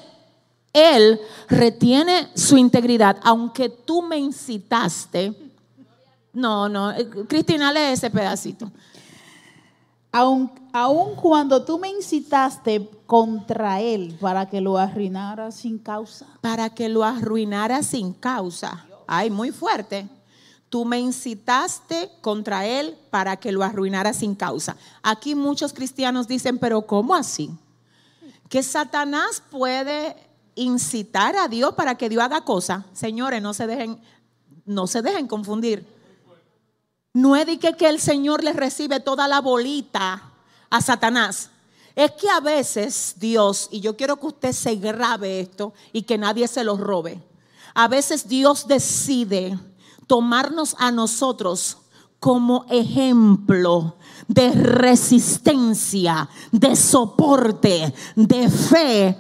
Él 0.74 1.20
retiene 1.48 2.30
su 2.36 2.58
integridad, 2.58 3.18
aunque 3.24 3.70
tú 3.70 4.02
me 4.02 4.18
incitaste. 4.18 5.34
No, 6.34 6.70
no, 6.70 6.92
eh, 6.92 7.10
Cristina, 7.28 7.72
lee 7.72 7.94
ese 7.94 8.10
pedacito. 8.10 8.72
Aun, 10.12 10.52
aun 10.74 11.16
cuando 11.16 11.64
tú 11.64 11.80
me 11.80 11.90
incitaste 11.90 12.90
contra 13.06 13.80
él 13.80 14.18
para 14.20 14.50
que 14.50 14.60
lo 14.60 14.78
arruinara 14.78 15.52
sin 15.52 15.78
causa. 15.78 16.28
Para 16.42 16.70
que 16.70 16.90
lo 16.90 17.04
arruinara 17.04 17.82
sin 17.82 18.14
causa. 18.14 18.86
Ay, 19.08 19.30
muy 19.30 19.52
fuerte. 19.52 20.10
Tú 20.70 20.86
me 20.86 21.00
incitaste 21.00 22.10
contra 22.22 22.66
él 22.66 22.98
para 23.10 23.38
que 23.38 23.52
lo 23.52 23.64
arruinara 23.64 24.14
sin 24.14 24.36
causa. 24.36 24.76
Aquí 25.02 25.36
muchos 25.36 25.74
cristianos 25.74 26.28
dicen, 26.28 26.58
pero 26.58 26.82
¿cómo 26.84 27.16
así? 27.16 27.50
Que 28.48 28.64
Satanás 28.64 29.44
puede 29.50 30.16
incitar 30.56 31.36
a 31.36 31.48
Dios 31.48 31.74
para 31.76 31.96
que 31.96 32.10
Dios 32.10 32.24
haga 32.24 32.42
cosas. 32.42 32.86
Señores, 32.94 33.42
no 33.42 33.54
se 33.54 33.68
dejen, 33.68 34.00
no 34.66 34.88
se 34.88 35.02
dejen 35.02 35.28
confundir. 35.28 35.86
No 37.14 37.36
es 37.36 37.46
de 37.46 37.60
que, 37.60 37.90
el 37.90 38.00
Señor 38.00 38.44
le 38.44 38.54
recibe 38.54 39.00
toda 39.00 39.28
la 39.28 39.42
bolita 39.42 40.32
a 40.70 40.82
Satanás. 40.82 41.50
Es 41.96 42.12
que 42.12 42.30
a 42.30 42.40
veces 42.40 43.16
Dios, 43.18 43.68
y 43.70 43.82
yo 43.82 43.98
quiero 43.98 44.18
que 44.18 44.28
usted 44.28 44.54
se 44.54 44.76
grabe 44.76 45.42
esto 45.42 45.74
y 45.92 46.04
que 46.04 46.18
nadie 46.18 46.48
se 46.48 46.64
lo 46.64 46.78
robe, 46.78 47.22
a 47.74 47.88
veces 47.88 48.28
Dios 48.28 48.68
decide 48.68 49.60
tomarnos 50.08 50.76
a 50.80 50.92
nosotros 50.92 51.78
como 52.20 52.66
ejemplo 52.70 53.96
de 54.28 54.52
resistencia, 54.52 56.30
de 56.52 56.76
soporte, 56.76 57.94
de 58.16 58.50
fe 58.50 59.18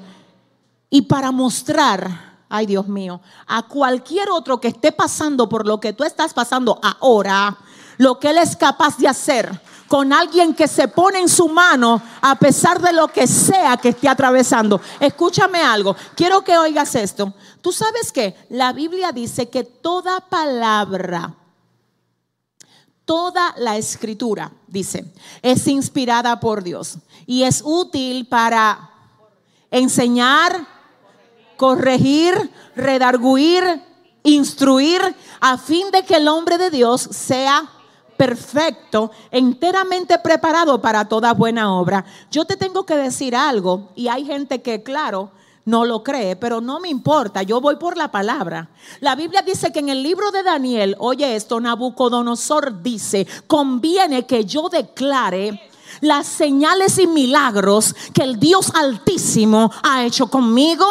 y 0.90 1.02
para 1.02 1.32
mostrar, 1.32 2.46
ay 2.48 2.68
Dios 2.68 2.88
mío, 2.88 3.20
a 3.48 3.68
cualquier 3.68 4.30
otro 4.30 4.62
que 4.62 4.70
esté 4.70 4.92
pasando 4.92 5.50
por 5.50 5.66
lo 5.66 5.80
que 5.80 5.94
tú 5.94 6.04
estás 6.04 6.34
pasando 6.34 6.80
ahora, 6.82 7.58
lo 8.02 8.20
que 8.20 8.32
Él 8.32 8.40
es 8.40 8.56
capaz 8.56 8.98
de 8.98 9.08
hacer 9.08 9.62
con 9.88 10.12
alguien 10.12 10.56
que 10.56 10.68
se 10.68 10.88
pone 10.88 11.20
en 11.20 11.30
su 11.30 11.48
mano 11.48 12.02
a 12.20 12.34
pesar 12.34 12.82
de 12.82 12.92
lo 12.94 13.10
que 13.10 13.28
sea 13.28 13.78
que 13.78 13.90
esté 13.90 14.10
atravesando. 14.10 14.82
Escúchame 15.00 15.62
algo, 15.62 15.96
quiero 16.16 16.44
que 16.44 16.58
oigas 16.58 16.96
esto. 16.96 17.32
Tú 17.62 17.72
sabes 17.72 18.12
que 18.12 18.36
la 18.50 18.74
Biblia 18.74 19.12
dice 19.12 19.50
que 19.50 19.64
toda 19.64 20.20
palabra, 20.20 21.36
toda 23.06 23.54
la 23.58 23.78
escritura, 23.78 24.52
dice, 24.66 25.14
es 25.44 25.68
inspirada 25.68 26.40
por 26.40 26.64
Dios 26.64 26.98
y 27.28 27.44
es 27.44 27.62
útil 27.64 28.26
para 28.26 28.90
enseñar, 29.70 30.68
corregir, 31.56 32.50
redarguir, 32.76 33.64
instruir, 34.24 35.02
a 35.40 35.60
fin 35.60 35.92
de 35.92 36.04
que 36.04 36.16
el 36.16 36.28
hombre 36.28 36.58
de 36.58 36.72
Dios 36.72 37.08
sea 37.12 37.70
perfecto, 38.22 39.10
enteramente 39.32 40.20
preparado 40.20 40.80
para 40.80 41.06
toda 41.06 41.34
buena 41.34 41.74
obra. 41.74 42.06
Yo 42.30 42.46
te 42.46 42.56
tengo 42.56 42.86
que 42.86 42.96
decir 42.96 43.36
algo 43.36 43.90
y 43.96 44.10
hay 44.10 44.26
gente 44.26 44.62
que, 44.62 44.84
claro, 44.84 45.32
no 45.66 45.86
lo 45.86 46.04
cree, 46.04 46.36
pero 46.36 46.62
no 46.62 46.80
me 46.80 46.90
importa, 46.90 47.42
yo 47.42 47.60
voy 47.60 47.78
por 47.78 47.98
la 47.98 48.12
palabra. 48.12 48.70
La 49.00 49.16
Biblia 49.16 49.42
dice 49.42 49.72
que 49.72 49.80
en 49.80 49.90
el 49.90 50.04
libro 50.04 50.30
de 50.30 50.44
Daniel, 50.44 50.96
oye 51.00 51.36
esto, 51.36 51.60
Nabucodonosor 51.60 52.84
dice, 52.84 53.26
conviene 53.48 54.28
que 54.28 54.46
yo 54.46 54.70
declare 54.70 55.60
las 56.02 56.28
señales 56.28 56.98
y 56.98 57.08
milagros 57.08 57.96
que 58.14 58.24
el 58.24 58.40
Dios 58.40 58.72
Altísimo 58.74 59.72
ha 59.84 60.04
hecho 60.04 60.28
conmigo. 60.28 60.86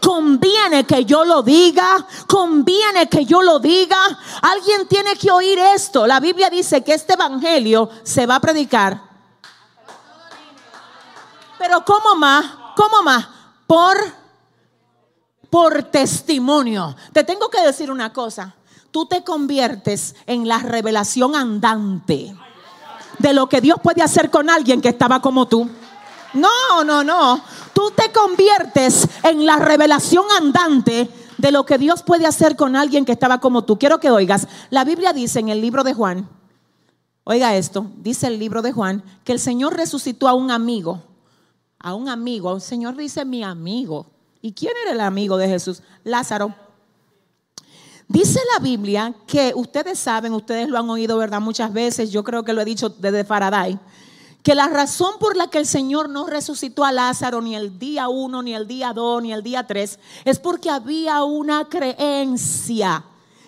Conviene 0.00 0.84
que 0.84 1.04
yo 1.04 1.24
lo 1.24 1.42
diga, 1.42 2.06
conviene 2.26 3.08
que 3.08 3.24
yo 3.24 3.42
lo 3.42 3.58
diga. 3.58 4.00
Alguien 4.40 4.88
tiene 4.88 5.16
que 5.16 5.30
oír 5.30 5.58
esto. 5.58 6.06
La 6.06 6.20
Biblia 6.20 6.48
dice 6.48 6.82
que 6.82 6.94
este 6.94 7.14
Evangelio 7.14 7.90
se 8.02 8.24
va 8.26 8.36
a 8.36 8.40
predicar. 8.40 9.02
Pero 11.58 11.84
¿cómo 11.84 12.16
más? 12.16 12.46
¿Cómo 12.76 13.02
más? 13.02 13.28
Por, 13.66 13.96
por 15.50 15.82
testimonio. 15.84 16.96
Te 17.12 17.24
tengo 17.24 17.48
que 17.50 17.60
decir 17.60 17.90
una 17.90 18.12
cosa. 18.12 18.54
Tú 18.90 19.06
te 19.06 19.24
conviertes 19.24 20.14
en 20.26 20.46
la 20.46 20.58
revelación 20.58 21.34
andante 21.34 22.34
de 23.22 23.32
lo 23.32 23.48
que 23.48 23.60
Dios 23.60 23.78
puede 23.82 24.02
hacer 24.02 24.30
con 24.30 24.50
alguien 24.50 24.82
que 24.82 24.88
estaba 24.88 25.22
como 25.22 25.46
tú. 25.46 25.70
No, 26.34 26.84
no, 26.84 27.04
no. 27.04 27.42
Tú 27.72 27.90
te 27.96 28.10
conviertes 28.12 29.08
en 29.22 29.46
la 29.46 29.56
revelación 29.56 30.24
andante 30.36 31.08
de 31.38 31.52
lo 31.52 31.64
que 31.64 31.78
Dios 31.78 32.02
puede 32.02 32.26
hacer 32.26 32.56
con 32.56 32.76
alguien 32.76 33.04
que 33.04 33.12
estaba 33.12 33.38
como 33.38 33.64
tú. 33.64 33.78
Quiero 33.78 34.00
que 34.00 34.10
oigas. 34.10 34.48
La 34.70 34.84
Biblia 34.84 35.12
dice 35.12 35.38
en 35.38 35.48
el 35.48 35.60
libro 35.60 35.84
de 35.84 35.94
Juan, 35.94 36.28
oiga 37.24 37.54
esto, 37.56 37.86
dice 37.96 38.26
el 38.26 38.38
libro 38.38 38.60
de 38.60 38.72
Juan, 38.72 39.02
que 39.24 39.32
el 39.32 39.38
Señor 39.38 39.76
resucitó 39.76 40.28
a 40.28 40.34
un 40.34 40.50
amigo. 40.50 41.02
A 41.78 41.94
un 41.94 42.08
amigo. 42.08 42.54
El 42.54 42.60
Señor 42.60 42.96
dice 42.96 43.24
mi 43.24 43.42
amigo. 43.42 44.06
¿Y 44.40 44.52
quién 44.52 44.72
era 44.82 44.92
el 44.92 45.00
amigo 45.00 45.36
de 45.36 45.48
Jesús? 45.48 45.82
Lázaro. 46.02 46.54
Dice 48.12 48.40
la 48.52 48.62
Biblia 48.62 49.14
que 49.26 49.54
ustedes 49.56 49.98
saben, 49.98 50.34
ustedes 50.34 50.68
lo 50.68 50.78
han 50.78 50.90
oído, 50.90 51.16
¿verdad? 51.16 51.40
Muchas 51.40 51.72
veces, 51.72 52.10
yo 52.10 52.22
creo 52.22 52.44
que 52.44 52.52
lo 52.52 52.60
he 52.60 52.64
dicho 52.66 52.90
desde 52.90 53.24
Faraday, 53.24 53.78
que 54.42 54.54
la 54.54 54.68
razón 54.68 55.14
por 55.18 55.34
la 55.34 55.46
que 55.46 55.56
el 55.56 55.64
Señor 55.64 56.10
no 56.10 56.26
resucitó 56.26 56.84
a 56.84 56.92
Lázaro 56.92 57.40
ni 57.40 57.56
el 57.56 57.78
día 57.78 58.10
1, 58.10 58.42
ni 58.42 58.54
el 58.54 58.66
día 58.66 58.92
2, 58.92 59.22
ni 59.22 59.32
el 59.32 59.42
día 59.42 59.66
3, 59.66 59.98
es 60.26 60.38
porque 60.38 60.68
había 60.68 61.24
una 61.24 61.70
creencia 61.70 63.02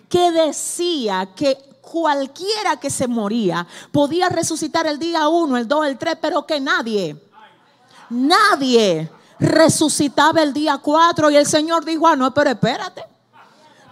que 0.09 0.33
decía 0.33 1.29
que 1.37 1.59
cualquiera 1.83 2.81
que 2.81 2.88
se 2.88 3.07
moría 3.07 3.66
podía 3.92 4.31
resucitar 4.31 4.87
el 4.87 4.98
día 4.98 5.29
1, 5.29 5.59
el 5.59 5.68
2, 5.68 5.87
el 5.88 5.98
3, 5.98 6.16
pero 6.22 6.46
que 6.46 6.59
nadie, 6.59 7.22
nadie 8.09 9.11
resucitaba 9.38 10.42
el 10.42 10.55
día 10.55 10.79
4 10.79 11.31
y 11.33 11.37
el 11.37 11.44
Señor 11.44 11.85
dijo, 11.85 12.07
ah, 12.07 12.16
no, 12.16 12.33
pero 12.33 12.48
espérate. 12.48 13.13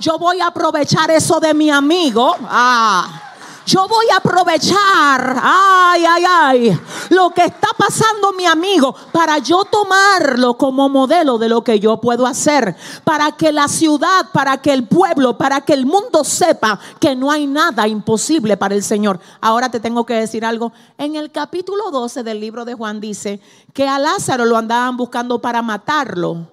Yo 0.03 0.19
voy 0.19 0.41
a 0.41 0.49
aprovechar 0.49 1.13
eso 1.13 1.39
de 1.39 1.55
mi 1.55 1.71
amigo. 1.71 2.35
Ah 2.43 3.33
yo 3.65 3.87
voy 3.87 4.07
a 4.13 4.17
aprovechar, 4.17 5.41
ay, 5.41 6.05
ay, 6.05 6.25
ay, 6.29 6.81
lo 7.11 7.31
que 7.31 7.45
está 7.45 7.69
pasando 7.77 8.33
mi 8.33 8.45
amigo 8.45 8.95
para 9.13 9.39
yo 9.39 9.65
tomarlo 9.65 10.55
como 10.55 10.89
modelo 10.89 11.39
de 11.39 11.49
lo 11.49 11.63
que 11.63 11.79
yo 11.79 12.01
puedo 12.01 12.27
hacer, 12.27 12.75
para 13.05 13.33
que 13.33 13.53
la 13.53 13.69
ciudad, 13.69 14.27
para 14.33 14.61
que 14.61 14.73
el 14.73 14.89
pueblo, 14.89 15.39
para 15.39 15.61
que 15.61 15.75
el 15.75 15.87
mundo 15.87 16.25
sepa 16.25 16.79
que 16.99 17.15
no 17.15 17.31
hay 17.31 17.47
nada 17.47 17.87
imposible 17.87 18.57
para 18.57 18.75
el 18.75 18.83
Señor. 18.83 19.21
Ahora 19.41 19.71
te 19.71 19.81
tengo 19.81 20.05
que 20.05 20.15
decir 20.15 20.45
algo. 20.45 20.73
En 20.99 21.15
el 21.15 21.31
capítulo 21.31 21.91
12 21.91 22.25
del 22.25 22.41
libro 22.41 22.65
de 22.65 22.75
Juan 22.75 23.01
dice 23.01 23.41
que 23.73 23.87
a 23.87 23.99
Lázaro 23.99 24.45
lo 24.45 24.57
andaban 24.57 24.97
buscando 24.97 25.41
para 25.41 25.63
matarlo. 25.63 26.49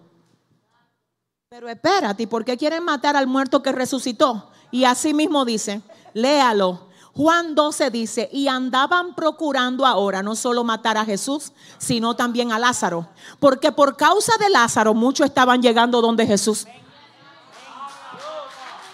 Pero 1.51 1.67
espérate, 1.67 2.27
¿por 2.27 2.45
qué 2.45 2.57
quieren 2.57 2.83
matar 2.83 3.15
al 3.15 3.25
muerto 3.25 3.63
que 3.63 3.71
resucitó? 3.71 4.51
Y 4.69 4.83
así 4.83 5.15
mismo 5.15 5.45
dice, 5.45 5.81
léalo. 6.13 6.89
Juan 7.15 7.55
12 7.55 7.89
dice, 7.89 8.29
y 8.31 8.47
andaban 8.47 9.15
procurando 9.15 9.83
ahora 9.87 10.21
no 10.21 10.35
solo 10.35 10.63
matar 10.63 10.95
a 10.99 11.05
Jesús, 11.05 11.51
sino 11.79 12.15
también 12.15 12.51
a 12.51 12.59
Lázaro. 12.59 13.09
Porque 13.39 13.71
por 13.71 13.97
causa 13.97 14.37
de 14.37 14.47
Lázaro 14.47 14.93
muchos 14.93 15.25
estaban 15.25 15.59
llegando 15.59 16.01
donde 16.01 16.27
Jesús. 16.27 16.67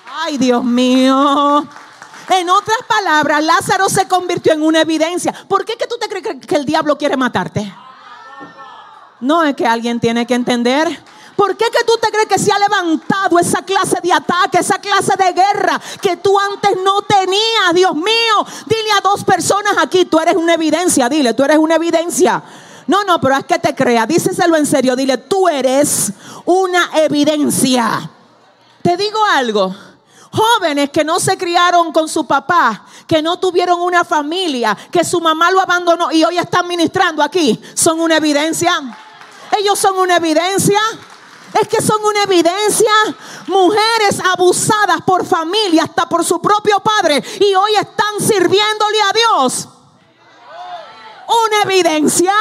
Ay, 0.10 0.38
Dios 0.38 0.64
mío. 0.64 1.68
En 2.30 2.50
otras 2.50 2.78
palabras, 2.88 3.44
Lázaro 3.44 3.90
se 3.90 4.08
convirtió 4.08 4.54
en 4.54 4.64
una 4.64 4.80
evidencia. 4.80 5.34
¿Por 5.50 5.66
qué 5.66 5.76
que 5.76 5.88
tú 5.88 5.98
te 6.00 6.08
crees 6.08 6.46
que 6.48 6.56
el 6.56 6.64
diablo 6.64 6.98
quiere 6.98 7.18
matarte? 7.18 7.76
No 9.20 9.44
es 9.44 9.58
que 9.58 9.68
alguien 9.68 10.00
tiene 10.00 10.26
que 10.26 10.36
entender 10.36 11.04
¿Por 11.36 11.58
qué 11.58 11.66
que 11.66 11.84
tú 11.86 11.94
te 12.02 12.10
crees 12.10 12.28
que 12.28 12.40
se 12.40 12.52
ha 12.52 12.60
levantado 12.60 13.38
esa 13.38 13.62
clase 13.62 14.00
de 14.02 14.14
ataque, 14.14 14.60
esa 14.60 14.80
clase 14.80 15.14
de 15.18 15.34
guerra 15.34 15.82
que 16.02 16.18
tú 16.18 16.40
antes 16.40 16.72
no 16.84 17.02
tenías? 17.02 17.74
Dios 17.74 17.94
mío, 17.94 18.46
dile 18.66 18.92
a 18.98 19.02
dos 19.02 19.24
personas 19.24 19.76
aquí, 19.78 20.06
tú 20.06 20.20
eres 20.20 20.36
una 20.36 20.54
evidencia, 20.54 21.10
dile, 21.10 21.34
tú 21.34 21.44
eres 21.44 21.58
una 21.58 21.76
evidencia. 21.76 22.42
No, 22.88 23.04
no, 23.04 23.20
pero 23.20 23.36
es 23.36 23.46
que 23.46 23.60
te 23.60 23.76
crea, 23.76 24.06
díselo 24.06 24.56
en 24.56 24.66
serio, 24.66 24.96
dile, 24.96 25.18
tú 25.18 25.50
eres 25.50 26.14
una 26.46 26.90
evidencia. 26.94 28.10
Te 28.82 28.96
digo 28.96 29.20
algo, 29.26 29.76
jóvenes 30.32 30.90
que 30.92 31.04
no 31.04 31.20
se 31.20 31.38
criaron 31.38 31.92
con 31.92 32.08
su 32.08 32.26
papá, 32.26 32.86
que 33.08 33.22
no 33.22 33.40
tuvieron 33.40 33.82
una 33.82 34.06
familia, 34.06 34.78
que 34.90 35.04
su 35.04 35.20
mamá 35.20 35.52
lo 35.52 35.60
abandonó 35.60 36.12
y 36.12 36.24
hoy 36.24 36.38
están 36.38 36.68
ministrando 36.68 37.22
aquí, 37.24 37.60
son 37.74 38.00
una 38.00 38.18
evidencia. 38.18 38.72
Ellos 39.58 39.78
son 39.78 39.98
una 39.98 40.18
evidencia 40.18 40.80
es 41.62 41.68
que 41.68 41.82
son 41.82 42.04
una 42.04 42.24
evidencia. 42.24 42.92
Mujeres 43.48 44.20
abusadas 44.34 45.02
por 45.06 45.26
familia, 45.26 45.84
hasta 45.84 46.08
por 46.08 46.24
su 46.24 46.42
propio 46.42 46.80
padre, 46.80 47.24
y 47.40 47.56
hoy 47.56 47.76
están 47.76 48.20
sirviéndole 48.20 49.02
a 49.02 49.14
Dios. 49.14 49.68
Una 51.28 51.62
evidencia. 51.64 52.34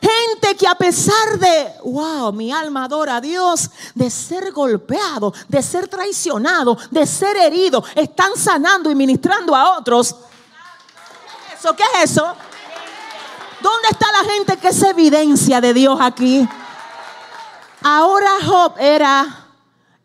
Gente 0.00 0.56
que 0.56 0.66
a 0.66 0.76
pesar 0.76 1.38
de, 1.38 1.72
wow, 1.84 2.32
mi 2.32 2.52
alma 2.52 2.84
adora 2.84 3.16
a 3.16 3.20
Dios, 3.20 3.70
de 3.94 4.10
ser 4.10 4.52
golpeado, 4.52 5.32
de 5.48 5.62
ser 5.62 5.88
traicionado, 5.88 6.76
de 6.90 7.04
ser 7.06 7.36
herido, 7.36 7.82
están 7.96 8.36
sanando 8.36 8.90
y 8.90 8.94
ministrando 8.94 9.56
a 9.56 9.78
otros. 9.78 10.14
¿Qué 10.14 11.54
es 11.54 11.60
eso? 11.60 11.74
¿Qué 11.74 11.82
es 11.82 12.10
eso? 12.10 12.36
¿Dónde 13.60 13.88
está 13.90 14.06
la 14.12 14.30
gente 14.30 14.56
que 14.56 14.68
es 14.68 14.82
evidencia 14.82 15.60
de 15.60 15.74
Dios 15.74 15.98
aquí? 16.00 16.48
Ahora 17.82 18.30
Job 18.44 18.74
era, 18.78 19.46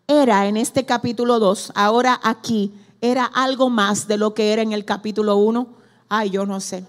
era 0.08 0.48
en 0.48 0.58
este 0.58 0.86
capítulo 0.86 1.40
2, 1.40 1.72
ahora 1.76 2.20
aquí, 2.24 2.74
era 3.02 3.26
algo 3.26 3.70
más 3.70 4.08
de 4.08 4.18
lo 4.18 4.34
que 4.34 4.54
era 4.54 4.62
en 4.62 4.72
el 4.72 4.86
capítulo 4.86 5.36
1. 5.36 5.68
Ay, 6.08 6.30
yo 6.30 6.46
no 6.46 6.60
sé. 6.60 6.86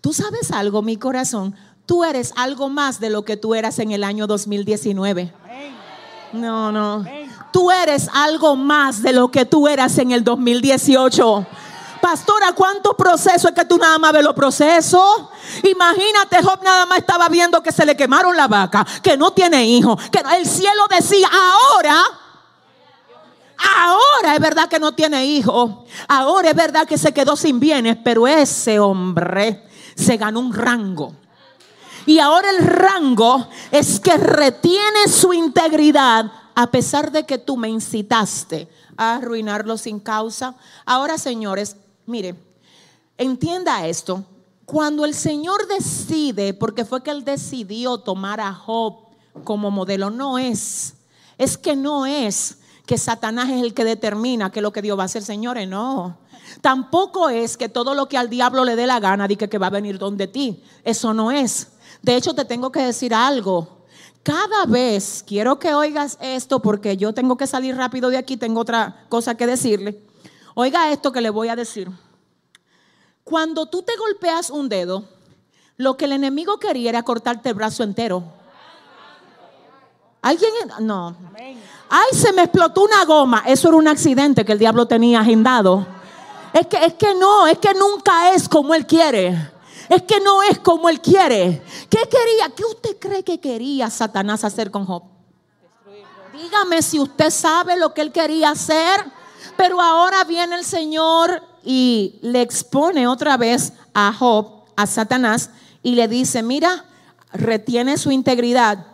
Tú 0.00 0.12
sabes 0.12 0.50
algo, 0.50 0.82
mi 0.82 0.96
corazón. 0.96 1.54
Tú 1.86 2.04
eres 2.04 2.34
algo 2.36 2.68
más 2.68 3.00
de 3.00 3.08
lo 3.08 3.24
que 3.24 3.38
tú 3.38 3.54
eras 3.54 3.78
en 3.78 3.92
el 3.92 4.04
año 4.04 4.26
2019. 4.26 5.32
No, 6.34 6.70
no. 6.70 7.04
Tú 7.50 7.70
eres 7.70 8.10
algo 8.12 8.56
más 8.56 9.02
de 9.02 9.14
lo 9.14 9.30
que 9.30 9.46
tú 9.46 9.68
eras 9.68 9.96
en 9.96 10.10
el 10.10 10.22
2018. 10.22 11.46
Pastora, 12.00 12.52
¿cuántos 12.52 12.94
procesos 12.94 13.46
es 13.46 13.52
que 13.52 13.64
tú 13.64 13.78
nada 13.78 13.98
más 13.98 14.12
ves 14.12 14.22
los 14.22 14.34
procesos? 14.34 15.28
Imagínate, 15.62 16.42
Job 16.42 16.62
nada 16.62 16.86
más 16.86 16.98
estaba 16.98 17.28
viendo 17.28 17.62
que 17.62 17.72
se 17.72 17.84
le 17.84 17.96
quemaron 17.96 18.36
la 18.36 18.48
vaca, 18.48 18.86
que 19.02 19.16
no 19.16 19.32
tiene 19.32 19.64
hijo, 19.64 19.96
que 20.10 20.22
el 20.36 20.46
cielo 20.46 20.86
decía, 20.88 21.28
ahora, 21.32 22.02
ahora 23.56 24.34
es 24.34 24.40
verdad 24.40 24.68
que 24.68 24.78
no 24.78 24.92
tiene 24.92 25.26
hijo, 25.26 25.84
ahora 26.08 26.50
es 26.50 26.56
verdad 26.56 26.86
que 26.86 26.98
se 26.98 27.12
quedó 27.12 27.36
sin 27.36 27.60
bienes, 27.60 27.96
pero 28.02 28.26
ese 28.26 28.78
hombre 28.78 29.66
se 29.94 30.16
ganó 30.16 30.40
un 30.40 30.52
rango. 30.52 31.14
Y 32.06 32.20
ahora 32.20 32.50
el 32.50 32.66
rango 32.66 33.48
es 33.70 34.00
que 34.00 34.16
retiene 34.16 35.08
su 35.08 35.32
integridad 35.34 36.32
a 36.54 36.70
pesar 36.70 37.12
de 37.12 37.26
que 37.26 37.38
tú 37.38 37.56
me 37.56 37.68
incitaste 37.68 38.68
a 38.96 39.16
arruinarlo 39.16 39.76
sin 39.76 40.00
causa. 40.00 40.54
Ahora, 40.84 41.18
señores, 41.18 41.76
Mire, 42.08 42.34
entienda 43.18 43.86
esto. 43.86 44.24
Cuando 44.64 45.04
el 45.04 45.12
Señor 45.12 45.68
decide, 45.68 46.54
porque 46.54 46.86
fue 46.86 47.02
que 47.02 47.10
Él 47.10 47.22
decidió 47.22 47.98
tomar 47.98 48.40
a 48.40 48.54
Job 48.54 48.94
como 49.44 49.70
modelo, 49.70 50.08
no 50.08 50.38
es, 50.38 50.94
es 51.36 51.58
que 51.58 51.76
no 51.76 52.06
es 52.06 52.60
que 52.86 52.96
Satanás 52.96 53.50
es 53.50 53.62
el 53.62 53.74
que 53.74 53.84
determina 53.84 54.50
qué 54.50 54.60
es 54.60 54.62
lo 54.62 54.72
que 54.72 54.80
Dios 54.80 54.98
va 54.98 55.02
a 55.02 55.04
hacer, 55.04 55.22
señores, 55.22 55.68
no. 55.68 56.16
Tampoco 56.62 57.28
es 57.28 57.58
que 57.58 57.68
todo 57.68 57.94
lo 57.94 58.08
que 58.08 58.16
al 58.16 58.30
diablo 58.30 58.64
le 58.64 58.74
dé 58.74 58.86
la 58.86 59.00
gana 59.00 59.28
diga 59.28 59.46
que 59.46 59.58
va 59.58 59.66
a 59.66 59.70
venir 59.70 59.98
donde 59.98 60.28
ti. 60.28 60.62
Eso 60.84 61.12
no 61.12 61.30
es. 61.30 61.68
De 62.00 62.16
hecho, 62.16 62.34
te 62.34 62.46
tengo 62.46 62.72
que 62.72 62.80
decir 62.80 63.12
algo. 63.12 63.84
Cada 64.22 64.64
vez, 64.64 65.22
quiero 65.26 65.58
que 65.58 65.74
oigas 65.74 66.16
esto 66.22 66.60
porque 66.60 66.96
yo 66.96 67.12
tengo 67.12 67.36
que 67.36 67.46
salir 67.46 67.76
rápido 67.76 68.08
de 68.08 68.16
aquí, 68.16 68.38
tengo 68.38 68.60
otra 68.60 69.04
cosa 69.10 69.34
que 69.34 69.46
decirle. 69.46 70.07
Oiga 70.60 70.90
esto 70.90 71.12
que 71.12 71.20
le 71.20 71.30
voy 71.30 71.46
a 71.50 71.54
decir. 71.54 71.88
Cuando 73.22 73.66
tú 73.66 73.84
te 73.84 73.96
golpeas 73.96 74.50
un 74.50 74.68
dedo, 74.68 75.04
lo 75.76 75.96
que 75.96 76.06
el 76.06 76.10
enemigo 76.10 76.58
quería 76.58 76.88
era 76.88 77.04
cortarte 77.04 77.50
el 77.50 77.54
brazo 77.54 77.84
entero. 77.84 78.24
¿Alguien? 80.20 80.50
No. 80.80 81.14
Ay, 81.88 82.08
se 82.10 82.32
me 82.32 82.42
explotó 82.42 82.82
una 82.82 83.04
goma. 83.04 83.44
Eso 83.46 83.68
era 83.68 83.76
un 83.76 83.86
accidente 83.86 84.44
que 84.44 84.50
el 84.50 84.58
diablo 84.58 84.88
tenía 84.88 85.20
agendado. 85.20 85.86
Es 86.52 86.66
que, 86.66 86.84
es 86.84 86.94
que 86.94 87.14
no, 87.14 87.46
es 87.46 87.58
que 87.58 87.72
nunca 87.74 88.32
es 88.32 88.48
como 88.48 88.74
él 88.74 88.84
quiere. 88.84 89.52
Es 89.88 90.02
que 90.02 90.18
no 90.18 90.42
es 90.42 90.58
como 90.58 90.88
él 90.88 91.00
quiere. 91.00 91.62
¿Qué 91.88 92.00
quería? 92.10 92.52
¿Qué 92.56 92.64
usted 92.64 92.98
cree 92.98 93.22
que 93.22 93.38
quería 93.38 93.90
Satanás 93.90 94.42
hacer 94.42 94.72
con 94.72 94.86
Job? 94.86 95.04
Dígame 96.32 96.82
si 96.82 96.98
usted 96.98 97.30
sabe 97.30 97.76
lo 97.76 97.94
que 97.94 98.00
él 98.00 98.10
quería 98.10 98.50
hacer. 98.50 99.17
Pero 99.58 99.80
ahora 99.80 100.22
viene 100.22 100.54
el 100.54 100.64
Señor 100.64 101.42
y 101.64 102.20
le 102.22 102.42
expone 102.42 103.08
otra 103.08 103.36
vez 103.36 103.72
a 103.92 104.12
Job, 104.12 104.62
a 104.76 104.86
Satanás, 104.86 105.50
y 105.82 105.96
le 105.96 106.06
dice, 106.06 106.44
mira, 106.44 106.84
retiene 107.32 107.98
su 107.98 108.12
integridad, 108.12 108.86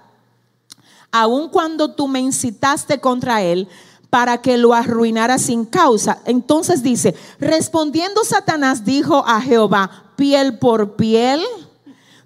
aun 1.12 1.50
cuando 1.50 1.94
tú 1.94 2.09
me 2.09 2.20
incitaste 2.20 2.98
contra 2.98 3.42
él 3.42 3.68
para 4.09 4.40
que 4.40 4.57
lo 4.57 4.72
arruinara 4.72 5.37
sin 5.37 5.66
causa. 5.66 6.20
Entonces 6.24 6.83
dice, 6.83 7.14
respondiendo 7.38 8.24
Satanás 8.24 8.87
dijo 8.87 9.22
a 9.27 9.42
Jehová, 9.42 10.12
piel 10.16 10.59
por 10.59 10.96
piel, 10.96 11.42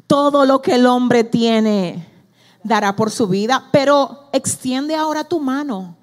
todo 0.07 0.45
lo 0.45 0.63
que 0.63 0.77
el 0.77 0.87
hombre 0.87 1.25
tiene 1.25 2.09
dará 2.63 2.95
por 2.95 3.11
su 3.11 3.27
vida, 3.27 3.69
pero 3.73 4.29
extiende 4.33 4.95
ahora 4.95 5.25
tu 5.25 5.41
mano 5.41 5.98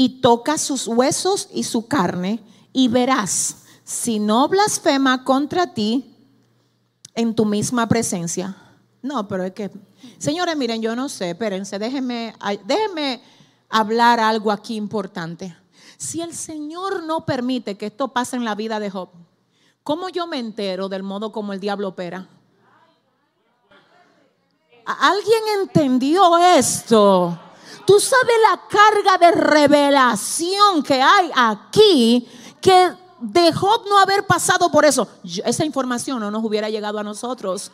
y 0.00 0.22
toca 0.22 0.56
sus 0.56 0.88
huesos 0.88 1.46
y 1.52 1.64
su 1.64 1.86
carne 1.86 2.42
y 2.72 2.88
verás 2.88 3.64
si 3.84 4.18
no 4.18 4.48
blasfema 4.48 5.24
contra 5.24 5.74
ti 5.74 6.16
en 7.14 7.34
tu 7.34 7.44
misma 7.44 7.86
presencia. 7.86 8.56
No, 9.02 9.28
pero 9.28 9.44
es 9.44 9.52
que, 9.52 9.70
señores, 10.16 10.56
miren, 10.56 10.80
yo 10.80 10.96
no 10.96 11.10
sé, 11.10 11.28
espérense, 11.28 11.78
déjenme, 11.78 12.34
déjenme 12.64 13.20
hablar 13.68 14.20
algo 14.20 14.50
aquí 14.50 14.74
importante. 14.74 15.54
Si 15.98 16.22
el 16.22 16.34
Señor 16.34 17.02
no 17.02 17.26
permite 17.26 17.76
que 17.76 17.84
esto 17.84 18.08
pase 18.08 18.36
en 18.36 18.46
la 18.46 18.54
vida 18.54 18.80
de 18.80 18.88
Job, 18.88 19.10
¿cómo 19.82 20.08
yo 20.08 20.26
me 20.26 20.38
entero 20.38 20.88
del 20.88 21.02
modo 21.02 21.30
como 21.30 21.52
el 21.52 21.60
diablo 21.60 21.88
opera? 21.88 22.26
¿Alguien 24.86 25.42
entendió 25.60 26.38
esto? 26.38 27.38
Tú 27.90 27.98
sabes 27.98 28.36
la 28.48 28.68
carga 28.68 29.18
de 29.18 29.32
revelación 29.32 30.80
que 30.80 31.02
hay 31.02 31.28
aquí 31.34 32.28
que 32.60 32.92
de 33.18 33.52
Job 33.52 33.82
no 33.88 33.98
haber 33.98 34.28
pasado 34.28 34.70
por 34.70 34.84
eso, 34.84 35.08
esa 35.44 35.64
información 35.64 36.20
no 36.20 36.30
nos 36.30 36.44
hubiera 36.44 36.70
llegado 36.70 37.00
a 37.00 37.02
nosotros. 37.02 37.72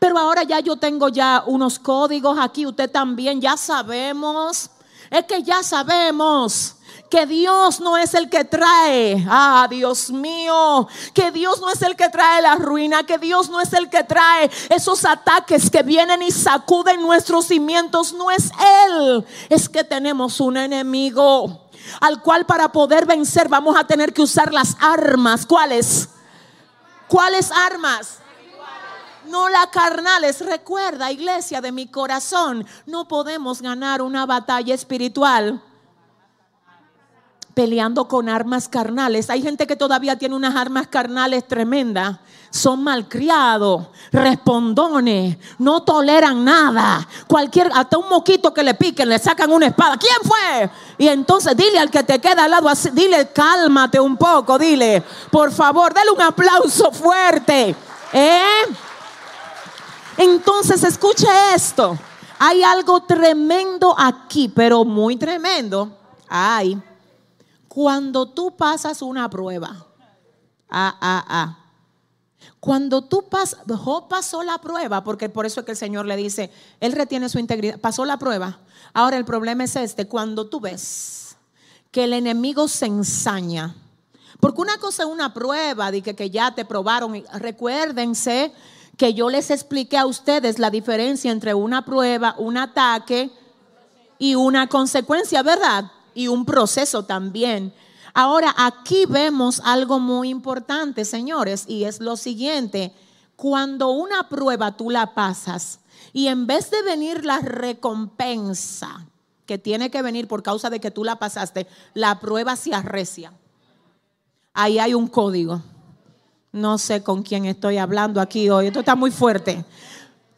Pero 0.00 0.18
ahora 0.18 0.42
ya 0.42 0.58
yo 0.58 0.74
tengo 0.74 1.08
ya 1.10 1.44
unos 1.46 1.78
códigos 1.78 2.36
aquí, 2.40 2.66
usted 2.66 2.90
también, 2.90 3.40
ya 3.40 3.56
sabemos. 3.56 4.68
Es 5.08 5.26
que 5.26 5.44
ya 5.44 5.62
sabemos 5.62 6.74
que 7.12 7.26
Dios 7.26 7.78
no 7.78 7.98
es 7.98 8.14
el 8.14 8.30
que 8.30 8.42
trae, 8.42 9.22
ah, 9.28 9.66
Dios 9.68 10.10
mío, 10.10 10.88
que 11.12 11.30
Dios 11.30 11.60
no 11.60 11.68
es 11.68 11.82
el 11.82 11.94
que 11.94 12.08
trae 12.08 12.40
la 12.40 12.54
ruina, 12.54 13.02
que 13.02 13.18
Dios 13.18 13.50
no 13.50 13.60
es 13.60 13.70
el 13.74 13.90
que 13.90 14.02
trae 14.02 14.50
esos 14.70 15.04
ataques 15.04 15.68
que 15.68 15.82
vienen 15.82 16.22
y 16.22 16.30
sacuden 16.30 17.02
nuestros 17.02 17.48
cimientos, 17.48 18.14
no 18.14 18.30
es 18.30 18.50
Él, 18.86 19.26
es 19.50 19.68
que 19.68 19.84
tenemos 19.84 20.40
un 20.40 20.56
enemigo 20.56 21.68
al 22.00 22.22
cual 22.22 22.46
para 22.46 22.72
poder 22.72 23.04
vencer 23.04 23.46
vamos 23.46 23.76
a 23.76 23.86
tener 23.86 24.14
que 24.14 24.22
usar 24.22 24.50
las 24.50 24.74
armas. 24.80 25.44
¿Cuáles? 25.44 26.08
¿Cuáles 27.08 27.50
armas? 27.52 28.20
no 29.26 29.50
la 29.50 29.70
carnales. 29.70 30.40
Recuerda, 30.40 31.12
iglesia 31.12 31.60
de 31.60 31.72
mi 31.72 31.88
corazón, 31.88 32.66
no 32.86 33.06
podemos 33.06 33.60
ganar 33.60 34.00
una 34.00 34.24
batalla 34.24 34.74
espiritual 34.74 35.62
peleando 37.54 38.08
con 38.08 38.28
armas 38.28 38.68
carnales. 38.68 39.30
Hay 39.30 39.42
gente 39.42 39.66
que 39.66 39.76
todavía 39.76 40.16
tiene 40.16 40.34
unas 40.34 40.56
armas 40.56 40.86
carnales 40.86 41.46
tremendas. 41.46 42.18
Son 42.50 42.82
malcriados, 42.82 43.86
respondones, 44.10 45.38
no 45.58 45.82
toleran 45.82 46.44
nada. 46.44 47.06
Cualquier, 47.26 47.70
hasta 47.74 47.96
un 47.96 48.10
moquito 48.10 48.52
que 48.52 48.62
le 48.62 48.74
piquen, 48.74 49.08
le 49.08 49.18
sacan 49.18 49.50
una 49.50 49.66
espada. 49.66 49.96
¿Quién 49.96 50.18
fue? 50.22 50.70
Y 50.98 51.08
entonces 51.08 51.56
dile 51.56 51.78
al 51.78 51.90
que 51.90 52.02
te 52.02 52.20
queda 52.20 52.44
al 52.44 52.50
lado, 52.50 52.68
dile, 52.92 53.30
cálmate 53.32 53.98
un 53.98 54.18
poco, 54.18 54.58
dile, 54.58 55.02
por 55.30 55.50
favor, 55.50 55.94
dale 55.94 56.10
un 56.10 56.20
aplauso 56.20 56.92
fuerte. 56.92 57.74
¿Eh? 58.12 58.64
Entonces, 60.18 60.84
escuche 60.84 61.26
esto. 61.54 61.98
Hay 62.38 62.62
algo 62.62 63.02
tremendo 63.02 63.94
aquí, 63.98 64.48
pero 64.54 64.84
muy 64.84 65.16
tremendo. 65.16 65.90
Ay 66.28 66.78
cuando 67.72 68.28
tú 68.28 68.54
pasas 68.54 69.00
una 69.00 69.30
prueba, 69.30 69.86
ah, 70.68 70.94
ah, 71.00 71.24
ah. 71.26 71.58
Cuando 72.60 73.02
tú 73.04 73.30
pasas, 73.30 73.60
pasó 74.10 74.42
la 74.42 74.58
prueba, 74.58 75.02
porque 75.02 75.30
por 75.30 75.46
eso 75.46 75.60
es 75.60 75.64
que 75.66 75.72
el 75.72 75.78
Señor 75.78 76.04
le 76.04 76.16
dice, 76.16 76.50
Él 76.80 76.92
retiene 76.92 77.30
su 77.30 77.38
integridad, 77.38 77.80
pasó 77.80 78.04
la 78.04 78.18
prueba. 78.18 78.58
Ahora 78.92 79.16
el 79.16 79.24
problema 79.24 79.64
es 79.64 79.74
este, 79.76 80.06
cuando 80.06 80.50
tú 80.50 80.60
ves 80.60 81.34
que 81.90 82.04
el 82.04 82.12
enemigo 82.12 82.68
se 82.68 82.84
ensaña, 82.84 83.74
porque 84.38 84.60
una 84.60 84.76
cosa 84.76 85.04
es 85.04 85.08
una 85.08 85.32
prueba 85.32 85.90
de 85.90 86.02
que, 86.02 86.14
que 86.14 86.28
ya 86.28 86.54
te 86.54 86.66
probaron, 86.66 87.24
recuérdense 87.38 88.52
que 88.98 89.14
yo 89.14 89.30
les 89.30 89.50
expliqué 89.50 89.96
a 89.96 90.04
ustedes 90.04 90.58
la 90.58 90.68
diferencia 90.68 91.32
entre 91.32 91.54
una 91.54 91.86
prueba, 91.86 92.34
un 92.36 92.58
ataque 92.58 93.30
y 94.18 94.34
una 94.34 94.66
consecuencia, 94.66 95.42
¿verdad? 95.42 95.90
Y 96.14 96.28
un 96.28 96.44
proceso 96.44 97.04
también. 97.04 97.72
Ahora, 98.14 98.54
aquí 98.56 99.06
vemos 99.06 99.60
algo 99.64 99.98
muy 99.98 100.28
importante, 100.28 101.04
señores, 101.04 101.64
y 101.66 101.84
es 101.84 102.00
lo 102.00 102.16
siguiente. 102.16 102.92
Cuando 103.36 103.90
una 103.90 104.28
prueba 104.28 104.76
tú 104.76 104.90
la 104.90 105.14
pasas 105.14 105.80
y 106.12 106.26
en 106.28 106.46
vez 106.46 106.70
de 106.70 106.82
venir 106.82 107.24
la 107.24 107.38
recompensa 107.38 109.06
que 109.46 109.58
tiene 109.58 109.90
que 109.90 110.02
venir 110.02 110.28
por 110.28 110.42
causa 110.42 110.70
de 110.70 110.80
que 110.80 110.90
tú 110.90 111.04
la 111.04 111.16
pasaste, 111.16 111.66
la 111.94 112.20
prueba 112.20 112.54
se 112.56 112.74
arrecia. 112.74 113.32
Ahí 114.52 114.78
hay 114.78 114.94
un 114.94 115.08
código. 115.08 115.62
No 116.52 116.76
sé 116.76 117.02
con 117.02 117.22
quién 117.22 117.46
estoy 117.46 117.78
hablando 117.78 118.20
aquí 118.20 118.50
hoy. 118.50 118.66
Esto 118.66 118.80
está 118.80 118.94
muy 118.94 119.10
fuerte. 119.10 119.64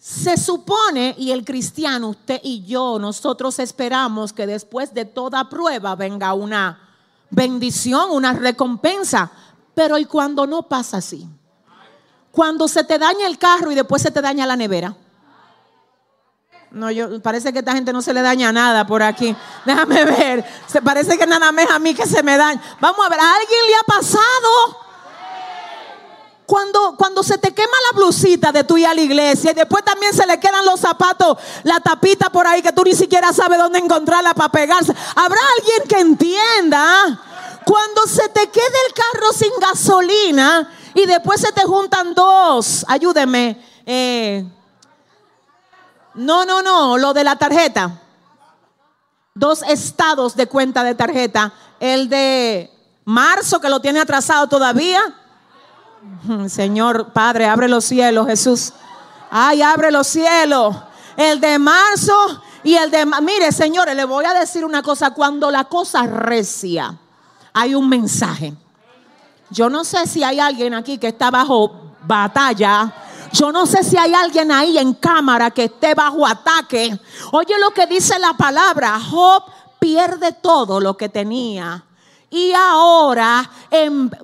Se 0.05 0.37
supone, 0.37 1.15
y 1.17 1.31
el 1.31 1.47
cristiano, 1.47 2.11
usted 2.11 2.39
y 2.43 2.63
yo, 2.63 2.99
nosotros 2.99 3.59
esperamos 3.59 4.35
que 4.35 4.47
después 4.47 4.93
de 4.93 5.07
toda 5.07 5.49
prueba 5.49 5.95
venga 5.97 6.35
una 6.35 6.79
bendición, 7.31 8.11
una 8.11 8.35
recompensa. 8.35 9.33
Pero 9.75 9.97
¿y 9.97 10.05
cuando 10.05 10.47
no 10.47 10.65
pasa 10.65 10.99
así? 10.99 11.27
Cuando 12.31 12.69
se 12.69 12.85
te 12.85 12.99
daña 12.99 13.27
el 13.27 13.39
carro 13.39 13.73
y 13.73 13.75
después 13.75 14.03
se 14.03 14.11
te 14.11 14.21
daña 14.21 14.47
la 14.47 14.57
nevera. 14.57 14.95
No, 16.71 16.91
yo 16.91 17.23
parece 17.23 17.51
que 17.51 17.61
a 17.61 17.61
esta 17.61 17.73
gente 17.73 17.91
no 17.91 18.03
se 18.03 18.13
le 18.13 18.21
daña 18.21 18.53
nada 18.53 18.87
por 18.87 19.03
aquí. 19.03 19.35
Déjame 19.65 20.05
ver. 20.05 20.45
Se 20.67 20.83
parece 20.83 21.17
que 21.17 21.27
nada 21.27 21.51
más 21.51 21.71
a 21.71 21.79
mí 21.79 21.95
que 21.95 22.05
se 22.05 22.23
me 22.23 22.37
daña. 22.37 22.61
Vamos 22.79 23.07
a 23.07 23.09
ver, 23.09 23.21
¿a 23.21 23.37
alguien 23.37 23.61
le 23.69 23.75
ha 23.75 23.85
pasado? 23.85 24.84
Cuando, 26.47 26.95
cuando 26.99 27.23
se 27.23 27.39
te 27.39 27.55
quema 27.55 27.77
la 27.91 27.97
blusita 27.97 28.53
de 28.53 28.65
tu 28.65 28.77
ir 28.77 28.87
a 28.87 28.95
la 28.95 29.01
iglesia 29.01 29.53
y 29.53 29.55
después 29.55 29.83
también 29.83 30.13
se 30.13 30.27
le 30.27 30.39
quedan 30.39 30.65
los 30.67 30.79
zapatos, 30.79 31.39
la 31.63 31.81
tapita 31.81 32.29
por 32.29 32.47
ahí 32.47 32.61
que 32.61 32.73
tú 32.73 32.83
ni 32.85 32.95
siquiera 32.95 33.33
sabes 33.33 33.59
dónde 33.59 33.79
encontrarla 33.79 34.35
para 34.35 34.53
pegarse. 34.53 34.95
¿Habrá 35.17 35.41
alguien 35.59 35.89
que 35.89 36.01
entienda? 36.01 37.21
Cuando 37.65 38.03
se 38.07 38.29
te 38.29 38.51
quede 38.51 38.79
el 38.89 38.93
carro 38.93 39.33
sin 39.33 39.53
gasolina 39.59 40.71
y 40.93 41.07
después 41.07 41.41
se 41.41 41.51
te 41.53 41.63
juntan 41.63 42.15
dos, 42.15 42.85
ayúdeme. 42.89 43.65
Eh, 43.87 44.45
no, 46.15 46.45
no, 46.45 46.61
no, 46.63 46.99
lo 46.99 47.15
de 47.15 47.25
la 47.25 47.37
tarjeta. 47.37 48.03
Dos 49.35 49.63
estados 49.63 50.37
de 50.37 50.47
cuenta 50.47 50.85
de 50.85 50.95
tarjeta. 50.95 51.55
El 51.81 52.11
de 52.11 52.71
marzo 53.07 53.61
que 53.63 53.71
lo 53.71 53.81
tiene 53.81 54.01
atrasado 54.01 54.47
todavía 54.47 55.24
Señor 56.49 57.13
Padre, 57.13 57.47
abre 57.47 57.69
los 57.69 57.85
cielos, 57.85 58.27
Jesús. 58.27 58.73
Ay, 59.31 59.63
abre 59.63 59.91
los 59.91 60.07
cielos. 60.07 60.75
El 61.17 61.41
de 61.41 61.59
marzo 61.59 62.43
y 62.63 62.75
el 62.75 62.91
de... 62.91 63.07
Mire, 63.23 63.53
señores, 63.53 63.95
le 63.95 64.05
voy 64.05 64.25
a 64.25 64.35
decir 64.35 64.65
una 64.65 64.83
cosa. 64.83 65.11
Cuando 65.11 65.51
la 65.51 65.65
cosa 65.65 66.07
recia, 66.07 66.97
hay 67.53 67.75
un 67.75 67.89
mensaje. 67.89 68.55
Yo 69.51 69.69
no 69.69 69.85
sé 69.85 70.07
si 70.07 70.23
hay 70.23 70.41
alguien 70.41 70.75
aquí 70.75 70.99
que 70.99 71.09
está 71.09 71.31
bajo 71.31 71.95
batalla. 72.07 72.93
Yo 73.33 73.53
no 73.53 73.67
sé 73.67 73.83
si 73.83 73.97
hay 73.97 74.15
alguien 74.15 74.51
ahí 74.53 74.79
en 74.79 74.95
cámara 74.95 75.51
que 75.51 75.65
esté 75.65 75.95
bajo 75.95 76.27
ataque. 76.27 76.99
Oye 77.33 77.59
lo 77.59 77.71
que 77.71 77.87
dice 77.87 78.19
la 78.19 78.33
palabra. 78.35 78.99
Job 79.01 79.45
pierde 79.79 80.33
todo 80.33 80.81
lo 80.81 80.97
que 80.97 81.09
tenía 81.09 81.85
y 82.35 82.53
ahora, 82.53 83.49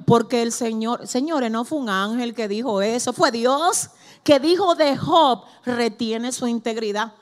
porque 0.05 0.43
el 0.43 0.51
Señor, 0.51 1.07
señores, 1.07 1.49
no 1.49 1.65
fue 1.65 1.79
un 1.79 1.89
ángel 1.89 2.35
que 2.35 2.49
dijo 2.49 2.83
eso, 2.83 3.13
fue 3.13 3.31
Dios 3.31 3.91
que 4.25 4.41
dijo 4.41 4.75
de 4.75 4.97
Job, 4.97 5.45
retiene 5.65 6.33
su 6.33 6.49
integridad. 6.49 7.13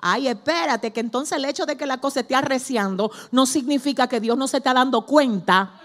Ay, 0.00 0.26
espérate, 0.26 0.90
que 0.90 1.00
entonces 1.00 1.36
el 1.36 1.44
hecho 1.44 1.66
de 1.66 1.76
que 1.76 1.84
la 1.84 1.98
cosa 1.98 2.20
esté 2.20 2.34
arreciando 2.34 3.10
no 3.30 3.44
significa 3.44 4.06
que 4.08 4.20
Dios 4.20 4.38
no 4.38 4.48
se 4.48 4.56
está 4.56 4.72
dando 4.72 5.04
cuenta 5.04 5.82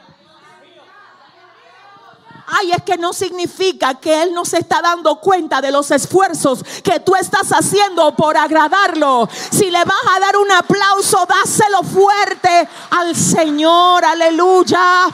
Ay, 2.46 2.72
es 2.72 2.84
que 2.84 2.98
no 2.98 3.14
significa 3.14 3.96
que 3.96 4.24
Él 4.24 4.34
no 4.34 4.46
se 4.46 4.58
está 4.58 4.82
dando 4.82 5.20
cuenta 5.20 5.62
de 5.62 5.72
los 5.72 5.92
esfuerzos 5.92 6.64
que 6.84 7.00
tú 7.00 7.16
estás 7.16 7.52
haciendo 7.52 8.16
por 8.16 8.38
agradarlo. 8.38 9.30
Si 9.52 9.70
le 9.70 9.84
vas 9.84 10.16
a 10.16 10.20
dar 10.20 10.38
un 10.38 10.52
aplauso, 10.52 11.26
dáselo 11.28 11.84
fuerte 11.84 12.68
al 12.92 13.16
Señor. 13.16 14.04
Aleluya. 14.04 15.08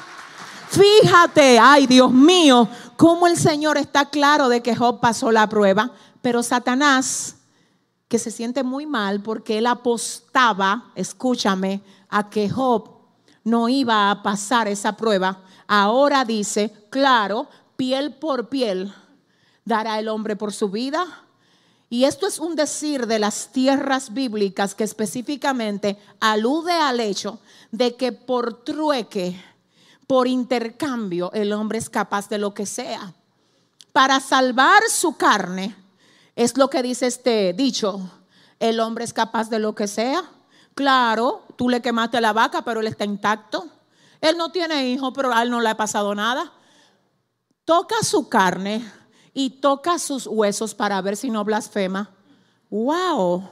Fíjate, 0.69 1.57
ay 1.59 1.87
Dios 1.87 2.11
mío, 2.11 2.67
cómo 2.95 3.27
el 3.27 3.37
Señor 3.37 3.77
está 3.77 4.05
claro 4.05 4.49
de 4.49 4.61
que 4.61 4.75
Job 4.75 4.99
pasó 4.99 5.31
la 5.31 5.49
prueba, 5.49 5.91
pero 6.21 6.43
Satanás, 6.43 7.37
que 8.07 8.19
se 8.19 8.29
siente 8.29 8.63
muy 8.63 8.85
mal 8.85 9.21
porque 9.21 9.57
él 9.57 9.65
apostaba, 9.65 10.91
escúchame, 10.93 11.81
a 12.07 12.29
que 12.29 12.49
Job 12.49 12.89
no 13.43 13.67
iba 13.67 14.11
a 14.11 14.21
pasar 14.21 14.67
esa 14.67 14.95
prueba 14.95 15.39
Ahora 15.71 16.25
dice, 16.25 16.73
claro, 16.89 17.47
piel 17.75 18.13
por 18.15 18.49
piel 18.49 18.93
dará 19.65 19.99
el 19.99 20.09
hombre 20.09 20.35
por 20.35 20.51
su 20.51 20.69
vida. 20.69 21.05
Y 21.89 22.03
esto 22.03 22.27
es 22.27 22.39
un 22.39 22.55
decir 22.55 23.07
de 23.07 23.19
las 23.19 23.51
tierras 23.51 24.13
bíblicas 24.13 24.75
que 24.75 24.83
específicamente 24.83 25.97
alude 26.19 26.73
al 26.73 26.99
hecho 26.99 27.39
de 27.71 27.95
que 27.95 28.11
por 28.11 28.63
trueque, 28.63 29.41
por 30.05 30.27
intercambio, 30.27 31.31
el 31.33 31.53
hombre 31.53 31.77
es 31.77 31.89
capaz 31.89 32.29
de 32.29 32.37
lo 32.37 32.53
que 32.53 32.65
sea. 32.65 33.13
Para 33.91 34.19
salvar 34.19 34.83
su 34.89 35.17
carne, 35.17 35.75
es 36.35 36.57
lo 36.57 36.69
que 36.69 36.83
dice 36.83 37.07
este 37.07 37.53
dicho, 37.53 37.99
el 38.59 38.79
hombre 38.79 39.03
es 39.03 39.13
capaz 39.13 39.49
de 39.49 39.59
lo 39.59 39.73
que 39.73 39.87
sea. 39.87 40.23
Claro, 40.75 41.43
tú 41.55 41.69
le 41.69 41.81
quemaste 41.81 42.21
la 42.21 42.33
vaca, 42.33 42.63
pero 42.63 42.81
él 42.81 42.87
está 42.87 43.03
intacto. 43.03 43.67
Él 44.21 44.37
no 44.37 44.51
tiene 44.51 44.89
hijos, 44.89 45.11
pero 45.15 45.33
a 45.33 45.41
él 45.41 45.49
no 45.49 45.59
le 45.59 45.69
ha 45.69 45.77
pasado 45.77 46.13
nada. 46.13 46.51
Toca 47.69 48.01
su 48.01 48.27
carne 48.27 48.83
y 49.31 49.51
toca 49.51 49.99
sus 49.99 50.25
huesos 50.25 50.73
para 50.73 50.99
ver 51.03 51.15
si 51.15 51.29
no 51.29 51.43
blasfema. 51.43 52.09
Wow. 52.71 53.47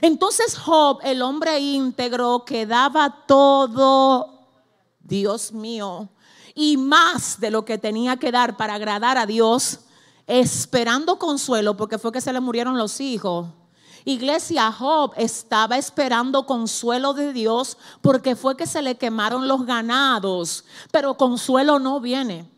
Entonces 0.00 0.56
Job, 0.56 1.00
el 1.02 1.22
hombre 1.22 1.58
íntegro 1.58 2.44
que 2.46 2.66
daba 2.66 3.26
todo, 3.26 4.46
Dios 5.00 5.50
mío, 5.50 6.08
y 6.54 6.76
más 6.76 7.40
de 7.40 7.50
lo 7.50 7.64
que 7.64 7.78
tenía 7.78 8.16
que 8.16 8.30
dar 8.30 8.56
para 8.56 8.74
agradar 8.74 9.18
a 9.18 9.26
Dios, 9.26 9.80
esperando 10.28 11.18
consuelo 11.18 11.76
porque 11.76 11.98
fue 11.98 12.12
que 12.12 12.20
se 12.20 12.32
le 12.32 12.38
murieron 12.38 12.78
los 12.78 13.00
hijos. 13.00 13.48
Iglesia, 14.04 14.70
Job 14.70 15.14
estaba 15.16 15.76
esperando 15.78 16.46
consuelo 16.46 17.12
de 17.12 17.32
Dios 17.32 17.76
porque 18.02 18.36
fue 18.36 18.56
que 18.56 18.68
se 18.68 18.82
le 18.82 18.96
quemaron 18.96 19.48
los 19.48 19.66
ganados, 19.66 20.64
pero 20.92 21.16
consuelo 21.16 21.80
no 21.80 21.98
viene. 21.98 22.54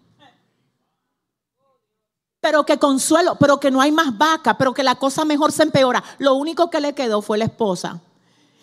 Pero 2.40 2.64
que 2.64 2.78
consuelo, 2.78 3.36
pero 3.36 3.58
que 3.58 3.70
no 3.70 3.80
hay 3.80 3.90
más 3.90 4.16
vaca, 4.16 4.56
pero 4.56 4.72
que 4.72 4.82
la 4.82 4.94
cosa 4.94 5.24
mejor 5.24 5.50
se 5.52 5.64
empeora. 5.64 6.02
Lo 6.18 6.34
único 6.34 6.70
que 6.70 6.80
le 6.80 6.94
quedó 6.94 7.20
fue 7.20 7.38
la 7.38 7.44
esposa. 7.44 8.00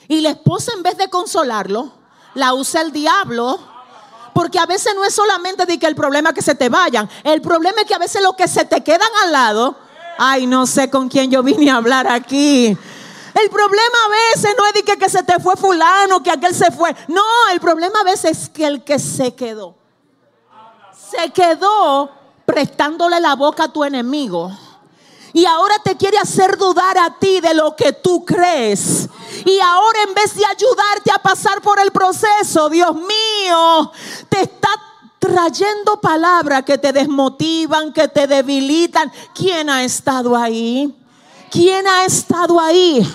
Y 0.07 0.21
la 0.21 0.29
esposa 0.29 0.71
en 0.73 0.83
vez 0.83 0.97
de 0.97 1.09
consolarlo, 1.09 1.91
la 2.35 2.53
usa 2.53 2.81
el 2.81 2.91
diablo 2.91 3.59
porque 4.35 4.59
a 4.59 4.65
veces 4.65 4.93
no 4.93 5.05
es 5.05 5.15
solamente 5.15 5.65
de 5.65 5.79
que 5.79 5.87
el 5.87 5.95
problema 5.95 6.29
es 6.29 6.35
que 6.35 6.41
se 6.41 6.55
te 6.55 6.67
vayan. 6.67 7.09
El 7.23 7.41
problema 7.41 7.79
es 7.79 7.87
que 7.87 7.95
a 7.95 7.99
veces 7.99 8.21
lo 8.21 8.35
que 8.35 8.49
se 8.49 8.65
te 8.65 8.83
quedan 8.83 9.07
al 9.23 9.31
lado, 9.31 9.77
ay, 10.17 10.45
no 10.45 10.67
sé 10.67 10.89
con 10.89 11.07
quién 11.07 11.31
yo 11.31 11.41
vine 11.41 11.71
a 11.71 11.77
hablar 11.77 12.05
aquí. 12.05 12.67
El 12.67 13.49
problema 13.49 13.97
a 14.05 14.33
veces 14.33 14.53
no 14.57 14.65
es 14.67 14.73
de 14.73 14.83
que, 14.83 14.97
que 14.97 15.09
se 15.09 15.23
te 15.23 15.39
fue 15.39 15.55
fulano, 15.55 16.21
que 16.21 16.31
aquel 16.31 16.53
se 16.53 16.69
fue. 16.69 16.93
No, 17.07 17.23
el 17.53 17.61
problema 17.61 18.01
a 18.01 18.03
veces 18.03 18.37
es 18.37 18.49
que 18.49 18.65
el 18.65 18.83
que 18.83 18.99
se 18.99 19.33
quedó, 19.35 19.75
se 21.11 21.31
quedó 21.31 22.11
prestándole 22.45 23.19
la 23.19 23.35
boca 23.35 23.65
a 23.65 23.73
tu 23.73 23.83
enemigo. 23.83 24.51
Y 25.33 25.45
ahora 25.45 25.75
te 25.83 25.97
quiere 25.97 26.17
hacer 26.17 26.57
dudar 26.57 26.97
a 26.97 27.19
ti 27.19 27.41
de 27.41 27.53
lo 27.53 27.75
que 27.75 27.91
tú 27.91 28.23
crees. 28.23 29.09
Y 29.43 29.59
ahora 29.59 29.99
en 30.07 30.13
vez 30.13 30.33
de 30.33 30.45
ayudarte 30.45 31.11
a 31.11 31.19
pasar 31.19 31.61
por 31.61 31.77
el 31.79 31.91
proceso, 31.91 32.69
Dios 32.69 32.95
mío, 32.95 33.91
te 34.29 34.43
está 34.43 34.69
trayendo 35.19 35.99
palabras 35.99 36.63
que 36.63 36.77
te 36.77 36.93
desmotivan, 36.93 37.91
que 37.91 38.07
te 38.07 38.27
debilitan. 38.27 39.11
¿Quién 39.33 39.69
ha 39.69 39.83
estado 39.83 40.37
ahí? 40.37 40.95
¿Quién 41.51 41.85
ha 41.85 42.05
estado 42.05 42.57
ahí? 42.59 43.05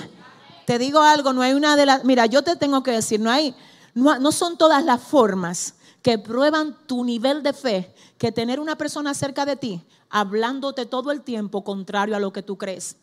Te 0.66 0.78
digo 0.78 1.01
algo, 1.01 1.33
no 1.33 1.41
hay 1.41 1.55
una 1.55 1.74
de 1.74 1.87
las, 1.87 2.05
mira, 2.05 2.26
yo 2.26 2.43
te 2.43 2.55
tengo 2.57 2.83
que 2.83 2.91
decir, 2.91 3.18
no 3.18 3.31
hay, 3.31 3.55
no, 3.95 4.18
no 4.18 4.31
son 4.31 4.59
todas 4.59 4.85
las 4.85 5.01
formas 5.01 5.74
que 6.03 6.19
prueban 6.19 6.77
tu 6.87 7.05
nivel 7.05 7.43
de 7.43 7.53
fe 7.53 7.95
que 8.19 8.33
tener 8.33 8.61
una 8.61 8.77
persona 8.77 9.15
cerca 9.15 9.45
de 9.45 9.57
ti 9.57 9.85
hablándote 10.09 10.87
todo 10.87 11.13
el 11.13 11.23
tiempo 11.23 11.63
contrario 11.63 12.17
a 12.17 12.21
lo 12.21 12.33
que 12.33 12.43
tú 12.43 12.59
crees. 12.59 12.97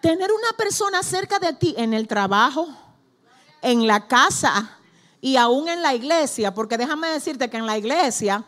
Tener 0.00 0.30
una 0.30 0.56
persona 0.56 1.02
cerca 1.02 1.38
de 1.38 1.52
ti 1.52 1.74
en 1.76 1.92
el 1.92 2.06
trabajo, 2.06 2.68
en 3.62 3.86
la 3.86 4.06
casa 4.06 4.78
y 5.20 5.36
aún 5.36 5.68
en 5.68 5.82
la 5.82 5.94
iglesia, 5.94 6.54
porque 6.54 6.78
déjame 6.78 7.08
decirte 7.08 7.50
que 7.50 7.56
en 7.56 7.66
la 7.66 7.76
iglesia 7.76 8.44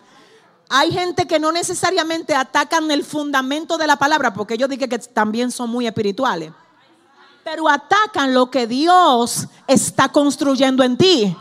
hay 0.68 0.92
gente 0.92 1.26
que 1.26 1.40
no 1.40 1.50
necesariamente 1.50 2.34
atacan 2.34 2.88
el 2.92 3.04
fundamento 3.04 3.76
de 3.76 3.88
la 3.88 3.96
palabra, 3.96 4.32
porque 4.32 4.56
yo 4.56 4.68
dije 4.68 4.88
que 4.88 5.00
también 5.00 5.50
son 5.50 5.68
muy 5.68 5.88
espirituales, 5.88 6.52
pero 7.44 7.68
atacan 7.68 8.34
lo 8.34 8.50
que 8.50 8.66
Dios 8.66 9.46
está 9.66 10.10
construyendo 10.10 10.82
en 10.82 10.96
ti. 10.96 11.36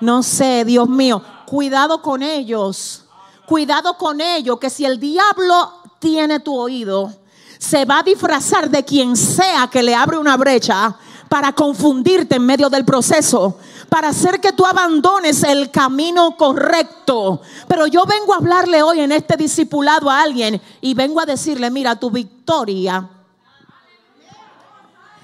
No 0.00 0.22
sé, 0.22 0.64
Dios 0.64 0.88
mío, 0.88 1.22
cuidado 1.46 2.02
con 2.02 2.22
ellos, 2.22 3.04
cuidado 3.46 3.96
con 3.96 4.20
ellos, 4.20 4.58
que 4.58 4.70
si 4.70 4.84
el 4.84 4.98
diablo 4.98 5.72
tiene 5.98 6.40
tu 6.40 6.56
oído, 6.56 7.12
se 7.58 7.84
va 7.84 8.00
a 8.00 8.02
disfrazar 8.02 8.68
de 8.68 8.84
quien 8.84 9.16
sea 9.16 9.68
que 9.70 9.82
le 9.82 9.94
abre 9.94 10.18
una 10.18 10.36
brecha 10.36 10.96
para 11.28 11.52
confundirte 11.52 12.36
en 12.36 12.44
medio 12.44 12.68
del 12.68 12.84
proceso, 12.84 13.56
para 13.88 14.08
hacer 14.08 14.40
que 14.40 14.52
tú 14.52 14.66
abandones 14.66 15.42
el 15.44 15.70
camino 15.70 16.36
correcto. 16.36 17.40
Pero 17.68 17.86
yo 17.86 18.04
vengo 18.04 18.34
a 18.34 18.38
hablarle 18.38 18.82
hoy 18.82 19.00
en 19.00 19.12
este 19.12 19.36
discipulado 19.36 20.10
a 20.10 20.20
alguien 20.22 20.60
y 20.80 20.94
vengo 20.94 21.20
a 21.20 21.26
decirle, 21.26 21.70
mira, 21.70 21.98
tu 21.98 22.10
victoria 22.10 23.08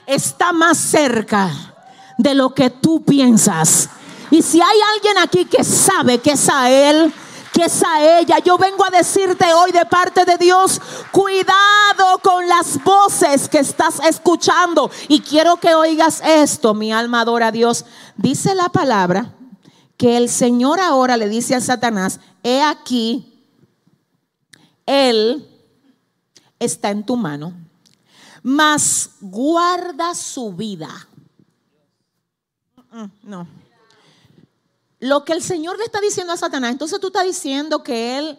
está 0.08 0.52
más 0.52 0.78
cerca 0.78 1.50
de 2.16 2.34
lo 2.34 2.54
que 2.54 2.70
tú 2.70 3.04
piensas. 3.04 3.90
Y 4.30 4.42
si 4.42 4.60
hay 4.60 4.78
alguien 4.94 5.18
aquí 5.18 5.44
que 5.44 5.62
sabe 5.62 6.18
que 6.18 6.32
es 6.32 6.48
a 6.48 6.70
él, 6.70 7.12
que 7.52 7.64
es 7.64 7.82
a 7.84 8.20
ella. 8.20 8.38
Yo 8.38 8.56
vengo 8.58 8.84
a 8.84 8.90
decirte 8.90 9.52
hoy 9.52 9.70
de 9.72 9.84
parte 9.86 10.24
de 10.24 10.36
Dios, 10.38 10.80
cuidado 11.12 12.18
con 12.22 12.46
las 12.48 12.82
voces 12.82 13.48
que 13.48 13.58
estás 13.58 14.00
escuchando. 14.00 14.90
Y 15.08 15.20
quiero 15.20 15.56
que 15.56 15.74
oigas 15.74 16.22
esto, 16.24 16.74
mi 16.74 16.92
alma 16.92 17.22
adora 17.22 17.48
a 17.48 17.52
Dios. 17.52 17.84
Dice 18.16 18.54
la 18.54 18.68
palabra 18.68 19.34
que 19.96 20.16
el 20.16 20.28
Señor 20.28 20.80
ahora 20.80 21.16
le 21.16 21.28
dice 21.28 21.54
a 21.54 21.60
Satanás, 21.60 22.20
he 22.42 22.62
aquí, 22.62 23.44
Él 24.86 25.48
está 26.58 26.90
en 26.90 27.04
tu 27.04 27.16
mano, 27.16 27.52
mas 28.42 29.10
guarda 29.20 30.14
su 30.14 30.52
vida. 30.52 31.08
Mm, 32.90 33.02
mm, 33.02 33.10
no 33.22 33.46
lo 35.00 35.24
que 35.24 35.32
el 35.32 35.42
Señor 35.42 35.78
le 35.78 35.84
está 35.84 36.00
diciendo 36.00 36.32
a 36.32 36.36
Satanás, 36.36 36.72
entonces 36.72 37.00
tú 37.00 37.08
estás 37.08 37.24
diciendo 37.24 37.82
que 37.82 38.18
él 38.18 38.38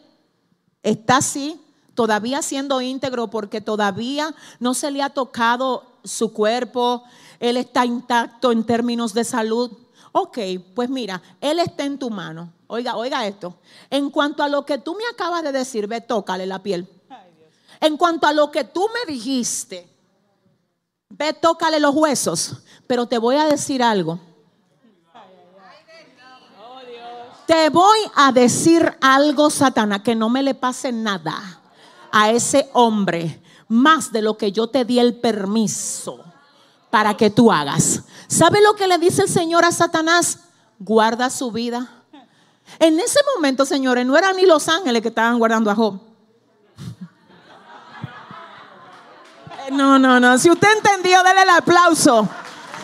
está 0.83 1.17
así, 1.17 1.59
todavía 1.93 2.41
siendo 2.41 2.81
íntegro 2.81 3.29
porque 3.29 3.61
todavía 3.61 4.33
no 4.59 4.73
se 4.73 4.91
le 4.91 5.01
ha 5.01 5.09
tocado 5.09 5.83
su 6.03 6.33
cuerpo, 6.33 7.03
él 7.39 7.57
está 7.57 7.85
intacto 7.85 8.51
en 8.51 8.65
términos 8.65 9.13
de 9.13 9.23
salud. 9.23 9.71
Ok, 10.11 10.39
pues 10.73 10.89
mira, 10.89 11.21
él 11.39 11.59
está 11.59 11.85
en 11.85 11.97
tu 11.97 12.09
mano. 12.09 12.51
Oiga, 12.67 12.97
oiga 12.97 13.25
esto. 13.25 13.55
En 13.89 14.09
cuanto 14.09 14.43
a 14.43 14.49
lo 14.49 14.65
que 14.65 14.77
tú 14.77 14.95
me 14.95 15.03
acabas 15.11 15.43
de 15.43 15.51
decir, 15.51 15.87
ve, 15.87 16.01
tócale 16.01 16.45
la 16.45 16.61
piel. 16.61 16.87
En 17.81 17.97
cuanto 17.97 18.27
a 18.27 18.33
lo 18.33 18.51
que 18.51 18.63
tú 18.63 18.87
me 18.93 19.11
dijiste, 19.11 19.89
ve, 21.09 21.33
tócale 21.33 21.79
los 21.79 21.95
huesos. 21.95 22.57
Pero 22.87 23.07
te 23.07 23.17
voy 23.17 23.35
a 23.35 23.45
decir 23.45 23.83
algo. 23.83 24.19
Te 27.45 27.69
voy 27.69 27.97
a 28.15 28.31
decir 28.31 28.95
algo, 29.01 29.49
Satanás, 29.49 30.01
que 30.01 30.15
no 30.15 30.29
me 30.29 30.43
le 30.43 30.53
pase 30.53 30.91
nada 30.91 31.61
a 32.11 32.29
ese 32.29 32.69
hombre 32.73 33.41
más 33.67 34.11
de 34.11 34.21
lo 34.21 34.37
que 34.37 34.51
yo 34.51 34.67
te 34.67 34.85
di 34.85 34.99
el 34.99 35.15
permiso 35.15 36.23
para 36.89 37.17
que 37.17 37.29
tú 37.29 37.51
hagas. 37.51 38.03
¿Sabe 38.27 38.61
lo 38.61 38.75
que 38.75 38.87
le 38.87 38.97
dice 38.97 39.23
el 39.23 39.29
Señor 39.29 39.65
a 39.65 39.71
Satanás? 39.71 40.39
Guarda 40.79 41.29
su 41.29 41.51
vida. 41.51 41.89
En 42.77 42.99
ese 42.99 43.19
momento, 43.35 43.65
señores, 43.65 44.05
no 44.05 44.15
eran 44.15 44.35
ni 44.35 44.45
los 44.45 44.67
ángeles 44.67 45.01
que 45.01 45.07
estaban 45.07 45.39
guardando 45.39 45.71
a 45.71 45.75
Job. 45.75 45.99
No, 49.71 49.99
no, 49.99 50.19
no. 50.19 50.37
Si 50.37 50.49
usted 50.49 50.67
entendió, 50.77 51.21
déle 51.23 51.43
el 51.43 51.49
aplauso. 51.49 52.27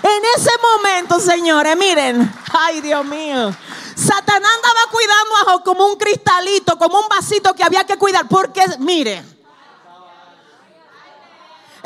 En 0.03 0.23
ese 0.37 0.51
momento, 0.61 1.19
señores, 1.19 1.75
miren. 1.77 2.31
Ay, 2.53 2.81
Dios 2.81 3.03
mío. 3.05 3.55
Satanás 3.95 4.51
andaba 4.55 4.91
cuidando 4.91 5.51
a 5.51 5.63
como 5.63 5.87
un 5.87 5.95
cristalito, 5.95 6.77
como 6.77 6.99
un 6.99 7.07
vasito 7.07 7.53
que 7.53 7.63
había 7.63 7.83
que 7.85 7.97
cuidar. 7.97 8.27
Porque, 8.27 8.61
mire, 8.79 9.23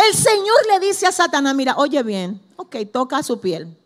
el 0.07 0.13
Señor 0.15 0.57
le 0.71 0.79
dice 0.79 1.05
a 1.05 1.11
Satanás, 1.11 1.55
mira, 1.55 1.75
oye 1.77 2.01
bien, 2.03 2.41
ok, 2.55 2.77
toca 2.91 3.21
su 3.23 3.39
piel. 3.39 3.77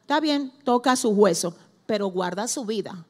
Está 0.00 0.18
bien, 0.20 0.52
toca 0.64 0.96
su 0.96 1.10
hueso, 1.10 1.54
pero 1.86 2.08
guarda 2.08 2.48
su 2.48 2.64
vida. 2.64 3.06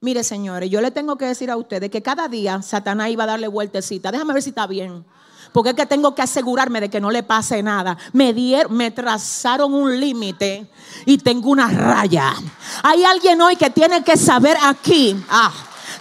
Mire, 0.00 0.24
señores, 0.24 0.70
yo 0.70 0.80
le 0.80 0.90
tengo 0.90 1.16
que 1.16 1.26
decir 1.26 1.50
a 1.50 1.56
ustedes 1.56 1.90
que 1.90 2.02
cada 2.02 2.26
día 2.26 2.62
Satanás 2.62 3.10
iba 3.10 3.24
a 3.24 3.28
darle 3.28 3.48
vueltecita. 3.48 4.10
Déjame 4.10 4.32
ver 4.32 4.42
si 4.42 4.48
está 4.48 4.66
bien 4.66 5.04
porque 5.52 5.70
es 5.70 5.76
que 5.76 5.86
tengo 5.86 6.14
que 6.14 6.22
asegurarme 6.22 6.80
de 6.80 6.90
que 6.90 7.00
no 7.00 7.10
le 7.10 7.22
pase 7.22 7.62
nada. 7.62 7.96
Me, 8.12 8.32
dieron, 8.32 8.76
me 8.76 8.90
trazaron 8.90 9.74
un 9.74 9.98
límite 9.98 10.70
y 11.06 11.18
tengo 11.18 11.50
una 11.50 11.68
raya. 11.68 12.34
Hay 12.82 13.04
alguien 13.04 13.40
hoy 13.40 13.56
que 13.56 13.70
tiene 13.70 14.04
que 14.04 14.16
saber 14.16 14.56
aquí 14.62 15.16
ah, 15.28 15.52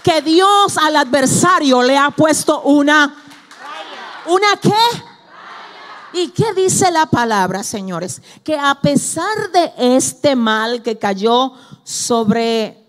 que 0.03 0.21
Dios 0.21 0.77
al 0.77 0.95
adversario 0.95 1.81
le 1.81 1.97
ha 1.97 2.11
puesto 2.11 2.61
una... 2.61 3.15
¿Una 4.25 4.57
qué? 4.61 4.69
¿Y 6.13 6.29
qué 6.29 6.53
dice 6.53 6.91
la 6.91 7.07
palabra, 7.07 7.63
señores? 7.63 8.21
Que 8.43 8.55
a 8.55 8.75
pesar 8.75 9.51
de 9.51 9.73
este 9.95 10.35
mal 10.35 10.83
que 10.83 10.97
cayó 10.99 11.53
sobre 11.83 12.85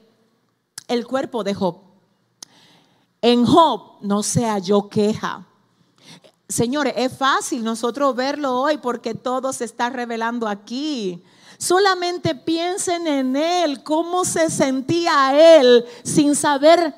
el 0.89 1.07
cuerpo 1.07 1.45
de 1.45 1.55
Job, 1.55 1.79
en 3.23 3.47
Job 3.47 3.99
no 4.03 4.23
se 4.23 4.45
halló 4.47 4.89
queja. 4.89 5.47
Señores, 6.51 6.95
es 6.97 7.17
fácil 7.17 7.63
nosotros 7.63 8.17
verlo 8.17 8.61
hoy 8.61 8.79
porque 8.79 9.15
todo 9.15 9.53
se 9.53 9.65
está 9.65 9.89
revelando 9.89 10.49
aquí. 10.49 11.23
Solamente 11.59 12.35
piensen 12.35 13.07
en 13.07 13.37
él, 13.37 13.85
cómo 13.85 14.25
se 14.25 14.51
sentía 14.51 15.61
él 15.61 15.85
sin 16.03 16.35
saber 16.35 16.93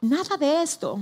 nada 0.00 0.36
de 0.36 0.62
esto. 0.62 0.98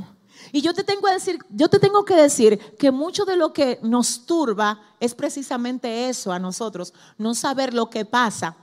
Y 0.52 0.60
yo 0.60 0.74
te 0.74 0.84
tengo 0.84 1.00
que 1.00 1.12
decir, 1.14 1.38
yo 1.48 1.68
te 1.68 1.78
tengo 1.78 2.04
que 2.04 2.14
decir 2.14 2.58
que 2.76 2.90
mucho 2.90 3.24
de 3.24 3.36
lo 3.36 3.54
que 3.54 3.78
nos 3.82 4.26
turba 4.26 4.82
es 5.00 5.14
precisamente 5.14 6.10
eso 6.10 6.30
a 6.30 6.38
nosotros, 6.38 6.92
no 7.16 7.34
saber 7.34 7.72
lo 7.72 7.88
que 7.88 8.04
pasa 8.04 8.54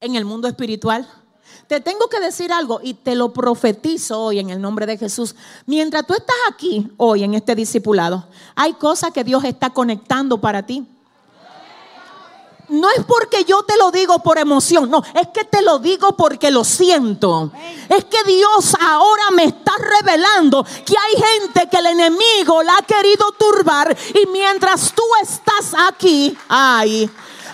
en 0.00 0.14
el 0.14 0.24
mundo 0.24 0.48
espiritual 0.48 1.06
Te 1.66 1.80
tengo 1.80 2.08
que 2.08 2.20
decir 2.20 2.52
algo 2.52 2.80
y 2.82 2.94
te 2.94 3.14
lo 3.14 3.32
profetizo 3.32 4.20
hoy 4.20 4.38
en 4.38 4.50
el 4.50 4.60
nombre 4.60 4.86
de 4.86 4.96
Jesús. 4.96 5.34
Mientras 5.66 6.06
tú 6.06 6.14
estás 6.14 6.36
aquí 6.50 6.88
hoy 6.96 7.24
en 7.24 7.34
este 7.34 7.54
discipulado, 7.54 8.26
hay 8.54 8.74
cosas 8.74 9.12
que 9.12 9.24
Dios 9.24 9.44
está 9.44 9.70
conectando 9.70 10.40
para 10.40 10.64
ti. 10.64 10.86
No 12.68 12.88
es 12.90 13.02
porque 13.06 13.44
yo 13.44 13.62
te 13.62 13.78
lo 13.78 13.90
digo 13.90 14.18
por 14.18 14.36
emoción, 14.36 14.90
no, 14.90 15.02
es 15.14 15.28
que 15.28 15.44
te 15.44 15.62
lo 15.62 15.78
digo 15.78 16.16
porque 16.16 16.50
lo 16.50 16.64
siento. 16.64 17.50
Es 17.88 18.04
que 18.04 18.22
Dios 18.26 18.76
ahora 18.78 19.30
me 19.32 19.44
está 19.44 19.72
revelando 19.78 20.64
que 20.84 20.94
hay 20.94 21.22
gente 21.22 21.68
que 21.70 21.78
el 21.78 21.86
enemigo 21.86 22.62
la 22.62 22.76
ha 22.76 22.82
querido 22.82 23.32
turbar 23.38 23.96
y 24.14 24.26
mientras 24.26 24.92
tú 24.92 25.02
estás 25.22 25.72
aquí, 25.88 26.36
ay, 26.48 27.10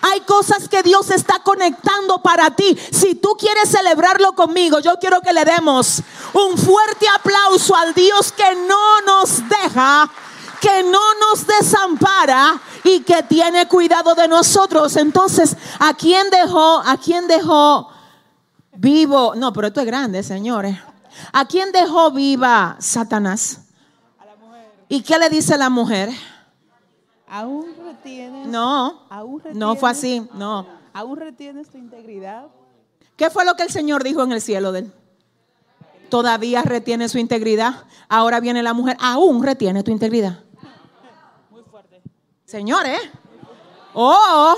hay 0.06 0.20
cosas 0.20 0.68
que 0.68 0.82
Dios 0.82 1.10
está 1.10 1.38
conectando 1.38 2.20
para 2.20 2.50
ti. 2.50 2.78
Si 2.92 3.14
tú 3.14 3.36
quieres 3.38 3.70
celebrarlo 3.70 4.34
conmigo, 4.34 4.78
yo 4.80 4.98
quiero 5.00 5.22
que 5.22 5.32
le 5.32 5.46
demos 5.46 6.02
un 6.34 6.58
fuerte 6.58 7.06
aplauso 7.08 7.74
al 7.74 7.94
Dios 7.94 8.30
que 8.32 8.54
no 8.68 9.00
nos 9.06 9.48
deja, 9.48 10.10
que 10.60 10.82
no 10.82 11.00
nos 11.14 11.46
desampara 11.46 12.60
y 12.82 13.00
que 13.00 13.22
tiene 13.22 13.66
cuidado 13.66 14.14
de 14.14 14.28
nosotros. 14.28 14.94
Entonces, 14.96 15.56
¿a 15.78 15.94
quién 15.94 16.28
dejó? 16.28 16.82
¿A 16.84 16.98
quién 16.98 17.26
dejó 17.26 17.88
vivo? 18.74 19.34
No, 19.34 19.54
pero 19.54 19.68
esto 19.68 19.80
es 19.80 19.86
grande, 19.86 20.22
señores. 20.22 20.76
¿A 21.32 21.46
quién 21.46 21.72
dejó 21.72 22.10
viva 22.10 22.76
Satanás? 22.78 23.60
¿Y 24.86 25.02
qué 25.02 25.18
le 25.18 25.30
dice 25.30 25.56
la 25.56 25.70
mujer? 25.70 26.10
Aún 27.34 27.66
retienes. 27.84 28.46
No, 28.46 29.06
aún 29.10 29.42
no 29.54 29.74
fue 29.74 29.90
así, 29.90 30.24
no. 30.34 30.68
Aún 30.92 31.16
retienes 31.16 31.68
tu 31.68 31.76
integridad. 31.76 32.46
¿Qué 33.16 33.28
fue 33.28 33.44
lo 33.44 33.56
que 33.56 33.64
el 33.64 33.70
Señor 33.70 34.04
dijo 34.04 34.22
en 34.22 34.30
el 34.30 34.40
cielo 34.40 34.70
de 34.70 34.78
él? 34.78 34.92
Todavía 36.10 36.62
retiene 36.62 37.08
su 37.08 37.18
integridad. 37.18 37.86
Ahora 38.08 38.38
viene 38.38 38.62
la 38.62 38.72
mujer, 38.72 38.96
aún 39.00 39.42
retiene 39.42 39.82
tu 39.82 39.90
integridad. 39.90 40.44
Señores, 42.44 43.00
oh, 43.94 44.54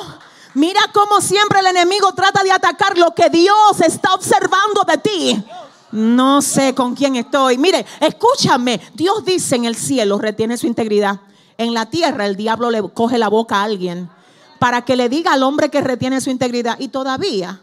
mira 0.53 0.81
cómo 0.93 1.23
siempre 1.23 1.61
el 1.61 1.69
enemigo 1.69 2.13
trata 2.13 2.43
de 2.43 2.53
atacar 2.53 2.99
lo 2.99 3.15
que 3.15 3.31
Dios 3.31 3.81
está 3.81 4.13
observando 4.13 4.83
de 4.87 4.99
ti. 4.99 5.45
No 5.93 6.43
sé 6.43 6.75
con 6.75 6.95
quién 6.95 7.17
estoy. 7.17 7.57
Mire, 7.57 7.87
escúchame. 8.01 8.79
Dios 8.93 9.25
dice 9.25 9.57
en 9.57 9.65
el 9.65 9.77
cielo, 9.77 10.19
retiene 10.19 10.59
su 10.59 10.67
integridad. 10.67 11.23
En 11.59 11.75
la 11.75 11.87
tierra 11.87 12.27
el 12.27 12.37
diablo 12.37 12.71
le 12.71 12.83
coge 12.93 13.19
la 13.19 13.29
boca 13.29 13.57
a 13.57 13.65
alguien 13.65 14.11
para 14.59 14.85
que 14.85 14.97
le 14.97 15.09
diga 15.09 15.33
al 15.33 15.43
hombre 15.43 15.71
que 15.71 15.81
retiene 15.81 16.21
su 16.21 16.31
integridad. 16.31 16.79
Y 16.79 16.89
todavía, 16.89 17.61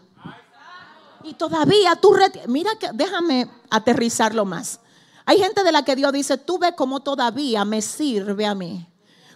y 1.24 1.34
todavía 1.34 1.96
tú, 1.96 2.14
reti- 2.14 2.42
mira 2.48 2.72
que, 2.80 2.90
déjame 2.94 3.50
aterrizarlo 3.70 4.46
más. 4.46 4.80
Hay 5.26 5.38
gente 5.40 5.64
de 5.64 5.72
la 5.72 5.84
que 5.86 5.96
Dios 5.96 6.12
dice, 6.12 6.38
tú 6.38 6.60
ves 6.60 6.74
cómo 6.76 7.00
todavía 7.00 7.64
me 7.66 7.82
sirve 7.82 8.46
a 8.46 8.54
mí. 8.56 8.86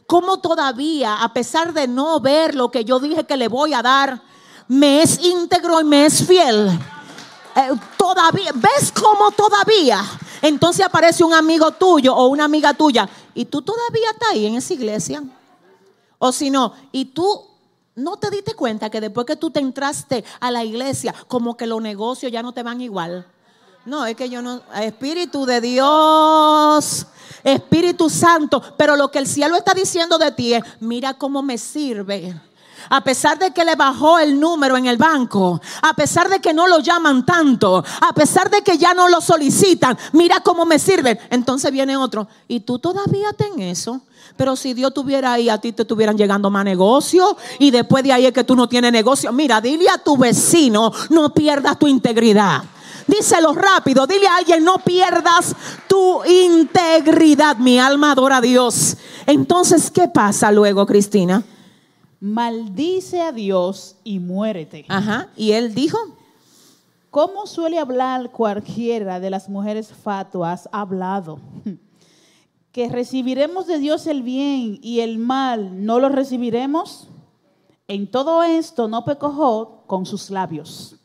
Cómo 0.05 0.39
todavía, 0.39 1.24
a 1.24 1.34
pesar 1.34 1.74
de 1.74 1.88
no 1.88 2.20
ver 2.20 2.55
lo 2.55 2.72
que 2.72 2.84
yo 2.86 2.99
dije 2.99 3.26
que 3.26 3.38
le 3.38 3.47
voy 3.47 3.74
a 3.74 3.82
dar, 3.82 4.22
me 4.68 5.01
es 5.01 5.20
íntegro 5.24 5.80
y 5.82 5.84
me 5.84 6.05
es 6.05 6.26
fiel. 6.26 6.78
Eh, 7.58 7.72
todavía, 7.97 8.51
¿ves 8.53 8.91
cómo 8.91 9.32
todavía? 9.32 10.03
Entonces 10.43 10.86
aparece 10.86 11.24
un 11.24 11.34
amigo 11.34 11.72
tuyo 11.72 12.16
o 12.16 12.28
una 12.28 12.45
amiga 12.45 12.72
tuya 12.76 13.10
y 13.34 13.45
tú 13.45 13.64
todavía 13.64 14.12
estás 14.12 14.30
ahí 14.34 14.45
en 14.45 14.55
esa 14.55 14.74
iglesia. 14.76 15.24
O 16.20 16.32
si 16.32 16.51
no, 16.51 16.74
y 16.91 17.05
tú 17.05 17.45
no 17.95 18.18
te 18.18 18.30
diste 18.30 18.53
cuenta 18.53 18.91
que 18.91 19.01
después 19.01 19.26
que 19.26 19.36
tú 19.36 19.49
te 19.49 19.60
entraste 19.60 20.24
a 20.39 20.51
la 20.51 20.64
iglesia, 20.64 21.16
como 21.28 21.58
que 21.58 21.66
los 21.66 21.82
negocios 21.82 22.32
ya 22.32 22.43
no 22.43 22.53
te 22.53 22.62
van 22.62 22.80
igual. 22.80 23.26
No, 23.86 24.05
es 24.05 24.16
que 24.16 24.30
yo 24.30 24.43
no, 24.43 24.62
Espíritu 24.80 25.47
de 25.47 25.60
Dios, 25.60 27.08
Espíritu 27.43 28.08
Santo, 28.12 28.62
pero 28.78 28.95
lo 28.95 29.10
que 29.10 29.18
el 29.18 29.26
cielo 29.26 29.55
está 29.55 29.74
diciendo 29.74 30.20
de 30.20 30.32
ti 30.32 30.53
es, 30.53 30.64
mira 30.80 31.16
cómo 31.16 31.41
me 31.41 31.58
sirve. 31.58 32.39
A 32.89 33.01
pesar 33.01 33.38
de 33.39 33.51
que 33.51 33.65
le 33.65 33.75
bajó 33.75 34.19
el 34.19 34.39
número 34.39 34.77
en 34.77 34.85
el 34.85 34.97
banco, 34.97 35.61
a 35.81 35.93
pesar 35.93 36.29
de 36.29 36.39
que 36.39 36.53
no 36.53 36.67
lo 36.67 36.79
llaman 36.79 37.25
tanto, 37.25 37.83
a 38.01 38.13
pesar 38.13 38.49
de 38.49 38.61
que 38.61 38.77
ya 38.77 38.93
no 38.93 39.07
lo 39.07 39.21
solicitan, 39.21 39.97
mira 40.13 40.39
cómo 40.41 40.65
me 40.65 40.79
sirven. 40.79 41.19
Entonces 41.29 41.71
viene 41.71 41.97
otro, 41.97 42.27
y 42.47 42.61
tú 42.61 42.79
todavía 42.79 43.33
ten 43.33 43.59
eso. 43.59 44.01
Pero 44.35 44.55
si 44.55 44.73
Dios 44.73 44.93
tuviera 44.93 45.33
ahí, 45.33 45.49
a 45.49 45.57
ti 45.57 45.71
te 45.71 45.81
estuvieran 45.81 46.17
llegando 46.17 46.49
más 46.49 46.63
negocios 46.63 47.35
y 47.59 47.71
después 47.71 48.03
de 48.03 48.13
ahí 48.13 48.25
es 48.25 48.33
que 48.33 48.43
tú 48.43 48.55
no 48.55 48.69
tienes 48.69 48.91
negocio. 48.91 49.31
Mira, 49.31 49.61
dile 49.61 49.89
a 49.89 49.97
tu 49.97 50.17
vecino, 50.17 50.91
no 51.09 51.33
pierdas 51.33 51.79
tu 51.79 51.88
integridad. 51.88 52.63
Díselo 53.07 53.53
rápido, 53.53 54.05
dile 54.05 54.27
a 54.27 54.35
alguien, 54.35 54.63
no 54.63 54.79
pierdas 54.79 55.55
tu 55.88 56.23
integridad. 56.25 57.57
Mi 57.57 57.79
alma 57.79 58.11
adora 58.11 58.38
a 58.38 58.41
Dios. 58.41 58.97
Entonces, 59.25 59.89
¿qué 59.89 60.07
pasa 60.07 60.51
luego, 60.51 60.85
Cristina? 60.85 61.43
Maldice 62.20 63.22
a 63.22 63.32
Dios 63.32 63.97
y 64.03 64.20
muérete. 64.20 64.86
Ajá, 64.89 65.30
y 65.36 65.51
él 65.51 65.74
dijo, 65.76 65.97
¿Cómo 67.18 67.47
suele 67.47 67.80
hablar 67.80 68.32
cualquiera 68.32 69.20
de 69.20 69.32
las 69.32 69.49
mujeres 69.49 69.91
fatuas 69.91 70.70
ha 70.72 70.82
hablado? 70.82 71.39
Que 72.72 72.89
recibiremos 72.89 73.65
de 73.65 73.80
Dios 73.80 74.05
el 74.05 74.22
bien 74.22 74.78
y 74.84 74.99
el 74.99 75.18
mal 75.18 75.84
no 75.84 75.99
lo 75.99 76.09
recibiremos. 76.09 77.07
En 77.88 78.11
todo 78.11 78.43
esto 78.43 78.88
no 78.88 79.03
pecó 79.03 79.32
Job 79.32 79.88
con 79.88 80.05
sus 80.05 80.30
labios. 80.30 80.95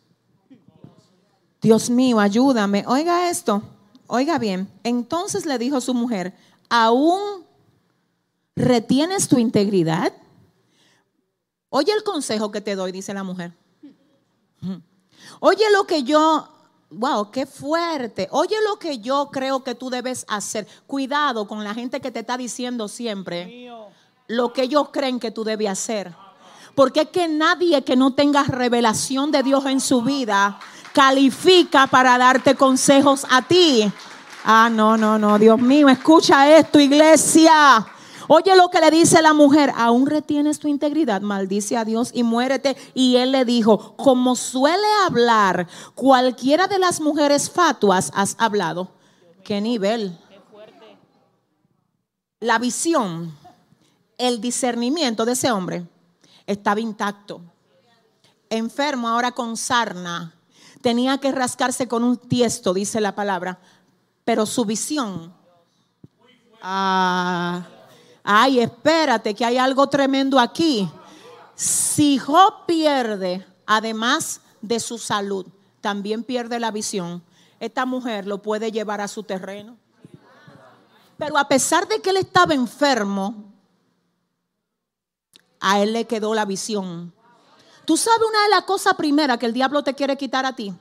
Dios 1.62 1.88
mío, 1.88 2.20
ayúdame. 2.20 2.84
Oiga 2.86 3.30
esto, 3.30 3.62
oiga 4.06 4.38
bien. 4.38 4.68
Entonces 4.84 5.46
le 5.46 5.56
dijo 5.56 5.80
su 5.80 5.94
mujer, 5.94 6.34
¿aún 6.68 7.46
retienes 8.54 9.26
tu 9.26 9.38
integridad? 9.38 10.12
Oye 11.74 11.90
el 11.90 12.04
consejo 12.04 12.50
que 12.50 12.60
te 12.60 12.76
doy, 12.76 12.92
dice 12.92 13.14
la 13.14 13.24
mujer. 13.24 13.50
Oye 15.40 15.64
lo 15.72 15.86
que 15.86 16.02
yo, 16.02 16.46
wow, 16.90 17.30
qué 17.30 17.46
fuerte. 17.46 18.28
Oye 18.30 18.56
lo 18.68 18.78
que 18.78 18.98
yo 18.98 19.30
creo 19.32 19.64
que 19.64 19.74
tú 19.74 19.88
debes 19.88 20.26
hacer. 20.28 20.66
Cuidado 20.86 21.48
con 21.48 21.64
la 21.64 21.72
gente 21.72 22.02
que 22.02 22.10
te 22.10 22.20
está 22.20 22.36
diciendo 22.36 22.88
siempre 22.88 23.70
lo 24.26 24.52
que 24.52 24.64
ellos 24.64 24.90
creen 24.92 25.18
que 25.18 25.30
tú 25.30 25.44
debes 25.44 25.70
hacer. 25.70 26.12
Porque 26.74 27.00
es 27.00 27.08
que 27.08 27.26
nadie 27.26 27.82
que 27.82 27.96
no 27.96 28.12
tenga 28.12 28.42
revelación 28.44 29.32
de 29.32 29.42
Dios 29.42 29.64
en 29.64 29.80
su 29.80 30.02
vida 30.02 30.60
califica 30.92 31.86
para 31.86 32.18
darte 32.18 32.54
consejos 32.54 33.26
a 33.30 33.40
ti. 33.40 33.90
Ah, 34.44 34.68
no, 34.70 34.98
no, 34.98 35.18
no, 35.18 35.38
Dios 35.38 35.58
mío, 35.58 35.88
escucha 35.88 36.54
esto, 36.54 36.78
iglesia. 36.78 37.86
Oye 38.34 38.56
lo 38.56 38.70
que 38.70 38.80
le 38.80 38.90
dice 38.90 39.20
la 39.20 39.34
mujer, 39.34 39.74
aún 39.76 40.06
retienes 40.06 40.58
tu 40.58 40.66
integridad, 40.66 41.20
maldice 41.20 41.76
a 41.76 41.84
Dios 41.84 42.12
y 42.14 42.22
muérete. 42.22 42.78
Y 42.94 43.16
él 43.16 43.30
le 43.30 43.44
dijo, 43.44 43.94
como 43.98 44.36
suele 44.36 44.86
hablar 45.04 45.68
cualquiera 45.94 46.66
de 46.66 46.78
las 46.78 47.02
mujeres 47.02 47.50
fatuas, 47.50 48.10
has 48.14 48.34
hablado. 48.38 48.88
¿Qué 49.44 49.60
nivel? 49.60 50.18
La 52.40 52.58
visión, 52.58 53.36
el 54.16 54.40
discernimiento 54.40 55.26
de 55.26 55.32
ese 55.32 55.50
hombre 55.52 55.86
estaba 56.46 56.80
intacto. 56.80 57.42
Enfermo 58.48 59.08
ahora 59.08 59.32
con 59.32 59.58
sarna, 59.58 60.34
tenía 60.80 61.18
que 61.18 61.32
rascarse 61.32 61.86
con 61.86 62.02
un 62.02 62.16
tiesto, 62.16 62.72
dice 62.72 62.98
la 63.02 63.14
palabra, 63.14 63.60
pero 64.24 64.46
su 64.46 64.64
visión... 64.64 65.34
Ah, 66.62 67.66
ay, 68.22 68.60
espérate, 68.60 69.34
que 69.34 69.44
hay 69.44 69.58
algo 69.58 69.88
tremendo 69.88 70.38
aquí. 70.38 70.88
Si 71.54 72.18
Job 72.18 72.66
pierde, 72.66 73.46
además 73.66 74.40
de 74.60 74.80
su 74.80 74.98
salud, 74.98 75.46
también 75.80 76.24
pierde 76.24 76.60
la 76.60 76.70
visión, 76.70 77.22
esta 77.60 77.84
mujer 77.84 78.26
lo 78.26 78.42
puede 78.42 78.72
llevar 78.72 79.00
a 79.00 79.08
su 79.08 79.22
terreno. 79.22 79.76
Pero 81.16 81.38
a 81.38 81.46
pesar 81.46 81.86
de 81.86 82.00
que 82.00 82.10
él 82.10 82.16
estaba 82.16 82.54
enfermo, 82.54 83.52
a 85.60 85.80
él 85.80 85.92
le 85.92 86.06
quedó 86.06 86.34
la 86.34 86.44
visión. 86.44 87.12
Tú 87.84 87.96
sabes 87.96 88.28
una 88.28 88.42
de 88.42 88.50
las 88.50 88.62
cosas 88.62 88.94
primeras 88.94 89.38
que 89.38 89.46
el 89.46 89.52
diablo 89.52 89.82
te 89.84 89.94
quiere 89.94 90.16
quitar 90.16 90.44
a 90.44 90.54
ti. 90.54 90.74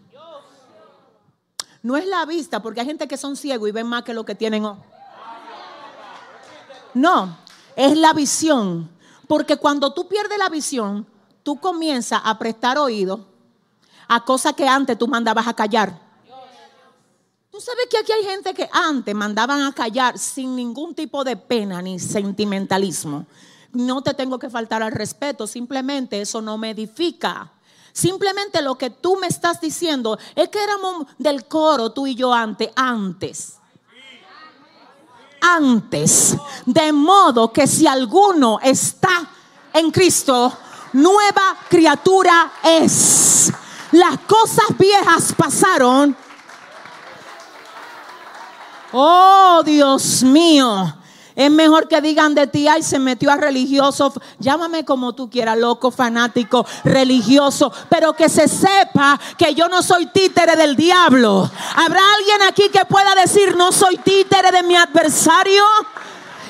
No 1.84 1.98
es 1.98 2.06
la 2.08 2.26
vista, 2.26 2.62
porque 2.62 2.80
hay 2.80 2.88
gente 2.88 3.08
que 3.08 3.18
son 3.18 3.36
ciegos 3.36 3.70
y 3.70 3.72
ven 3.72 3.88
más 3.88 4.04
que 4.04 4.14
lo 4.14 4.24
que 4.26 4.36
tienen. 4.36 4.64
No, 6.94 7.38
es 7.76 7.98
la 7.98 8.14
visión. 8.14 8.90
Porque 9.28 9.58
cuando 9.58 9.94
tú 9.94 10.08
pierdes 10.08 10.38
la 10.38 10.50
visión, 10.50 11.06
tú 11.44 11.60
comienzas 11.60 12.22
a 12.24 12.38
prestar 12.38 12.78
oído 12.78 13.26
a 14.08 14.26
cosas 14.26 14.54
que 14.54 14.68
antes 14.68 14.98
tú 14.98 15.08
mandabas 15.08 15.48
a 15.48 15.54
callar. 15.54 15.98
Tú 17.50 17.60
sabes 17.60 17.88
que 17.90 17.98
aquí 17.98 18.12
hay 18.12 18.24
gente 18.24 18.54
que 18.54 18.70
antes 18.72 19.14
mandaban 19.14 19.62
a 19.62 19.74
callar 19.74 20.18
sin 20.18 20.56
ningún 20.56 20.96
tipo 20.96 21.24
de 21.24 21.36
pena 21.36 21.82
ni 21.82 22.00
sentimentalismo. 22.00 23.26
No 23.74 24.02
te 24.02 24.14
tengo 24.14 24.38
que 24.40 24.50
faltar 24.50 24.84
al 24.84 24.92
respeto, 24.92 25.48
simplemente 25.48 26.20
eso 26.20 26.42
no 26.42 26.58
me 26.58 26.72
edifica. 26.72 27.52
Simplemente 27.94 28.62
lo 28.62 28.76
que 28.76 28.90
tú 28.90 29.18
me 29.18 29.28
estás 29.28 29.60
diciendo 29.60 30.18
es 30.36 30.50
que 30.50 30.64
éramos 30.64 31.08
del 31.18 31.46
coro 31.46 31.92
tú 31.92 32.08
y 32.08 32.16
yo 32.16 32.34
antes, 32.34 32.70
antes. 32.76 33.61
Antes. 35.42 36.38
De 36.66 36.92
modo 36.94 37.52
que 37.52 37.68
si 37.68 37.88
alguno 37.88 38.60
está 38.62 39.28
en 39.74 39.92
Cristo, 39.92 40.56
nueva 40.94 41.58
criatura 41.70 42.54
es. 42.64 43.52
Las 43.92 44.20
cosas 44.20 44.66
viejas 44.78 45.34
pasaron. 45.36 46.16
Oh, 48.94 49.62
Dios 49.66 50.24
mío. 50.24 51.01
Es 51.42 51.50
mejor 51.50 51.88
que 51.88 52.02
digan 52.02 52.36
de 52.36 52.46
ti, 52.46 52.68
ay, 52.68 52.84
se 52.84 53.00
metió 53.00 53.32
a 53.32 53.36
religioso, 53.36 54.14
llámame 54.38 54.86
como 54.86 55.16
tú 55.16 55.28
quieras, 55.28 55.58
loco, 55.58 55.90
fanático, 55.90 56.68
religioso, 56.84 57.74
pero 57.90 58.14
que 58.14 58.30
se 58.30 58.48
sepa 58.48 59.20
que 59.40 59.56
yo 59.56 59.68
no 59.68 59.82
soy 59.82 60.06
títere 60.06 60.56
del 60.56 60.76
diablo. 60.76 61.50
¿Habrá 61.76 62.02
alguien 62.20 62.44
aquí 62.48 62.70
que 62.70 62.86
pueda 62.86 63.16
decir, 63.16 63.56
no 63.58 63.72
soy 63.72 63.98
títere 63.98 64.52
de 64.52 64.62
mi 64.62 64.76
adversario? 64.76 65.64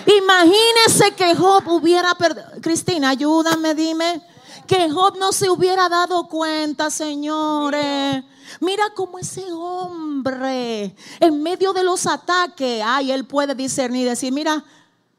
Imagínese 0.06 1.12
que 1.16 1.36
Job 1.36 1.66
hubiera 1.70 2.14
perdido. 2.16 2.48
Cristina, 2.62 3.12
ayúdame, 3.12 3.74
dime. 3.74 4.22
Que 4.68 4.90
Job 4.90 5.18
no 5.18 5.32
se 5.32 5.50
hubiera 5.50 5.88
dado 5.88 6.28
cuenta, 6.28 6.90
señores. 6.90 8.26
Mira 8.60 8.84
cómo 8.94 9.20
ese 9.20 9.46
hombre, 9.54 10.94
en 11.22 11.42
medio 11.42 11.72
de 11.72 11.86
los 11.86 12.06
ataques, 12.08 12.84
ay, 12.86 13.14
él 13.14 13.24
puede 13.24 13.56
discernir 13.56 14.02
y 14.02 14.10
decir, 14.10 14.34
mira, 14.34 14.66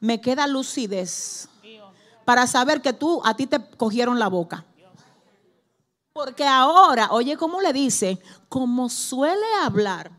me 0.03 0.19
queda 0.19 0.47
lucidez 0.47 1.47
para 2.25 2.45
saber 2.45 2.81
que 2.81 2.91
tú, 2.91 3.21
a 3.23 3.37
ti 3.37 3.47
te 3.47 3.57
cogieron 3.77 4.19
la 4.19 4.27
boca. 4.27 4.65
Porque 6.11 6.45
ahora, 6.45 7.07
oye, 7.11 7.37
¿cómo 7.37 7.61
le 7.61 7.71
dice? 7.71 8.21
Como 8.49 8.89
suele 8.89 9.45
hablar 9.61 10.11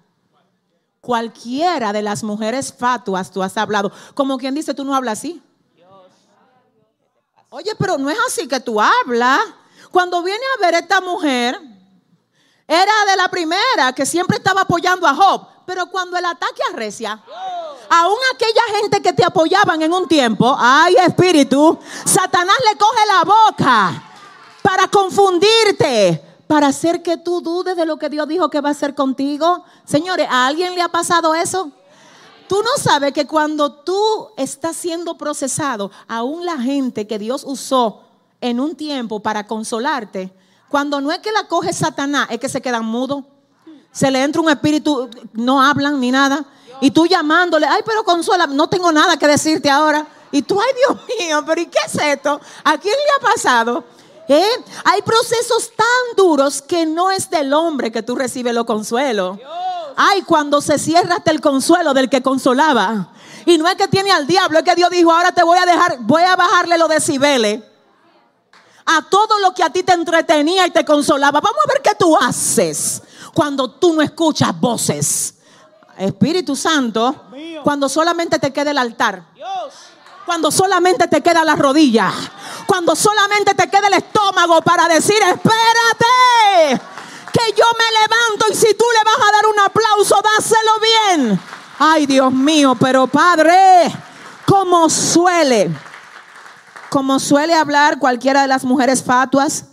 cualquiera 1.03 1.93
de 1.93 2.01
las 2.01 2.25
mujeres 2.25 2.73
fatuas, 2.73 3.31
tú 3.31 3.43
has 3.43 3.59
hablado. 3.59 3.93
Como 4.15 4.39
quien 4.39 4.55
dice, 4.55 4.73
tú 4.73 4.87
no 4.87 4.95
hablas 4.95 5.19
así. 5.19 5.43
Oye, 7.51 7.73
pero 7.79 7.99
no 7.99 8.09
es 8.09 8.19
así 8.27 8.49
que 8.49 8.61
tú 8.61 8.81
hablas. 8.81 9.41
Cuando 9.93 10.23
viene 10.23 10.45
a 10.57 10.63
ver 10.63 10.75
esta 10.83 11.03
mujer, 11.03 11.61
era 12.67 13.05
de 13.11 13.17
la 13.19 13.29
primera 13.29 13.93
que 13.95 14.07
siempre 14.07 14.39
estaba 14.39 14.63
apoyando 14.63 15.07
a 15.07 15.15
Job. 15.15 15.47
Pero 15.67 15.87
cuando 15.91 16.17
el 16.17 16.25
ataque 16.25 16.63
arrecia, 16.73 17.23
aún 17.95 18.19
aquella 18.35 18.81
gente 18.81 19.01
que 19.01 19.13
te 19.13 19.25
apoyaban 19.25 19.81
en 19.83 19.93
un 19.93 20.09
tiempo, 20.09 20.55
ay 20.59 20.97
espíritu, 21.07 21.79
Satanás 22.05 22.57
le 22.71 22.79
coge 22.79 23.07
la 23.07 23.25
boca 23.25 24.03
para 24.63 24.89
confundirte, 24.89 26.23
para 26.47 26.69
hacer 26.69 27.03
que 27.03 27.17
tú 27.17 27.41
dudes 27.41 27.77
de 27.77 27.87
lo 27.87 27.97
que 27.97 28.09
Dios 28.09 28.27
dijo 28.27 28.51
que 28.51 28.61
va 28.61 28.71
a 28.71 28.73
hacer 28.73 28.95
contigo. 28.95 29.65
Señores, 29.85 30.27
¿a 30.31 30.47
alguien 30.47 30.75
le 30.75 30.83
ha 30.83 30.89
pasado 30.89 31.35
eso? 31.35 31.71
Tú 32.49 32.63
no 32.63 32.83
sabes 32.83 33.13
que 33.13 33.27
cuando 33.27 33.73
tú 33.73 34.29
estás 34.37 34.77
siendo 34.77 35.17
procesado, 35.17 35.91
aún 36.09 36.45
la 36.45 36.59
gente 36.59 37.07
que 37.07 37.19
Dios 37.19 37.45
usó 37.47 38.03
en 38.41 38.61
un 38.61 38.75
tiempo 38.75 39.21
para 39.21 39.47
consolarte, 39.47 40.33
cuando 40.69 41.01
no 41.01 41.13
es 41.13 41.21
que 41.21 41.33
la 41.33 41.47
coge 41.47 41.73
Satanás, 41.73 42.27
es 42.31 42.41
que 42.41 42.49
se 42.49 42.61
quedan 42.61 42.85
mudos. 42.85 43.25
Se 43.93 44.11
le 44.11 44.23
entra 44.23 44.43
un 44.43 44.51
espíritu, 44.51 45.09
no 45.33 45.63
hablan 45.63 46.01
ni 46.01 46.11
nada. 46.11 46.45
Y 46.81 46.91
tú 46.91 47.07
llamándole, 47.07 47.67
ay, 47.67 47.83
pero 47.85 48.05
consuela, 48.05 48.47
no 48.47 48.69
tengo 48.69 48.91
nada 48.93 49.17
que 49.17 49.27
decirte 49.27 49.71
ahora. 49.71 50.07
Y 50.31 50.43
tú, 50.43 50.61
ay, 50.61 50.73
Dios 50.75 50.99
mío, 51.19 51.43
pero 51.47 51.61
¿y 51.61 51.67
qué 51.67 51.79
es 51.87 51.95
esto? 51.95 52.41
¿A 52.65 52.79
quién 52.79 52.95
le 52.95 53.27
ha 53.29 53.33
pasado? 53.33 53.85
¿Eh? 54.29 54.65
Hay 54.85 55.03
procesos 55.03 55.73
tan 55.77 56.17
duros 56.17 56.63
que 56.63 56.87
no 56.87 57.11
es 57.11 57.29
del 57.29 57.53
hombre 57.53 57.93
que 57.93 58.03
tú 58.03 58.17
recibes 58.17 58.55
los 58.55 58.65
consuelos. 58.65 59.39
Ay, 59.97 60.23
cuando 60.23 60.61
se 60.61 60.79
cierra 60.79 61.17
hasta 61.17 61.31
el 61.31 61.41
consuelo 61.41 61.95
del 61.95 62.09
que 62.09 62.23
consolaba. 62.23 63.11
Y 63.47 63.59
no 63.59 63.69
es 63.69 63.75
que 63.77 63.87
tiene 63.89 64.11
al 64.11 64.27
diablo, 64.27 64.59
es 64.59 64.65
que 64.65 64.75
Dios 64.75 64.91
dijo, 64.91 65.13
ahora 65.13 65.33
te 65.33 65.43
voy 65.43 65.59
a 65.59 65.67
dejar, 65.67 65.99
voy 66.01 66.23
a 66.23 66.35
bajarle 66.35 66.79
los 66.79 66.89
decibeles 66.89 67.63
a 68.87 69.03
todo 69.09 69.39
lo 69.39 69.55
que 69.55 69.63
a 69.63 69.71
ti 69.71 69.83
te 69.83 69.93
entretenía 69.93 70.67
y 70.67 70.71
te 70.71 70.85
consolaba. 70.85 71.41
Vamos 71.41 71.61
a 71.65 71.73
ver 71.73 71.83
qué 71.83 71.95
tú 71.95 72.17
haces 72.17 73.03
cuando 73.35 73.71
tú 73.71 73.93
no 73.93 74.03
escuchas 74.03 74.59
voces. 74.59 75.35
Espíritu 75.99 76.57
Santo, 76.57 77.27
cuando 77.63 77.89
solamente 77.89 78.39
te 78.39 78.53
queda 78.53 78.71
el 78.71 78.79
altar. 78.79 79.25
Cuando 80.27 80.51
solamente 80.51 81.07
te 81.07 81.23
queda 81.23 81.45
la 81.45 81.55
rodilla. 81.55 82.11
Cuando 82.67 82.97
solamente 82.97 83.55
te 83.55 83.69
queda 83.69 83.89
el 83.89 83.95
estómago 83.95 84.63
para 84.63 84.89
decir, 84.89 85.19
espérate, 85.23 86.83
que 87.33 87.53
yo 87.57 87.65
me 87.79 87.85
levanto 88.01 88.47
y 88.51 88.55
si 88.55 88.75
tú 88.75 88.85
le 88.93 89.05
vas 89.05 89.29
a 89.29 89.33
dar 89.33 89.47
un 89.47 89.61
aplauso, 89.61 90.17
dáselo 90.23 90.71
bien. 90.81 91.41
Ay, 91.79 92.07
Dios 92.07 92.33
mío, 92.33 92.75
pero 92.81 93.07
Padre, 93.07 93.93
como 94.47 94.89
suele 94.89 95.71
como 96.95 97.19
suele 97.19 97.55
hablar 97.55 97.99
cualquiera 97.99 98.43
de 98.43 98.47
las 98.47 98.63
mujeres 98.63 99.03
fatuas, 99.03 99.65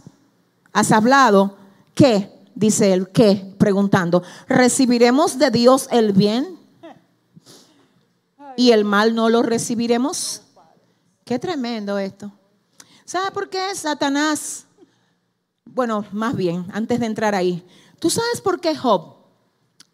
has 0.74 0.92
hablado, 0.92 1.56
¿qué? 1.94 2.41
Dice 2.56 2.94
él, 2.94 3.10
¿qué? 3.10 3.54
Preguntando, 3.58 4.24
¿recibiremos 4.48 5.38
de 5.38 5.52
Dios 5.52 5.88
el 5.92 6.12
bien 6.12 6.60
y 8.58 8.72
el 8.72 8.86
mal 8.86 9.16
no 9.16 9.30
lo 9.30 9.42
recibiremos? 9.42 10.42
Qué 11.26 11.40
tremendo 11.40 11.98
esto. 11.98 12.32
¿Sabe 13.06 13.32
por 13.32 13.50
qué 13.50 13.74
Satanás? 13.76 14.66
Bueno, 15.66 16.06
más 16.12 16.36
bien, 16.36 16.66
antes 16.74 17.00
de 17.00 17.06
entrar 17.06 17.36
ahí, 17.36 17.66
¿tú 18.00 18.10
sabes 18.10 18.42
por 18.42 18.60
qué 18.60 18.76
Job 18.76 19.16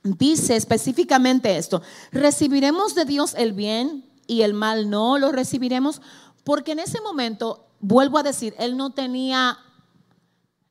dice 0.03 0.55
específicamente 0.55 1.57
esto? 1.57 1.81
¿Recibiremos 2.11 2.95
de 2.95 3.05
Dios 3.05 3.35
el 3.37 3.53
bien 3.53 4.05
y 4.25 4.41
el 4.41 4.53
mal 4.53 4.89
no 4.89 5.19
lo 5.19 5.31
recibiremos? 5.31 6.01
Porque 6.43 6.71
en 6.71 6.79
ese 6.79 7.01
momento, 7.01 7.67
vuelvo 7.79 8.17
a 8.17 8.23
decir, 8.23 8.55
él 8.57 8.77
no 8.77 8.91
tenía 8.91 9.59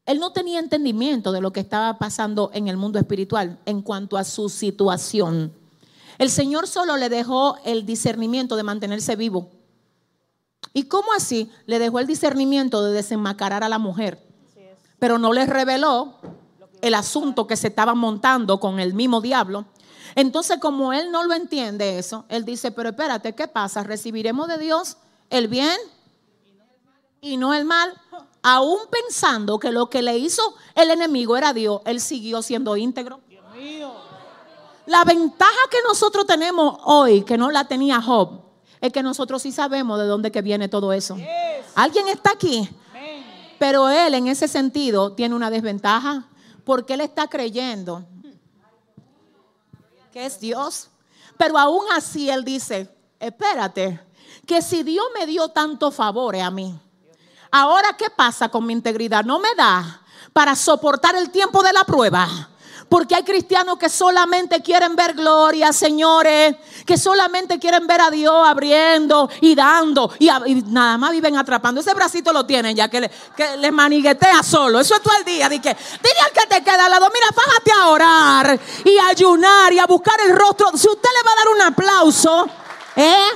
él 0.06 0.20
no 0.20 0.32
tenía 0.32 0.60
entendimiento 0.60 1.32
de 1.32 1.40
lo 1.40 1.52
que 1.52 1.60
estaba 1.60 1.98
pasando 1.98 2.50
en 2.54 2.68
el 2.68 2.76
mundo 2.76 2.98
espiritual 2.98 3.58
en 3.66 3.82
cuanto 3.82 4.16
a 4.16 4.24
su 4.24 4.48
situación. 4.48 5.52
El 6.18 6.30
Señor 6.30 6.68
solo 6.68 6.96
le 6.96 7.08
dejó 7.08 7.58
el 7.64 7.84
discernimiento 7.84 8.56
de 8.56 8.62
mantenerse 8.62 9.16
vivo. 9.16 9.50
¿Y 10.72 10.84
cómo 10.84 11.12
así? 11.12 11.50
Le 11.66 11.78
dejó 11.78 11.98
el 11.98 12.06
discernimiento 12.06 12.84
de 12.84 12.92
desenmascarar 12.92 13.64
a 13.64 13.68
la 13.68 13.78
mujer. 13.78 14.24
Pero 14.98 15.18
no 15.18 15.32
le 15.32 15.44
reveló 15.44 16.14
el 16.80 16.94
asunto 16.94 17.46
que 17.46 17.56
se 17.56 17.68
estaba 17.68 17.94
montando 17.94 18.60
con 18.60 18.78
el 18.78 18.94
mismo 18.94 19.20
diablo. 19.20 19.66
Entonces, 20.14 20.58
como 20.58 20.92
él 20.92 21.10
no 21.10 21.24
lo 21.24 21.34
entiende 21.34 21.98
eso, 21.98 22.24
él 22.28 22.44
dice, 22.44 22.70
pero 22.70 22.90
espérate, 22.90 23.34
¿qué 23.34 23.48
pasa? 23.48 23.82
¿Recibiremos 23.82 24.48
de 24.48 24.58
Dios 24.58 24.96
el 25.30 25.48
bien 25.48 25.76
y 27.20 27.36
no 27.36 27.52
el 27.54 27.64
mal, 27.64 27.92
aún 28.42 28.78
pensando 28.90 29.58
que 29.58 29.72
lo 29.72 29.90
que 29.90 30.02
le 30.02 30.18
hizo 30.18 30.54
el 30.74 30.90
enemigo 30.90 31.36
era 31.36 31.52
Dios, 31.52 31.80
él 31.84 32.00
siguió 32.00 32.42
siendo 32.42 32.76
íntegro. 32.76 33.20
La 34.86 35.04
ventaja 35.04 35.50
que 35.70 35.78
nosotros 35.86 36.26
tenemos 36.26 36.78
hoy, 36.84 37.22
que 37.22 37.36
no 37.36 37.50
la 37.50 37.64
tenía 37.64 38.00
Job, 38.00 38.40
es 38.80 38.92
que 38.92 39.02
nosotros 39.02 39.42
sí 39.42 39.50
sabemos 39.50 39.98
de 39.98 40.06
dónde 40.06 40.30
que 40.30 40.42
viene 40.42 40.68
todo 40.68 40.92
eso. 40.92 41.16
¿Alguien 41.74 42.08
está 42.08 42.30
aquí? 42.30 42.68
Pero 43.58 43.88
él 43.88 44.14
en 44.14 44.28
ese 44.28 44.48
sentido 44.48 45.12
tiene 45.14 45.34
una 45.34 45.50
desventaja 45.50 46.28
porque 46.64 46.94
él 46.94 47.00
está 47.00 47.26
creyendo 47.26 48.04
que 50.16 50.24
es 50.24 50.40
Dios. 50.40 50.88
Pero 51.36 51.58
aún 51.58 51.84
así 51.92 52.30
él 52.30 52.42
dice, 52.42 52.88
espérate, 53.20 54.00
que 54.46 54.62
si 54.62 54.82
Dios 54.82 55.04
me 55.18 55.26
dio 55.26 55.48
tanto 55.48 55.90
favores 55.90 56.42
a 56.42 56.50
mí, 56.50 56.80
ahora 57.50 57.96
¿qué 57.96 58.10
pasa 58.10 58.48
con 58.48 58.66
mi 58.66 58.72
integridad? 58.72 59.24
No 59.24 59.38
me 59.38 59.54
da 59.56 60.02
para 60.32 60.54
soportar 60.54 61.14
el 61.16 61.30
tiempo 61.30 61.62
de 61.62 61.72
la 61.72 61.84
prueba. 61.84 62.28
Porque 62.88 63.16
hay 63.16 63.24
cristianos 63.24 63.78
que 63.78 63.88
solamente 63.88 64.62
quieren 64.62 64.94
ver 64.94 65.14
gloria, 65.14 65.72
señores, 65.72 66.54
que 66.84 66.96
solamente 66.96 67.58
quieren 67.58 67.86
ver 67.86 68.00
a 68.00 68.10
Dios 68.10 68.46
abriendo 68.46 69.28
y 69.40 69.56
dando 69.56 70.12
y, 70.20 70.28
nada 70.66 70.96
más 70.96 71.10
viven 71.10 71.36
atrapando. 71.36 71.80
Ese 71.80 71.94
bracito 71.94 72.32
lo 72.32 72.46
tienen 72.46 72.76
ya 72.76 72.88
que 72.88 73.00
le, 73.00 73.10
que 73.36 73.72
maniguetea 73.72 74.42
solo. 74.44 74.78
Eso 74.78 74.94
es 74.94 75.02
todo 75.02 75.16
el 75.18 75.24
día. 75.24 75.48
Dile, 75.48 75.76
dile 76.02 76.20
al 76.24 76.32
que 76.32 76.46
te 76.54 76.62
queda 76.62 76.84
al 76.84 76.90
lado, 76.92 77.10
mira, 77.12 77.26
fájate 77.34 77.72
a 77.72 77.88
orar 77.88 78.60
y 78.84 78.98
a 78.98 79.08
ayunar 79.08 79.72
y 79.72 79.80
a 79.80 79.86
buscar 79.86 80.20
el 80.20 80.36
rostro. 80.36 80.68
Si 80.76 80.86
usted 80.86 81.08
le 81.12 81.22
va 81.26 81.32
a 81.32 81.36
dar 81.36 81.48
un 81.48 81.62
aplauso, 81.62 82.48
¿eh? 82.94 83.30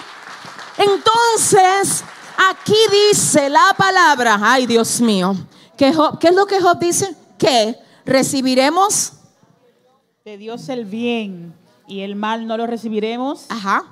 Entonces, 0.77 2.05
aquí 2.49 2.77
dice 3.11 3.51
la 3.51 3.75
palabra, 3.77 4.39
ay 4.41 4.67
Dios 4.67 5.01
mío, 5.01 5.35
¿qué 5.77 5.89
es 5.89 6.35
lo 6.35 6.47
que 6.47 6.61
Job 6.61 6.79
dice? 6.79 7.15
Que 7.39 7.77
recibiremos 8.05 9.13
de 10.25 10.37
Dios 10.37 10.69
el 10.69 10.85
bien 10.85 11.55
y 11.89 12.01
el 12.01 12.15
mal 12.15 12.47
no 12.47 12.57
lo 12.57 12.67
recibiremos. 12.67 13.47
Ajá. 13.49 13.85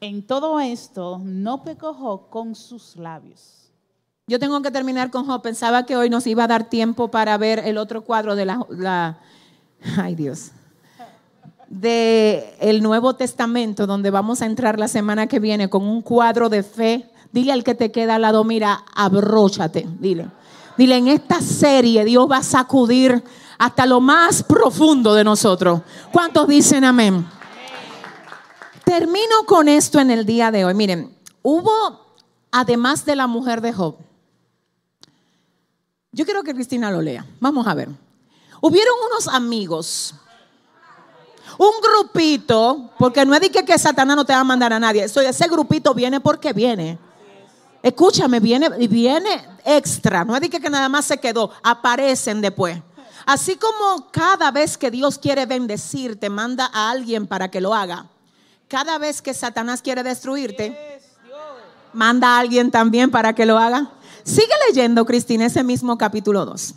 En 0.00 0.26
todo 0.26 0.60
esto 0.60 1.20
no 1.22 1.62
pecó 1.62 1.92
Job 1.92 2.30
con 2.30 2.54
sus 2.54 2.96
labios. 2.96 3.70
Yo 4.26 4.38
tengo 4.38 4.60
que 4.62 4.70
terminar 4.70 5.10
con 5.10 5.26
Job. 5.26 5.42
Pensaba 5.42 5.84
que 5.84 5.96
hoy 5.96 6.10
nos 6.10 6.26
iba 6.26 6.44
a 6.44 6.46
dar 6.48 6.68
tiempo 6.68 7.10
para 7.10 7.36
ver 7.36 7.60
el 7.60 7.78
otro 7.78 8.02
cuadro 8.02 8.34
de 8.34 8.44
la, 8.44 8.64
la 8.70 9.18
ay 9.98 10.14
Dios, 10.14 10.52
de 11.68 12.56
el 12.60 12.82
Nuevo 12.82 13.14
Testamento, 13.16 13.86
donde 13.86 14.10
vamos 14.10 14.40
a 14.42 14.46
entrar 14.46 14.78
la 14.78 14.88
semana 14.88 15.26
que 15.26 15.38
viene 15.38 15.68
con 15.68 15.82
un 15.82 16.02
cuadro 16.02 16.48
de 16.48 16.62
fe. 16.62 17.10
Dile 17.32 17.52
al 17.52 17.64
que 17.64 17.74
te 17.74 17.92
queda 17.92 18.16
al 18.16 18.22
lado, 18.22 18.44
mira, 18.44 18.84
abróchate, 18.94 19.86
dile. 19.98 20.30
Dile, 20.76 20.96
en 20.96 21.08
esta 21.08 21.40
serie 21.40 22.04
Dios 22.04 22.28
va 22.30 22.38
a 22.38 22.42
sacudir 22.42 23.22
hasta 23.58 23.84
lo 23.84 24.00
más 24.00 24.42
profundo 24.42 25.14
de 25.14 25.24
nosotros. 25.24 25.82
¿Cuántos 26.12 26.46
dicen 26.46 26.84
amén? 26.84 27.26
Termino 28.84 29.44
con 29.44 29.68
esto 29.68 29.98
en 30.00 30.10
el 30.10 30.24
día 30.24 30.50
de 30.50 30.64
hoy. 30.64 30.74
Miren, 30.74 31.14
hubo, 31.42 31.72
además 32.50 33.04
de 33.04 33.16
la 33.16 33.26
mujer 33.26 33.60
de 33.60 33.72
Job, 33.72 33.96
yo 36.12 36.24
quiero 36.24 36.42
que 36.42 36.54
Cristina 36.54 36.90
lo 36.90 37.02
lea. 37.02 37.26
Vamos 37.40 37.66
a 37.66 37.74
ver. 37.74 37.88
Hubieron 38.60 38.94
unos 39.10 39.28
amigos, 39.28 40.14
un 41.58 41.72
grupito, 41.82 42.90
porque 42.98 43.24
no 43.26 43.34
es 43.34 43.40
de 43.40 43.50
que, 43.50 43.64
que 43.64 43.78
Satanás 43.78 44.16
no 44.16 44.24
te 44.24 44.32
va 44.32 44.40
a 44.40 44.44
mandar 44.44 44.72
a 44.72 44.80
nadie. 44.80 45.04
ese 45.04 45.48
grupito 45.48 45.92
viene 45.92 46.20
porque 46.20 46.52
viene. 46.52 46.98
Escúchame, 47.82 48.40
viene, 48.40 48.68
viene 48.88 49.46
extra. 49.64 50.24
No 50.24 50.34
es 50.34 50.40
de 50.40 50.50
que, 50.50 50.58
nada 50.70 50.88
más 50.88 51.04
se 51.04 51.18
quedó, 51.18 51.50
aparecen 51.62 52.40
después. 52.40 52.80
Así 53.26 53.56
como 53.56 54.10
cada 54.10 54.50
vez 54.50 54.78
que 54.78 54.90
Dios 54.90 55.18
quiere 55.18 55.46
bendecirte, 55.46 56.30
manda 56.30 56.70
a 56.72 56.90
alguien 56.90 57.26
para 57.26 57.50
que 57.50 57.60
lo 57.60 57.74
haga. 57.74 58.06
Cada 58.68 58.98
vez 58.98 59.22
que 59.22 59.34
Satanás 59.34 59.82
quiere 59.82 60.02
destruirte, 60.02 61.00
manda 61.92 62.36
a 62.36 62.38
alguien 62.40 62.70
también 62.70 63.10
para 63.10 63.34
que 63.34 63.46
lo 63.46 63.58
haga. 63.58 63.90
Sigue 64.24 64.52
leyendo, 64.68 65.04
Cristina, 65.06 65.46
ese 65.46 65.62
mismo 65.62 65.96
capítulo 65.96 66.44
2. 66.44 66.74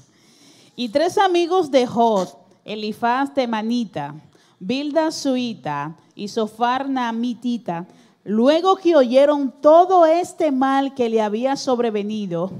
Y 0.76 0.89
tres 0.89 1.18
amigos 1.18 1.70
de 1.72 1.86
Jod, 1.86 2.30
Elifaz 2.64 3.34
Temanita, 3.34 4.16
Bilda 4.60 5.12
Suita 5.12 5.95
y 6.16 6.28
Sofar 6.28 6.88
Namitita, 6.88 7.88
luego 8.24 8.76
que 8.76 8.95
oyeron 8.95 9.53
todo 9.61 10.05
este 10.05 10.51
mal 10.51 10.93
que 10.93 11.09
le 11.09 11.22
había 11.22 11.55
sobrevenido, 11.55 12.51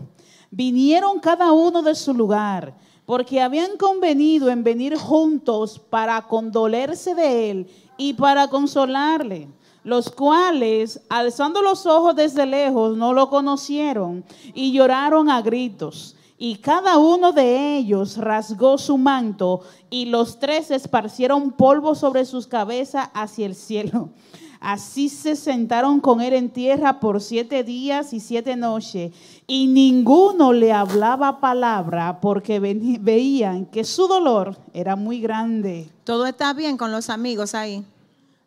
vinieron 0.50 1.20
cada 1.20 1.52
uno 1.52 1.82
de 1.82 1.96
su 1.96 2.14
lugar 2.14 2.76
porque 3.06 3.42
habían 3.42 3.78
convenido 3.78 4.50
en 4.50 4.64
venir 4.64 4.96
juntos 4.96 5.80
para 5.80 6.22
condolerse 6.28 7.16
de 7.16 7.52
él 7.52 7.68
y 7.98 8.14
para 8.14 8.48
consolarle, 8.48 9.50
los 9.84 10.10
cuales, 10.10 11.02
alzando 11.10 11.62
los 11.62 11.86
ojos 11.86 12.16
desde 12.16 12.46
lejos, 12.46 12.96
no 12.96 13.14
lo 13.14 13.30
conocieron 13.30 14.24
y 14.54 14.72
lloraron 14.72 15.30
a 15.30 15.42
gritos. 15.42 16.16
Y 16.38 16.56
cada 16.56 16.98
uno 16.98 17.34
de 17.34 17.78
ellos 17.78 18.18
rasgó 18.18 18.78
su 18.78 18.98
manto 18.98 19.62
y 19.90 20.06
los 20.06 20.40
tres 20.40 20.72
esparcieron 20.72 21.52
polvo 21.52 21.96
sobre 21.96 22.26
sus 22.26 22.48
cabezas 22.48 23.10
hacia 23.14 23.46
el 23.46 23.56
cielo. 23.56 24.10
Así 24.62 25.10
se 25.10 25.36
sentaron 25.36 26.00
con 26.00 26.22
él 26.22 26.34
en 26.34 26.52
tierra 26.52 27.00
por 27.00 27.20
siete 27.20 27.64
días 27.64 28.14
y 28.14 28.20
siete 28.20 28.56
noches, 28.56 29.12
y 29.48 29.66
ninguno 29.66 30.54
le 30.54 30.72
hablaba 30.72 31.40
palabra 31.40 32.22
porque 32.22 32.60
veían 32.60 33.66
que 33.66 33.84
su 33.84 34.08
dolor 34.08 34.56
era 34.72 34.96
muy 34.96 35.20
grande. 35.20 35.90
Todo 36.04 36.28
está 36.28 36.54
bien 36.54 36.78
con 36.78 36.92
los 36.92 37.10
amigos 37.10 37.56
ahí. 37.56 37.84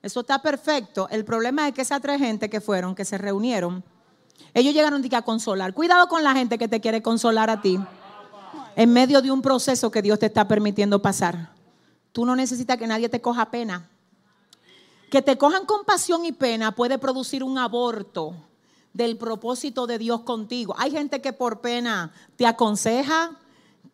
Eso 0.02 0.20
está 0.20 0.40
perfecto. 0.40 1.08
El 1.10 1.24
problema 1.24 1.66
es 1.66 1.74
que 1.74 1.82
esas 1.82 2.00
tres 2.00 2.20
gente 2.20 2.48
que 2.48 2.60
fueron, 2.60 2.94
que 2.94 3.04
se 3.04 3.18
reunieron, 3.18 3.82
ellos 4.54 4.72
llegaron 4.72 5.02
a 5.12 5.22
consolar. 5.22 5.74
Cuidado 5.74 6.06
con 6.06 6.22
la 6.22 6.32
gente 6.32 6.58
que 6.58 6.68
te 6.68 6.80
quiere 6.80 7.02
consolar 7.02 7.50
a 7.50 7.60
ti 7.60 7.76
en 8.76 8.92
medio 8.92 9.20
de 9.20 9.32
un 9.32 9.42
proceso 9.42 9.90
que 9.90 10.00
Dios 10.00 10.20
te 10.20 10.26
está 10.26 10.46
permitiendo 10.46 11.02
pasar. 11.02 11.50
Tú 12.12 12.24
no 12.24 12.36
necesitas 12.36 12.76
que 12.76 12.86
nadie 12.86 13.08
te 13.08 13.20
coja 13.20 13.50
pena. 13.50 13.88
Que 15.14 15.22
te 15.22 15.38
cojan 15.38 15.64
compasión 15.64 16.24
y 16.24 16.32
pena 16.32 16.72
puede 16.74 16.98
producir 16.98 17.44
un 17.44 17.56
aborto 17.56 18.34
del 18.92 19.16
propósito 19.16 19.86
de 19.86 19.96
Dios 19.96 20.22
contigo. 20.22 20.74
Hay 20.76 20.90
gente 20.90 21.20
que 21.20 21.32
por 21.32 21.60
pena 21.60 22.12
te 22.34 22.48
aconseja 22.48 23.30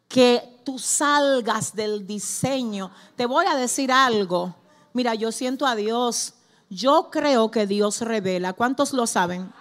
que 0.08 0.62
tú 0.64 0.78
salgas 0.78 1.76
del 1.76 2.06
diseño. 2.06 2.90
Te 3.16 3.26
voy 3.26 3.44
a 3.44 3.54
decir 3.54 3.92
algo. 3.92 4.54
Mira, 4.94 5.14
yo 5.14 5.30
siento 5.30 5.66
a 5.66 5.76
Dios. 5.76 6.32
Yo 6.70 7.10
creo 7.10 7.50
que 7.50 7.66
Dios 7.66 8.00
revela. 8.00 8.54
¿Cuántos 8.54 8.94
lo 8.94 9.06
saben? 9.06 9.52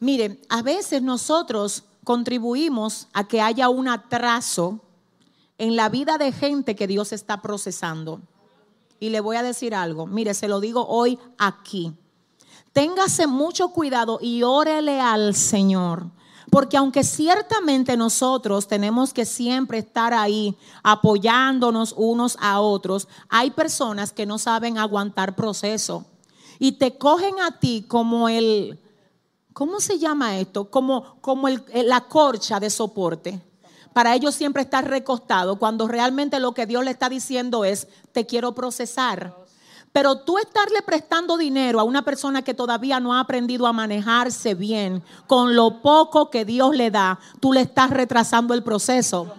Miren, 0.00 0.40
a 0.48 0.62
veces 0.62 1.02
nosotros 1.02 1.84
contribuimos 2.02 3.08
a 3.12 3.28
que 3.28 3.42
haya 3.42 3.68
un 3.68 3.88
atraso 3.88 4.80
en 5.58 5.76
la 5.76 5.90
vida 5.90 6.16
de 6.16 6.32
gente 6.32 6.74
que 6.76 6.86
Dios 6.86 7.12
está 7.12 7.42
procesando. 7.42 8.22
Y 9.02 9.10
le 9.10 9.18
voy 9.18 9.34
a 9.34 9.42
decir 9.42 9.74
algo, 9.74 10.06
mire, 10.06 10.32
se 10.32 10.46
lo 10.46 10.60
digo 10.60 10.86
hoy 10.86 11.18
aquí. 11.36 11.92
Téngase 12.72 13.26
mucho 13.26 13.70
cuidado 13.70 14.20
y 14.22 14.44
órele 14.44 15.00
al 15.00 15.34
Señor. 15.34 16.04
Porque 16.52 16.76
aunque 16.76 17.02
ciertamente 17.02 17.96
nosotros 17.96 18.68
tenemos 18.68 19.12
que 19.12 19.24
siempre 19.24 19.78
estar 19.78 20.14
ahí 20.14 20.56
apoyándonos 20.84 21.94
unos 21.96 22.38
a 22.40 22.60
otros, 22.60 23.08
hay 23.28 23.50
personas 23.50 24.12
que 24.12 24.24
no 24.24 24.38
saben 24.38 24.78
aguantar 24.78 25.34
proceso 25.34 26.04
y 26.60 26.70
te 26.70 26.96
cogen 26.96 27.40
a 27.40 27.58
ti 27.58 27.84
como 27.88 28.28
el, 28.28 28.78
¿cómo 29.52 29.80
se 29.80 29.98
llama 29.98 30.38
esto? 30.38 30.70
Como, 30.70 31.16
como 31.20 31.48
el, 31.48 31.64
la 31.72 32.02
corcha 32.02 32.60
de 32.60 32.70
soporte 32.70 33.42
para 33.92 34.14
ellos 34.14 34.34
siempre 34.34 34.62
estar 34.62 34.88
recostado 34.88 35.58
cuando 35.58 35.88
realmente 35.88 36.40
lo 36.40 36.52
que 36.52 36.66
Dios 36.66 36.84
le 36.84 36.90
está 36.90 37.08
diciendo 37.08 37.64
es, 37.64 37.88
te 38.12 38.26
quiero 38.26 38.54
procesar. 38.54 39.34
Pero 39.92 40.20
tú 40.20 40.38
estarle 40.38 40.80
prestando 40.80 41.36
dinero 41.36 41.78
a 41.78 41.82
una 41.82 42.02
persona 42.02 42.40
que 42.40 42.54
todavía 42.54 42.98
no 42.98 43.12
ha 43.12 43.20
aprendido 43.20 43.66
a 43.66 43.74
manejarse 43.74 44.54
bien 44.54 45.02
con 45.26 45.54
lo 45.54 45.82
poco 45.82 46.30
que 46.30 46.46
Dios 46.46 46.74
le 46.74 46.90
da, 46.90 47.20
tú 47.40 47.52
le 47.52 47.60
estás 47.60 47.90
retrasando 47.90 48.54
el 48.54 48.62
proceso. 48.62 49.34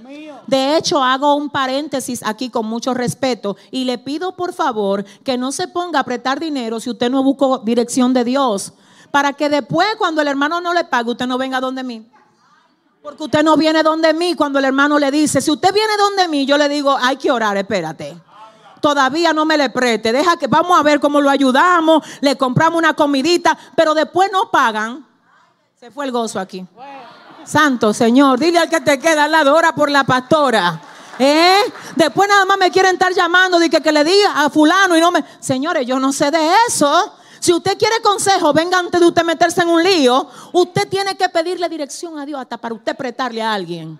De 0.45 0.77
hecho, 0.77 1.03
hago 1.03 1.35
un 1.35 1.49
paréntesis 1.49 2.21
aquí 2.23 2.49
con 2.49 2.67
mucho 2.67 2.93
respeto 2.93 3.57
y 3.71 3.85
le 3.85 3.97
pido 3.97 4.35
por 4.35 4.53
favor 4.53 5.03
que 5.23 5.39
no 5.39 5.51
se 5.51 5.67
ponga 5.67 5.99
a 5.99 6.03
prestar 6.03 6.39
dinero 6.39 6.79
si 6.79 6.91
usted 6.91 7.09
no 7.09 7.23
buscó 7.23 7.57
dirección 7.59 8.13
de 8.13 8.23
Dios. 8.23 8.73
Para 9.09 9.33
que 9.33 9.49
después, 9.49 9.87
cuando 9.97 10.21
el 10.21 10.27
hermano 10.27 10.61
no 10.61 10.73
le 10.73 10.83
pague, 10.83 11.11
usted 11.11 11.27
no 11.27 11.39
venga 11.39 11.61
donde 11.61 11.83
mí. 11.83 12.05
Porque 13.03 13.23
usted 13.23 13.43
no 13.43 13.57
viene 13.57 13.83
donde 13.83 14.13
mí 14.13 14.33
cuando 14.33 14.59
el 14.59 14.65
hermano 14.65 14.97
le 14.97 15.11
dice, 15.11 15.41
si 15.41 15.51
usted 15.51 15.73
viene 15.73 15.91
donde 15.97 16.29
mí, 16.29 16.45
yo 16.45 16.57
le 16.57 16.69
digo, 16.69 16.97
hay 16.97 17.17
que 17.17 17.29
orar, 17.29 17.57
espérate. 17.57 18.17
Todavía 18.79 19.33
no 19.33 19.43
me 19.43 19.57
le 19.57 19.69
preste, 19.69 20.13
deja 20.13 20.37
que 20.37 20.47
vamos 20.47 20.79
a 20.79 20.83
ver 20.83 21.01
cómo 21.01 21.19
lo 21.19 21.29
ayudamos, 21.29 22.01
le 22.21 22.37
compramos 22.37 22.77
una 22.77 22.93
comidita, 22.93 23.57
pero 23.75 23.93
después 23.93 24.31
no 24.31 24.49
pagan. 24.49 25.05
Se 25.77 25.91
fue 25.91 26.05
el 26.05 26.13
gozo 26.13 26.39
aquí. 26.39 26.65
Santo 27.43 27.93
Señor, 27.93 28.39
dile 28.39 28.59
al 28.59 28.69
que 28.69 28.79
te 28.79 28.97
queda 28.97 29.25
al 29.25 29.33
lado, 29.33 29.53
ora 29.53 29.75
por 29.75 29.91
la 29.91 30.05
pastora. 30.05 30.79
¿Eh? 31.19 31.57
Después 31.97 32.29
nada 32.29 32.45
más 32.45 32.57
me 32.57 32.71
quieren 32.71 32.93
estar 32.93 33.11
llamando 33.13 33.59
de 33.59 33.69
que, 33.69 33.81
que 33.81 33.91
le 33.91 34.05
diga 34.05 34.45
a 34.45 34.49
fulano 34.49 34.97
y 34.97 35.01
no 35.01 35.11
me... 35.11 35.25
Señores, 35.41 35.85
yo 35.85 35.99
no 35.99 36.13
sé 36.13 36.31
de 36.31 36.51
eso. 36.69 37.13
Si 37.43 37.51
usted 37.51 37.77
quiere 37.77 38.01
consejo, 38.01 38.53
venga 38.53 38.79
antes 38.79 39.01
de 39.01 39.05
usted 39.05 39.21
meterse 39.25 39.63
en 39.63 39.67
un 39.67 39.83
lío, 39.83 40.29
usted 40.53 40.87
tiene 40.87 41.17
que 41.17 41.27
pedirle 41.27 41.67
dirección 41.67 42.17
a 42.17 42.25
Dios 42.25 42.39
hasta 42.39 42.55
para 42.55 42.73
usted 42.73 42.95
prestarle 42.95 43.41
a 43.41 43.53
alguien. 43.53 43.99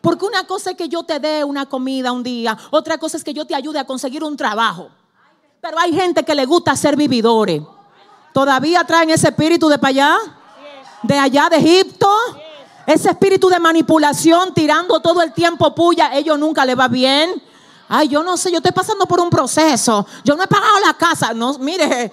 Porque 0.00 0.24
una 0.24 0.46
cosa 0.46 0.70
es 0.70 0.78
que 0.78 0.88
yo 0.88 1.02
te 1.02 1.20
dé 1.20 1.44
una 1.44 1.66
comida 1.66 2.10
un 2.10 2.22
día, 2.22 2.56
otra 2.70 2.96
cosa 2.96 3.18
es 3.18 3.22
que 3.22 3.34
yo 3.34 3.46
te 3.46 3.54
ayude 3.54 3.78
a 3.78 3.84
conseguir 3.84 4.24
un 4.24 4.34
trabajo. 4.34 4.88
Pero 5.60 5.78
hay 5.78 5.92
gente 5.92 6.24
que 6.24 6.34
le 6.34 6.46
gusta 6.46 6.74
ser 6.74 6.96
vividores. 6.96 7.60
¿Todavía 8.32 8.82
traen 8.84 9.10
ese 9.10 9.28
espíritu 9.28 9.68
de 9.68 9.76
para 9.78 9.90
allá? 9.90 10.16
¿De 11.02 11.18
allá 11.18 11.50
de 11.50 11.58
Egipto? 11.58 12.08
Ese 12.86 13.10
espíritu 13.10 13.50
de 13.50 13.60
manipulación 13.60 14.54
tirando 14.54 15.00
todo 15.00 15.20
el 15.20 15.34
tiempo 15.34 15.74
puya, 15.74 16.16
ellos 16.16 16.38
nunca 16.38 16.64
le 16.64 16.74
va 16.74 16.88
bien. 16.88 17.42
Ay, 17.90 18.08
yo 18.08 18.22
no 18.22 18.38
sé, 18.38 18.50
yo 18.50 18.56
estoy 18.56 18.72
pasando 18.72 19.04
por 19.04 19.20
un 19.20 19.28
proceso. 19.28 20.06
Yo 20.24 20.34
no 20.34 20.44
he 20.44 20.46
pagado 20.46 20.80
la 20.80 20.94
casa. 20.94 21.34
No, 21.34 21.58
mire, 21.58 22.10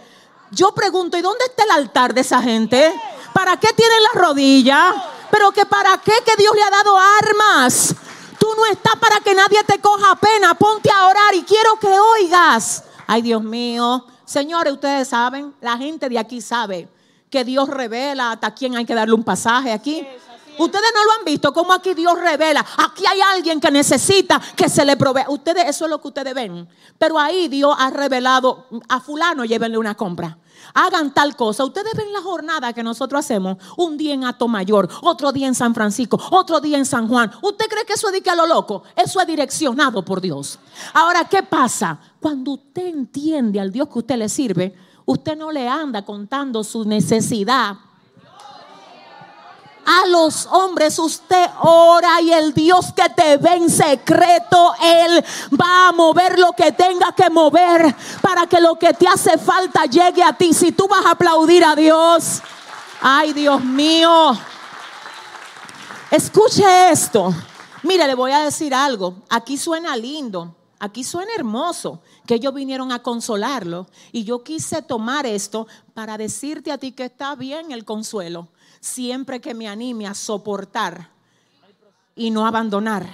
yo 0.51 0.71
pregunto, 0.73 1.17
¿y 1.17 1.21
dónde 1.21 1.45
está 1.45 1.63
el 1.63 1.71
altar 1.71 2.13
de 2.13 2.21
esa 2.21 2.41
gente? 2.41 2.93
¿Para 3.33 3.57
qué 3.57 3.73
tienen 3.73 4.03
las 4.03 4.21
rodillas? 4.21 4.95
Pero 5.29 5.51
que 5.51 5.65
para 5.65 5.97
qué 5.97 6.13
que 6.25 6.35
Dios 6.37 6.55
le 6.55 6.63
ha 6.63 6.69
dado 6.69 6.97
armas. 6.97 7.93
Tú 8.39 8.47
no 8.55 8.65
estás 8.65 8.95
para 8.95 9.19
que 9.19 9.33
nadie 9.33 9.63
te 9.65 9.79
coja 9.79 10.15
pena. 10.15 10.53
Ponte 10.55 10.89
a 10.89 11.07
orar 11.07 11.35
y 11.35 11.43
quiero 11.43 11.77
que 11.79 11.87
oigas. 11.87 12.83
Ay, 13.05 13.21
Dios 13.21 13.43
mío. 13.43 14.05
Señores, 14.25 14.73
ustedes 14.73 15.07
saben, 15.07 15.53
la 15.61 15.77
gente 15.77 16.09
de 16.09 16.19
aquí 16.19 16.41
sabe 16.41 16.87
que 17.29 17.43
Dios 17.43 17.69
revela 17.69 18.31
hasta 18.31 18.53
quién 18.53 18.75
hay 18.75 18.85
que 18.85 18.95
darle 18.95 19.13
un 19.13 19.23
pasaje 19.23 19.71
aquí. 19.71 20.05
Ustedes 20.57 20.91
no 20.93 21.05
lo 21.05 21.11
han 21.19 21.25
visto, 21.25 21.53
como 21.53 21.73
aquí 21.73 21.93
Dios 21.93 22.19
revela. 22.19 22.65
Aquí 22.77 23.03
hay 23.05 23.19
alguien 23.35 23.59
que 23.59 23.71
necesita 23.71 24.41
que 24.55 24.69
se 24.69 24.85
le 24.85 24.97
provea. 24.97 25.25
Ustedes, 25.29 25.65
eso 25.67 25.85
es 25.85 25.91
lo 25.91 26.01
que 26.01 26.07
ustedes 26.07 26.33
ven. 26.33 26.67
Pero 26.97 27.19
ahí 27.19 27.47
Dios 27.47 27.75
ha 27.77 27.89
revelado 27.89 28.65
a 28.89 28.99
fulano, 28.99 29.45
llévenle 29.45 29.77
una 29.77 29.95
compra. 29.95 30.37
Hagan 30.73 31.13
tal 31.13 31.35
cosa. 31.35 31.63
Ustedes 31.63 31.93
ven 31.95 32.11
la 32.13 32.21
jornada 32.21 32.73
que 32.73 32.83
nosotros 32.83 33.19
hacemos. 33.19 33.57
Un 33.77 33.97
día 33.97 34.13
en 34.13 34.23
Mayor, 34.49 34.89
otro 35.01 35.31
día 35.31 35.47
en 35.47 35.55
San 35.55 35.73
Francisco, 35.73 36.19
otro 36.31 36.59
día 36.59 36.77
en 36.77 36.85
San 36.85 37.07
Juan. 37.07 37.31
¿Usted 37.41 37.65
cree 37.67 37.85
que 37.85 37.93
eso 37.93 38.09
es 38.09 38.23
de 38.23 38.29
a 38.29 38.35
lo 38.35 38.45
loco? 38.45 38.83
Eso 38.95 39.19
es 39.19 39.27
direccionado 39.27 40.03
por 40.03 40.21
Dios. 40.21 40.59
Ahora, 40.93 41.25
¿qué 41.25 41.43
pasa? 41.43 41.99
Cuando 42.19 42.51
usted 42.51 42.87
entiende 42.87 43.59
al 43.59 43.71
Dios 43.71 43.87
que 43.87 43.99
usted 43.99 44.17
le 44.17 44.29
sirve, 44.29 44.75
usted 45.05 45.37
no 45.37 45.51
le 45.51 45.67
anda 45.67 46.03
contando 46.03 46.63
su 46.63 46.85
necesidad 46.85 47.77
a 49.87 50.05
los 50.05 50.47
hombres 50.47 50.99
usted 50.99 51.49
ora 51.61 52.19
y 52.19 52.33
el 52.33 52.53
Dios 52.53 52.87
que 52.93 53.07
te 53.09 53.37
ve 53.37 53.51
en 53.51 53.69
secreto, 53.69 54.73
Él 54.81 55.23
va 55.59 55.87
a 55.87 55.91
mover 55.93 56.37
lo 56.37 56.51
que 56.51 56.73
tenga 56.73 57.13
que 57.13 57.29
mover 57.29 57.95
para 58.21 58.45
que 58.47 58.59
lo 58.59 58.75
que 58.75 58.93
te 58.93 59.07
hace 59.07 59.37
falta 59.37 59.85
llegue 59.85 60.21
a 60.21 60.33
ti. 60.33 60.53
Si 60.53 60.73
tú 60.73 60.89
vas 60.89 61.05
a 61.05 61.11
aplaudir 61.11 61.63
a 61.63 61.73
Dios, 61.73 62.41
ay 62.99 63.31
Dios 63.31 63.63
mío, 63.63 64.37
escuche 66.11 66.91
esto. 66.91 67.33
Mire, 67.83 68.07
le 68.07 68.15
voy 68.15 68.33
a 68.33 68.39
decir 68.39 68.73
algo. 68.75 69.15
Aquí 69.29 69.57
suena 69.57 69.95
lindo, 69.95 70.53
aquí 70.79 71.05
suena 71.05 71.31
hermoso 71.33 72.01
que 72.27 72.35
ellos 72.35 72.53
vinieron 72.53 72.91
a 72.91 73.01
consolarlo. 73.01 73.87
Y 74.11 74.23
yo 74.23 74.43
quise 74.43 74.83
tomar 74.83 75.25
esto 75.25 75.65
para 75.95 76.19
decirte 76.19 76.71
a 76.71 76.77
ti 76.77 76.91
que 76.91 77.05
está 77.05 77.33
bien 77.33 77.71
el 77.71 77.83
consuelo 77.83 78.49
siempre 78.79 79.41
que 79.41 79.53
me 79.53 79.67
anime 79.67 80.07
a 80.07 80.13
soportar 80.13 81.09
y 82.15 82.31
no 82.31 82.45
abandonar. 82.45 83.07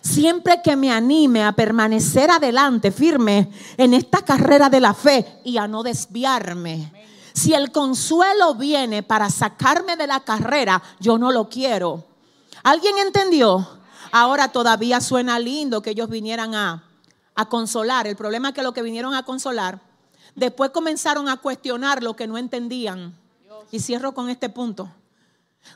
Siempre 0.00 0.60
que 0.62 0.74
me 0.74 0.90
anime 0.90 1.44
a 1.44 1.52
permanecer 1.52 2.30
adelante, 2.30 2.90
firme 2.90 3.50
en 3.76 3.94
esta 3.94 4.22
carrera 4.22 4.68
de 4.68 4.80
la 4.80 4.94
fe 4.94 5.40
y 5.44 5.58
a 5.58 5.68
no 5.68 5.82
desviarme. 5.82 6.92
Si 7.32 7.54
el 7.54 7.70
consuelo 7.70 8.54
viene 8.54 9.02
para 9.02 9.30
sacarme 9.30 9.96
de 9.96 10.06
la 10.06 10.20
carrera, 10.20 10.82
yo 10.98 11.18
no 11.18 11.30
lo 11.30 11.48
quiero. 11.48 12.04
¿Alguien 12.64 12.98
entendió? 12.98 13.66
Ahora 14.10 14.48
todavía 14.48 15.00
suena 15.00 15.38
lindo 15.38 15.80
que 15.80 15.90
ellos 15.90 16.10
vinieran 16.10 16.54
a, 16.54 16.82
a 17.34 17.48
consolar. 17.48 18.06
El 18.06 18.16
problema 18.16 18.48
es 18.48 18.54
que 18.54 18.62
lo 18.62 18.72
que 18.72 18.82
vinieron 18.82 19.14
a 19.14 19.24
consolar, 19.24 19.80
después 20.34 20.70
comenzaron 20.70 21.28
a 21.28 21.36
cuestionar 21.36 22.02
lo 22.02 22.14
que 22.16 22.26
no 22.26 22.38
entendían. 22.38 23.14
Y 23.70 23.80
cierro 23.80 24.12
con 24.12 24.28
este 24.28 24.48
punto. 24.50 24.90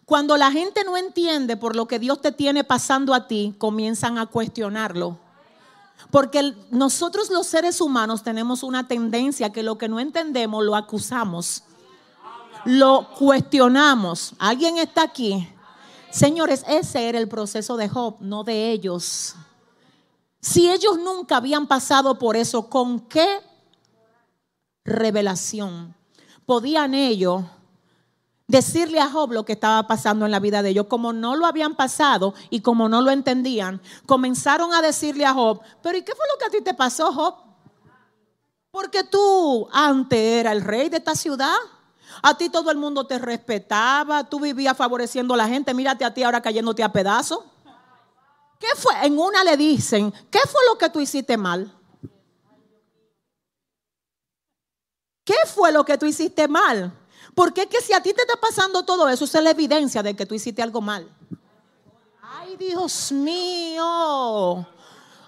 Cuando 0.05 0.37
la 0.37 0.51
gente 0.51 0.85
no 0.85 0.97
entiende 0.97 1.57
por 1.57 1.77
lo 1.77 1.87
que 1.87 1.99
Dios 1.99 2.21
te 2.21 2.33
tiene 2.33 2.65
pasando 2.65 3.15
a 3.15 3.27
ti, 3.27 3.55
comienzan 3.59 4.19
a 4.19 4.27
cuestionarlo. 4.27 5.19
Porque 6.11 6.55
nosotros 6.71 7.31
los 7.31 7.47
seres 7.47 7.81
humanos 7.81 8.23
tenemos 8.23 8.63
una 8.63 8.87
tendencia 8.87 9.51
que 9.51 9.63
lo 9.63 9.79
que 9.79 9.89
no 9.89 9.99
entendemos 9.99 10.65
lo 10.65 10.77
acusamos, 10.77 11.63
lo 12.65 13.09
cuestionamos. 13.19 14.35
¿Alguien 14.39 14.79
está 14.79 15.03
aquí? 15.03 15.49
Señores, 16.11 16.65
ese 16.69 17.09
era 17.09 17.19
el 17.19 17.29
proceso 17.29 17.77
de 17.77 17.89
Job, 17.89 18.17
no 18.21 18.45
de 18.45 18.71
ellos. 18.71 19.35
Si 20.41 20.71
ellos 20.71 20.99
nunca 20.99 21.37
habían 21.37 21.67
pasado 21.67 22.19
por 22.19 22.37
eso, 22.37 22.69
¿con 22.69 23.01
qué 23.01 23.41
revelación 24.85 25.95
podían 26.47 26.95
ellos 26.95 27.43
decirle 28.47 29.01
a 29.01 29.11
Job 29.11 29.33
lo 29.33 29.45
que 29.45 29.55
estaba 29.55 29.87
pasando 29.87 30.25
en 30.25 30.31
la 30.31 30.41
vida 30.41 30.63
de 30.63 30.71
ellos. 30.71 30.87
Como 30.87 31.13
no 31.13 31.37
lo 31.37 31.47
habían 31.47 31.75
pasado 31.75 32.35
y 32.51 32.61
como 32.61 32.89
no 32.89 33.03
lo 33.03 33.11
entendían, 33.11 33.81
comenzaron 34.07 34.73
a 34.73 34.83
decirle 34.83 35.27
a 35.27 35.35
Job, 35.35 35.61
pero 35.83 35.99
¿y 35.99 36.03
qué 36.03 36.15
fue 36.15 36.25
lo 36.33 36.39
que 36.39 36.45
a 36.45 36.59
ti 36.59 36.65
te 36.65 36.75
pasó, 36.75 37.13
Job? 37.13 37.35
Porque 38.71 39.05
tú 39.05 39.69
antes 39.73 40.19
era 40.19 40.53
el 40.53 40.61
rey 40.63 40.89
de 40.89 40.99
esta 40.99 41.15
ciudad. 41.15 41.55
A 42.23 42.37
ti 42.37 42.49
todo 42.49 42.71
el 42.71 42.77
mundo 42.77 43.07
te 43.07 43.19
respetaba, 43.19 44.25
tú 44.25 44.41
vivías 44.41 44.77
favoreciendo 44.77 45.35
a 45.35 45.37
la 45.37 45.49
gente, 45.49 45.75
mírate 45.75 46.05
a 46.05 46.15
ti 46.15 46.23
ahora 46.23 46.41
cayéndote 46.41 46.83
a 46.83 46.93
pedazos. 46.93 47.41
¿Qué 48.59 48.69
fue? 48.77 48.95
En 49.05 49.19
una 49.19 49.45
le 49.45 49.57
dicen, 49.57 50.13
¿qué 50.31 50.41
fue 50.41 50.61
lo 50.69 50.79
que 50.79 50.91
tú 50.91 51.01
hiciste 51.01 51.37
mal? 51.37 51.73
¿Qué 55.25 55.37
fue 55.53 55.73
lo 55.73 55.85
que 55.85 55.99
tú 55.99 56.07
hiciste 56.07 56.47
mal? 56.49 56.93
Porque 57.35 57.63
es 57.63 57.67
que 57.67 57.81
si 57.83 57.93
a 57.93 58.03
ti 58.03 58.15
te 58.15 58.23
está 58.23 58.37
pasando 58.41 58.85
todo 58.85 59.09
eso, 59.09 59.25
es 59.25 59.35
la 59.35 59.51
evidencia 59.51 60.03
de 60.03 60.15
que 60.15 60.25
tú 60.25 60.35
hiciste 60.35 60.63
algo 60.63 60.81
mal. 60.81 61.07
Ay, 62.23 62.57
Dios 62.57 63.13
mío. 63.13 64.67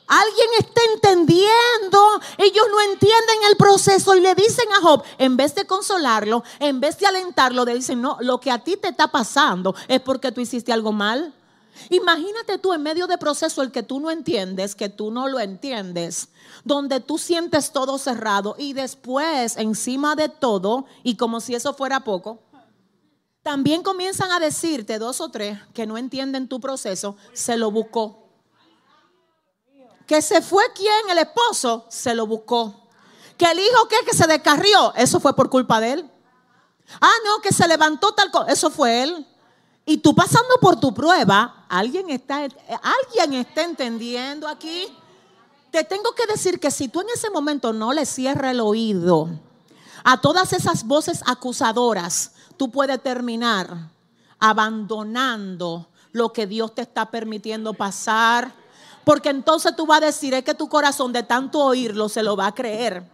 Alguien 0.06 0.48
está 0.58 0.80
entendiendo. 0.94 2.20
Ellos 2.38 2.66
no 2.70 2.80
entienden 2.80 3.38
el 3.50 3.56
proceso 3.56 4.14
y 4.14 4.20
le 4.20 4.34
dicen 4.34 4.64
a 4.72 4.80
Job, 4.80 5.02
en 5.18 5.36
vez 5.36 5.54
de 5.54 5.66
consolarlo, 5.66 6.44
en 6.60 6.80
vez 6.80 6.96
de 6.98 7.06
alentarlo, 7.06 7.64
le 7.64 7.74
dicen, 7.74 8.00
no, 8.00 8.16
lo 8.20 8.40
que 8.40 8.50
a 8.50 8.64
ti 8.64 8.78
te 8.78 8.88
está 8.88 9.08
pasando 9.08 9.74
es 9.86 10.00
porque 10.00 10.32
tú 10.32 10.40
hiciste 10.40 10.72
algo 10.72 10.92
mal. 10.92 11.34
Imagínate 11.90 12.58
tú 12.58 12.72
en 12.72 12.82
medio 12.82 13.06
de 13.06 13.18
proceso 13.18 13.62
el 13.62 13.72
que 13.72 13.82
tú 13.82 14.00
no 14.00 14.10
entiendes, 14.10 14.74
que 14.74 14.88
tú 14.88 15.10
no 15.10 15.28
lo 15.28 15.40
entiendes, 15.40 16.28
donde 16.64 17.00
tú 17.00 17.18
sientes 17.18 17.72
todo 17.72 17.98
cerrado 17.98 18.54
y 18.58 18.72
después 18.72 19.56
encima 19.56 20.16
de 20.16 20.28
todo, 20.28 20.86
y 21.02 21.16
como 21.16 21.40
si 21.40 21.54
eso 21.54 21.74
fuera 21.74 22.04
poco, 22.04 22.40
también 23.42 23.82
comienzan 23.82 24.30
a 24.32 24.40
decirte 24.40 24.98
dos 24.98 25.20
o 25.20 25.30
tres 25.30 25.58
que 25.72 25.86
no 25.86 25.96
entienden 25.96 26.48
tu 26.48 26.60
proceso, 26.60 27.16
se 27.32 27.56
lo 27.56 27.70
buscó. 27.70 28.28
Que 30.06 30.22
se 30.22 30.42
fue 30.42 30.64
quien, 30.74 31.10
el 31.10 31.18
esposo, 31.18 31.86
se 31.88 32.14
lo 32.14 32.26
buscó. 32.26 32.88
Que 33.36 33.50
el 33.50 33.58
hijo 33.58 33.88
que, 33.88 33.96
que 34.04 34.16
se 34.16 34.26
descarrió, 34.26 34.92
eso 34.94 35.20
fue 35.20 35.34
por 35.34 35.48
culpa 35.48 35.80
de 35.80 35.92
él. 35.92 36.10
Ah, 37.00 37.14
no, 37.24 37.40
que 37.40 37.52
se 37.52 37.68
levantó 37.68 38.12
tal 38.12 38.30
cosa, 38.30 38.50
eso 38.50 38.70
fue 38.70 39.02
él. 39.02 39.26
Y 39.88 39.96
tú 39.96 40.14
pasando 40.14 40.56
por 40.60 40.78
tu 40.78 40.92
prueba, 40.92 41.64
¿alguien 41.66 42.10
está, 42.10 42.40
¿alguien 42.42 43.32
está 43.32 43.62
entendiendo 43.62 44.46
aquí? 44.46 44.86
Te 45.70 45.82
tengo 45.82 46.12
que 46.12 46.26
decir 46.26 46.60
que 46.60 46.70
si 46.70 46.88
tú 46.88 47.00
en 47.00 47.06
ese 47.08 47.30
momento 47.30 47.72
no 47.72 47.94
le 47.94 48.04
cierras 48.04 48.50
el 48.50 48.60
oído 48.60 49.30
a 50.04 50.20
todas 50.20 50.52
esas 50.52 50.84
voces 50.84 51.22
acusadoras, 51.24 52.32
tú 52.58 52.70
puedes 52.70 53.02
terminar 53.02 53.88
abandonando 54.38 55.88
lo 56.12 56.34
que 56.34 56.46
Dios 56.46 56.74
te 56.74 56.82
está 56.82 57.10
permitiendo 57.10 57.72
pasar. 57.72 58.52
Porque 59.04 59.30
entonces 59.30 59.74
tú 59.74 59.86
vas 59.86 60.02
a 60.02 60.06
decir, 60.06 60.34
es 60.34 60.44
que 60.44 60.52
tu 60.52 60.68
corazón 60.68 61.14
de 61.14 61.22
tanto 61.22 61.64
oírlo 61.64 62.10
se 62.10 62.22
lo 62.22 62.36
va 62.36 62.48
a 62.48 62.54
creer. 62.54 63.10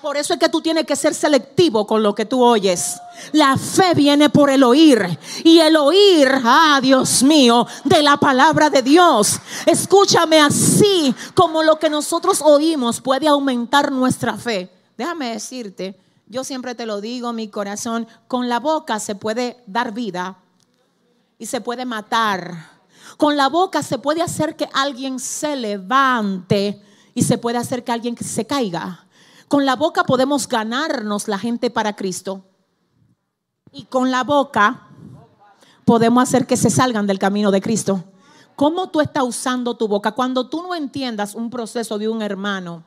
Por 0.00 0.16
eso 0.16 0.34
es 0.34 0.38
que 0.38 0.48
tú 0.48 0.60
tienes 0.60 0.86
que 0.86 0.94
ser 0.94 1.12
selectivo 1.12 1.84
con 1.84 2.02
lo 2.02 2.14
que 2.14 2.24
tú 2.24 2.42
oyes. 2.42 3.00
La 3.32 3.56
fe 3.56 3.94
viene 3.94 4.30
por 4.30 4.48
el 4.48 4.62
oír. 4.62 5.18
Y 5.42 5.58
el 5.58 5.76
oír, 5.76 6.28
ah, 6.44 6.78
Dios 6.80 7.24
mío, 7.24 7.66
de 7.84 8.02
la 8.02 8.16
palabra 8.16 8.70
de 8.70 8.82
Dios. 8.82 9.40
Escúchame 9.66 10.40
así 10.40 11.12
como 11.34 11.64
lo 11.64 11.80
que 11.80 11.90
nosotros 11.90 12.40
oímos 12.42 13.00
puede 13.00 13.26
aumentar 13.26 13.90
nuestra 13.90 14.36
fe. 14.36 14.70
Déjame 14.96 15.32
decirte, 15.32 15.98
yo 16.28 16.44
siempre 16.44 16.76
te 16.76 16.86
lo 16.86 17.00
digo, 17.00 17.32
mi 17.32 17.48
corazón, 17.48 18.06
con 18.28 18.48
la 18.48 18.60
boca 18.60 19.00
se 19.00 19.16
puede 19.16 19.62
dar 19.66 19.92
vida 19.92 20.38
y 21.38 21.46
se 21.46 21.60
puede 21.60 21.84
matar. 21.84 22.78
Con 23.16 23.36
la 23.36 23.48
boca 23.48 23.82
se 23.82 23.98
puede 23.98 24.22
hacer 24.22 24.54
que 24.54 24.68
alguien 24.72 25.18
se 25.18 25.56
levante 25.56 26.80
y 27.14 27.22
se 27.22 27.36
puede 27.36 27.58
hacer 27.58 27.82
que 27.82 27.90
alguien 27.90 28.16
se 28.16 28.46
caiga. 28.46 29.07
Con 29.48 29.64
la 29.64 29.76
boca 29.76 30.04
podemos 30.04 30.46
ganarnos 30.46 31.26
la 31.26 31.38
gente 31.38 31.70
para 31.70 31.96
Cristo. 31.96 32.44
Y 33.72 33.84
con 33.84 34.10
la 34.10 34.24
boca 34.24 34.88
podemos 35.84 36.22
hacer 36.22 36.46
que 36.46 36.56
se 36.56 36.70
salgan 36.70 37.06
del 37.06 37.18
camino 37.18 37.50
de 37.50 37.62
Cristo. 37.62 38.04
¿Cómo 38.56 38.90
tú 38.90 39.00
estás 39.00 39.24
usando 39.24 39.76
tu 39.76 39.88
boca? 39.88 40.12
Cuando 40.12 40.48
tú 40.48 40.62
no 40.62 40.74
entiendas 40.74 41.34
un 41.34 41.48
proceso 41.48 41.98
de 41.98 42.08
un 42.08 42.20
hermano. 42.22 42.84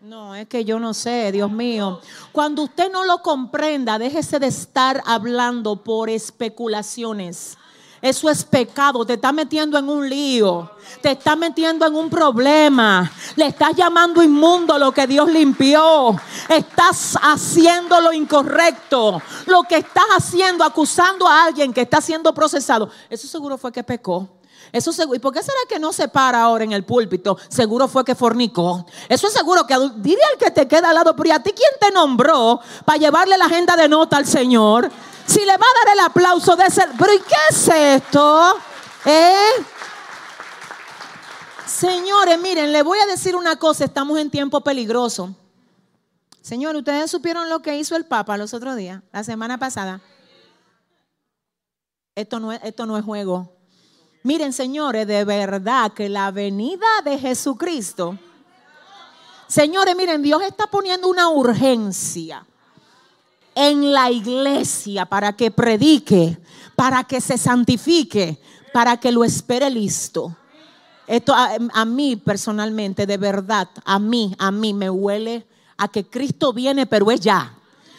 No, 0.00 0.34
es 0.34 0.48
que 0.48 0.64
yo 0.64 0.80
no 0.80 0.94
sé, 0.94 1.30
Dios 1.30 1.52
mío. 1.52 2.00
Cuando 2.32 2.62
usted 2.62 2.90
no 2.90 3.04
lo 3.04 3.20
comprenda, 3.20 3.98
déjese 3.98 4.38
de 4.38 4.46
estar 4.46 5.02
hablando 5.04 5.84
por 5.84 6.08
especulaciones. 6.08 7.58
Eso 8.02 8.30
es 8.30 8.44
pecado, 8.44 9.04
te 9.04 9.14
está 9.14 9.30
metiendo 9.30 9.76
en 9.76 9.86
un 9.88 10.08
lío, 10.08 10.70
te 11.02 11.10
está 11.10 11.36
metiendo 11.36 11.86
en 11.86 11.94
un 11.94 12.08
problema, 12.08 13.12
le 13.36 13.46
estás 13.46 13.76
llamando 13.76 14.22
inmundo 14.22 14.78
lo 14.78 14.90
que 14.90 15.06
Dios 15.06 15.30
limpió, 15.30 16.18
estás 16.48 17.18
haciendo 17.20 18.00
lo 18.00 18.10
incorrecto, 18.14 19.20
lo 19.44 19.64
que 19.64 19.76
estás 19.76 20.06
haciendo, 20.16 20.64
acusando 20.64 21.28
a 21.28 21.44
alguien 21.44 21.74
que 21.74 21.82
está 21.82 22.00
siendo 22.00 22.32
procesado, 22.32 22.88
eso 23.10 23.28
seguro 23.28 23.58
fue 23.58 23.70
que 23.70 23.84
pecó. 23.84 24.28
Eso 24.72 24.92
seguro. 24.92 25.16
¿Y 25.16 25.18
por 25.18 25.32
qué 25.32 25.42
será 25.42 25.58
que 25.68 25.80
no 25.80 25.92
se 25.92 26.06
para 26.06 26.42
ahora 26.42 26.62
en 26.62 26.70
el 26.70 26.84
púlpito? 26.84 27.36
Seguro 27.48 27.88
fue 27.88 28.04
que 28.04 28.14
fornicó. 28.14 28.86
Eso 29.08 29.26
es 29.26 29.32
seguro 29.32 29.66
que 29.66 29.74
dile 29.96 30.20
al 30.32 30.38
que 30.38 30.50
te 30.52 30.68
queda 30.68 30.90
al 30.90 30.94
lado, 30.94 31.16
pero 31.16 31.28
¿y 31.28 31.32
a 31.32 31.42
ti 31.42 31.50
quién 31.50 31.72
te 31.80 31.90
nombró 31.90 32.60
para 32.84 32.98
llevarle 32.98 33.36
la 33.36 33.46
agenda 33.46 33.74
de 33.74 33.88
nota 33.88 34.16
al 34.16 34.26
Señor? 34.26 34.90
Si 35.26 35.40
le 35.40 35.56
va 35.56 35.66
a 35.66 35.84
dar 35.84 35.94
el 35.94 36.00
aplauso 36.00 36.56
de 36.56 36.64
ese... 36.64 36.86
Pero 36.98 37.12
¿y 37.14 37.18
qué 37.18 37.36
es 37.50 37.68
esto? 37.68 38.56
¿Eh? 39.04 39.64
Señores, 41.66 42.38
miren, 42.40 42.72
le 42.72 42.82
voy 42.82 42.98
a 42.98 43.06
decir 43.06 43.36
una 43.36 43.56
cosa, 43.56 43.84
estamos 43.84 44.18
en 44.18 44.30
tiempo 44.30 44.60
peligroso. 44.60 45.34
Señor, 46.42 46.74
¿ustedes 46.76 47.10
supieron 47.10 47.48
lo 47.48 47.62
que 47.62 47.76
hizo 47.76 47.96
el 47.96 48.04
Papa 48.04 48.36
los 48.36 48.52
otros 48.52 48.76
días, 48.76 49.02
la 49.12 49.24
semana 49.24 49.58
pasada? 49.58 50.00
Esto 52.14 52.40
no 52.40 52.52
es, 52.52 52.60
esto 52.64 52.86
no 52.86 52.98
es 52.98 53.04
juego. 53.04 53.56
Miren, 54.22 54.52
señores, 54.52 55.06
de 55.06 55.24
verdad 55.24 55.92
que 55.92 56.08
la 56.08 56.30
venida 56.30 56.86
de 57.04 57.18
Jesucristo, 57.18 58.18
señores, 59.46 59.96
miren, 59.96 60.22
Dios 60.22 60.42
está 60.42 60.66
poniendo 60.66 61.08
una 61.08 61.28
urgencia 61.30 62.46
en 63.54 63.92
la 63.92 64.10
iglesia 64.10 65.06
para 65.06 65.34
que 65.34 65.50
predique, 65.50 66.38
para 66.76 67.04
que 67.04 67.20
se 67.20 67.36
santifique, 67.36 68.40
para 68.72 68.96
que 68.98 69.12
lo 69.12 69.24
espere 69.24 69.70
listo. 69.70 70.36
Esto 71.06 71.34
a, 71.34 71.84
mí 71.84 72.14
personalmente, 72.16 73.04
de 73.04 73.16
verdad, 73.16 73.68
a 73.84 73.98
mí, 73.98 74.34
a 74.38 74.52
mí 74.52 74.72
me 74.72 74.88
huele 74.88 75.44
a 75.76 75.88
que 75.88 76.04
Cristo 76.04 76.52
viene, 76.52 76.86
pero 76.86 77.10
es 77.10 77.20
ya, 77.20 77.52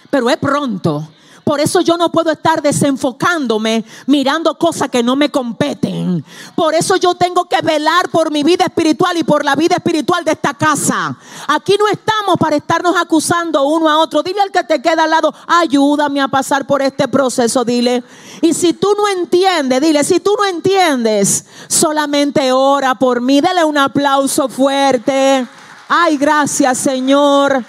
pero 0.10 0.30
es 0.30 0.38
pronto. 0.38 1.10
Por 1.44 1.60
eso 1.60 1.82
yo 1.82 1.98
no 1.98 2.12
puedo 2.12 2.32
estar 2.32 2.62
desenfocándome 2.62 3.84
mirando 4.06 4.58
cosas 4.58 4.89
que 4.89 5.04
no 5.04 5.16
me 5.16 5.30
competen. 5.30 6.24
Por 6.56 6.76
eso 6.76 6.96
yo 6.96 7.16
tengo 7.16 7.46
que 7.46 7.62
velar 7.62 8.10
por 8.10 8.32
mi 8.32 8.44
vida 8.44 8.66
espiritual 8.66 9.18
y 9.18 9.24
por 9.24 9.44
la 9.44 9.56
vida 9.56 9.76
espiritual 9.76 10.24
de 10.24 10.32
esta 10.32 10.54
casa. 10.54 11.18
Aquí 11.48 11.76
no 11.80 11.88
estamos 11.88 12.38
para 12.39 12.56
estarnos 12.56 12.96
acusando 12.96 13.64
uno 13.64 13.89
a 13.89 13.98
otro. 13.98 14.24
Dile 14.24 14.42
al 14.42 14.52
que 14.52 14.64
te 14.64 14.82
queda 14.82 15.04
al 15.04 15.10
lado, 15.10 15.34
ayúdame 15.48 16.22
a 16.22 16.28
pasar 16.28 16.66
por 16.66 16.82
este 16.82 17.08
proceso, 17.08 17.66
dile. 17.66 18.04
Y 18.42 18.54
si 18.54 18.74
tú 18.74 18.94
no 18.98 19.08
entiendes, 19.08 19.82
dile, 19.82 20.04
si 20.04 20.20
tú 20.20 20.36
no 20.38 20.46
entiendes, 20.46 21.46
solamente 21.68 22.52
ora 22.52 22.96
por 22.96 23.22
mí. 23.22 23.42
Dale 23.42 23.64
un 23.64 23.78
aplauso 23.78 24.48
fuerte. 24.48 25.48
Ay, 25.88 26.18
gracias 26.18 26.78
Señor. 26.78 27.66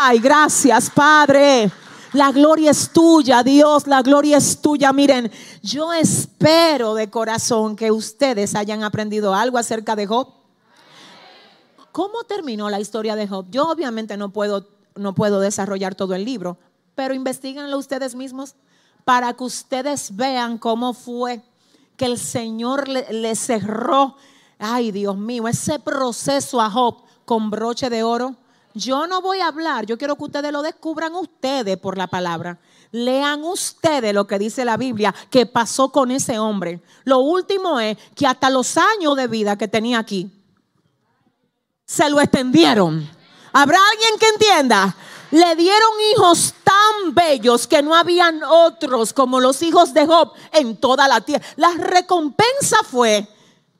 Ay, 0.00 0.20
gracias 0.20 0.90
Padre. 0.90 1.72
La 2.12 2.30
gloria 2.30 2.70
es 2.70 2.90
tuya, 2.92 3.42
Dios, 3.42 3.88
la 3.88 4.00
gloria 4.00 4.36
es 4.36 4.62
tuya. 4.62 4.92
Miren, 4.92 5.28
yo 5.60 5.92
espero 5.92 6.94
de 6.94 7.10
corazón 7.10 7.74
que 7.74 7.90
ustedes 7.90 8.54
hayan 8.54 8.84
aprendido 8.84 9.34
algo 9.34 9.58
acerca 9.58 9.96
de 9.96 10.06
Job. 10.06 10.28
¿Cómo 11.90 12.22
terminó 12.28 12.70
la 12.70 12.78
historia 12.78 13.16
de 13.16 13.26
Job? 13.26 13.46
Yo 13.50 13.68
obviamente 13.68 14.16
no 14.16 14.28
puedo, 14.28 14.68
no 14.94 15.16
puedo 15.16 15.40
desarrollar 15.40 15.96
todo 15.96 16.14
el 16.14 16.24
libro, 16.24 16.58
pero 16.94 17.12
investiguenlo 17.12 17.76
ustedes 17.76 18.14
mismos 18.14 18.54
para 19.04 19.32
que 19.32 19.42
ustedes 19.42 20.14
vean 20.14 20.58
cómo 20.58 20.94
fue 20.94 21.42
que 21.96 22.04
el 22.04 22.18
Señor 22.18 22.86
le, 22.86 23.12
le 23.12 23.34
cerró 23.34 24.14
ay 24.60 24.92
Dios 24.92 25.16
mío, 25.16 25.48
ese 25.48 25.80
proceso 25.80 26.60
a 26.60 26.70
Job 26.70 27.02
con 27.24 27.50
broche 27.50 27.90
de 27.90 28.04
oro. 28.04 28.36
Yo 28.78 29.08
no 29.08 29.20
voy 29.20 29.40
a 29.40 29.48
hablar, 29.48 29.86
yo 29.86 29.98
quiero 29.98 30.14
que 30.14 30.22
ustedes 30.22 30.52
lo 30.52 30.62
descubran 30.62 31.12
ustedes 31.16 31.76
por 31.78 31.98
la 31.98 32.06
palabra. 32.06 32.60
Lean 32.92 33.42
ustedes 33.42 34.14
lo 34.14 34.28
que 34.28 34.38
dice 34.38 34.64
la 34.64 34.76
Biblia 34.76 35.12
que 35.30 35.46
pasó 35.46 35.90
con 35.90 36.12
ese 36.12 36.38
hombre. 36.38 36.80
Lo 37.02 37.18
último 37.18 37.80
es 37.80 37.98
que 38.14 38.24
hasta 38.24 38.48
los 38.48 38.76
años 38.76 39.16
de 39.16 39.26
vida 39.26 39.58
que 39.58 39.66
tenía 39.66 39.98
aquí 39.98 40.30
se 41.84 42.08
lo 42.08 42.20
extendieron. 42.20 43.10
¿Habrá 43.52 43.78
alguien 43.90 44.12
que 44.20 44.28
entienda? 44.28 44.96
Le 45.32 45.56
dieron 45.56 45.90
hijos 46.14 46.54
tan 46.62 47.12
bellos 47.12 47.66
que 47.66 47.82
no 47.82 47.96
habían 47.96 48.44
otros 48.44 49.12
como 49.12 49.40
los 49.40 49.60
hijos 49.62 49.92
de 49.92 50.06
Job 50.06 50.34
en 50.52 50.76
toda 50.76 51.08
la 51.08 51.20
tierra. 51.20 51.44
La 51.56 51.72
recompensa 51.72 52.76
fue 52.88 53.26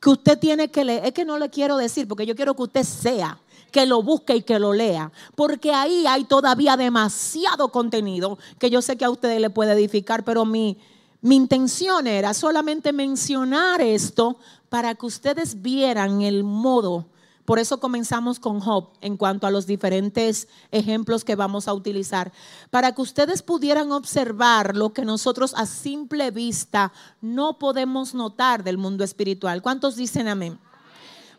que 0.01 0.09
usted 0.09 0.37
tiene 0.37 0.69
que 0.69 0.83
leer. 0.83 1.05
Es 1.05 1.13
que 1.13 1.23
no 1.23 1.37
le 1.37 1.49
quiero 1.49 1.77
decir 1.77 2.05
porque 2.05 2.25
yo 2.25 2.35
quiero 2.35 2.53
que 2.53 2.63
usted 2.63 2.83
sea, 2.83 3.39
que 3.71 3.85
lo 3.85 4.03
busque 4.03 4.35
y 4.35 4.41
que 4.41 4.59
lo 4.59 4.73
lea. 4.73 5.11
Porque 5.35 5.73
ahí 5.73 6.05
hay 6.07 6.23
todavía 6.25 6.77
demasiado 6.77 7.71
contenido 7.71 8.37
que 8.57 8.69
yo 8.69 8.81
sé 8.81 8.97
que 8.97 9.05
a 9.05 9.09
ustedes 9.09 9.39
le 9.39 9.49
puede 9.49 9.73
edificar, 9.73 10.23
pero 10.23 10.45
mi, 10.45 10.77
mi 11.21 11.35
intención 11.35 12.07
era 12.07 12.33
solamente 12.33 12.93
mencionar 12.93 13.81
esto 13.81 14.37
para 14.69 14.95
que 14.95 15.05
ustedes 15.05 15.61
vieran 15.61 16.21
el 16.21 16.43
modo. 16.43 17.05
Por 17.49 17.57
eso 17.57 17.79
comenzamos 17.79 18.39
con 18.39 18.59
Job 18.59 18.89
en 19.01 19.17
cuanto 19.17 19.47
a 19.47 19.51
los 19.51 19.65
diferentes 19.65 20.47
ejemplos 20.69 21.23
que 21.23 21.35
vamos 21.35 21.67
a 21.67 21.73
utilizar, 21.73 22.31
para 22.69 22.93
que 22.93 23.01
ustedes 23.01 23.41
pudieran 23.41 23.91
observar 23.91 24.77
lo 24.77 24.93
que 24.93 25.03
nosotros 25.03 25.55
a 25.57 25.65
simple 25.65 26.29
vista 26.29 26.93
no 27.21 27.57
podemos 27.57 28.13
notar 28.13 28.63
del 28.63 28.77
mundo 28.77 29.03
espiritual. 29.03 29.63
¿Cuántos 29.63 29.95
dicen 29.95 30.27
amén? 30.27 30.59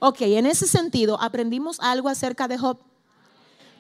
Ok, 0.01 0.23
en 0.23 0.47
ese 0.47 0.67
sentido, 0.67 1.21
aprendimos 1.21 1.79
algo 1.79 2.09
acerca 2.09 2.49
de 2.49 2.57
Job. 2.57 2.79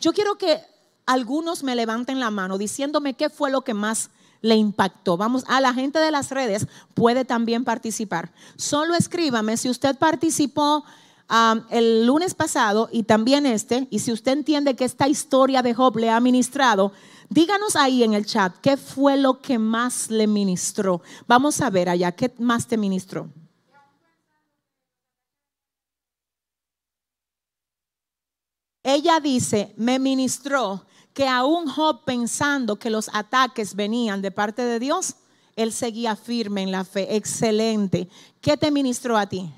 Yo 0.02 0.12
quiero 0.12 0.36
que 0.36 0.60
algunos 1.06 1.62
me 1.62 1.74
levanten 1.74 2.20
la 2.20 2.30
mano 2.30 2.58
diciéndome 2.58 3.14
qué 3.14 3.30
fue 3.30 3.50
lo 3.50 3.62
que 3.62 3.72
más 3.72 4.10
le 4.42 4.54
impactó. 4.54 5.16
Vamos, 5.16 5.44
a 5.48 5.62
la 5.62 5.72
gente 5.72 5.98
de 5.98 6.10
las 6.10 6.30
redes 6.30 6.66
puede 6.92 7.24
también 7.24 7.64
participar. 7.64 8.32
Solo 8.56 8.94
escríbame 8.94 9.56
si 9.56 9.70
usted 9.70 9.96
participó 9.96 10.84
um, 11.30 11.62
el 11.70 12.06
lunes 12.06 12.34
pasado 12.34 12.90
y 12.92 13.04
también 13.04 13.46
este, 13.46 13.88
y 13.90 14.00
si 14.00 14.12
usted 14.12 14.32
entiende 14.32 14.76
que 14.76 14.84
esta 14.84 15.08
historia 15.08 15.62
de 15.62 15.72
Job 15.72 15.96
le 15.96 16.10
ha 16.10 16.20
ministrado, 16.20 16.92
díganos 17.30 17.76
ahí 17.76 18.02
en 18.02 18.12
el 18.12 18.26
chat 18.26 18.54
qué 18.60 18.76
fue 18.76 19.16
lo 19.16 19.40
que 19.40 19.58
más 19.58 20.10
le 20.10 20.26
ministró. 20.26 21.00
Vamos 21.26 21.62
a 21.62 21.70
ver 21.70 21.88
allá, 21.88 22.12
¿qué 22.12 22.30
más 22.38 22.66
te 22.66 22.76
ministró? 22.76 23.30
Ella 28.94 29.20
dice, 29.20 29.72
me 29.76 30.00
ministró 30.00 30.84
que 31.14 31.28
aún 31.28 31.68
Job 31.68 32.04
pensando 32.04 32.76
que 32.76 32.90
los 32.90 33.08
ataques 33.12 33.76
venían 33.76 34.20
de 34.20 34.32
parte 34.32 34.62
de 34.62 34.80
Dios, 34.80 35.14
él 35.54 35.72
seguía 35.72 36.16
firme 36.16 36.62
en 36.62 36.72
la 36.72 36.84
fe. 36.84 37.14
Excelente. 37.14 38.08
¿Qué 38.40 38.56
te 38.56 38.70
ministró 38.72 39.16
a 39.16 39.28
ti? 39.28 39.52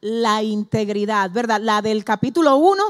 La 0.00 0.42
integridad, 0.42 1.30
¿verdad? 1.30 1.60
La 1.60 1.80
del 1.80 2.04
capítulo 2.04 2.56
1 2.56 2.82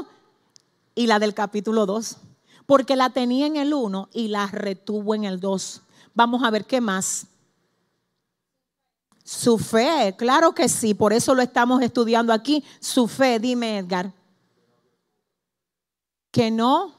y 0.95 1.05
la 1.05 1.19
del 1.19 1.35
capítulo 1.35 1.85
2. 1.85 2.17
Porque 2.65 2.95
la 2.95 3.11
tenía 3.11 3.45
en 3.45 3.57
el 3.57 3.73
1 3.73 4.09
y 4.13 4.29
la 4.29 4.47
retuvo 4.47 5.13
en 5.13 5.25
el 5.25 5.39
2. 5.39 5.81
Vamos 6.15 6.43
a 6.43 6.49
ver 6.49 6.65
qué 6.65 6.81
más. 6.81 7.27
Su 9.31 9.57
fe, 9.57 10.13
claro 10.17 10.53
que 10.53 10.67
sí, 10.67 10.93
por 10.93 11.13
eso 11.13 11.33
lo 11.33 11.41
estamos 11.41 11.81
estudiando 11.81 12.33
aquí. 12.33 12.65
Su 12.81 13.07
fe, 13.07 13.39
dime 13.39 13.77
Edgar. 13.77 14.11
Que 16.31 16.51
no, 16.51 16.93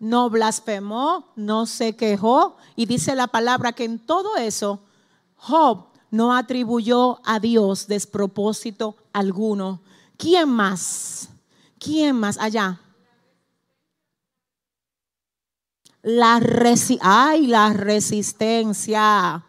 no 0.00 0.28
blasfemó, 0.28 1.28
no 1.36 1.66
se 1.66 1.94
quejó 1.94 2.56
y 2.74 2.86
dice 2.86 3.14
la 3.14 3.28
palabra 3.28 3.74
que 3.74 3.84
en 3.84 4.00
todo 4.00 4.36
eso 4.36 4.80
Job 5.36 5.86
no 6.10 6.34
atribuyó 6.34 7.20
a 7.24 7.38
Dios 7.38 7.86
despropósito 7.86 8.96
alguno. 9.12 9.80
¿Quién 10.16 10.48
más? 10.48 11.28
¿Quién 11.78 12.16
más 12.16 12.36
allá? 12.38 12.80
La, 16.02 16.40
resi 16.40 16.98
Ay, 17.00 17.46
la 17.46 17.72
resistencia. 17.72 19.46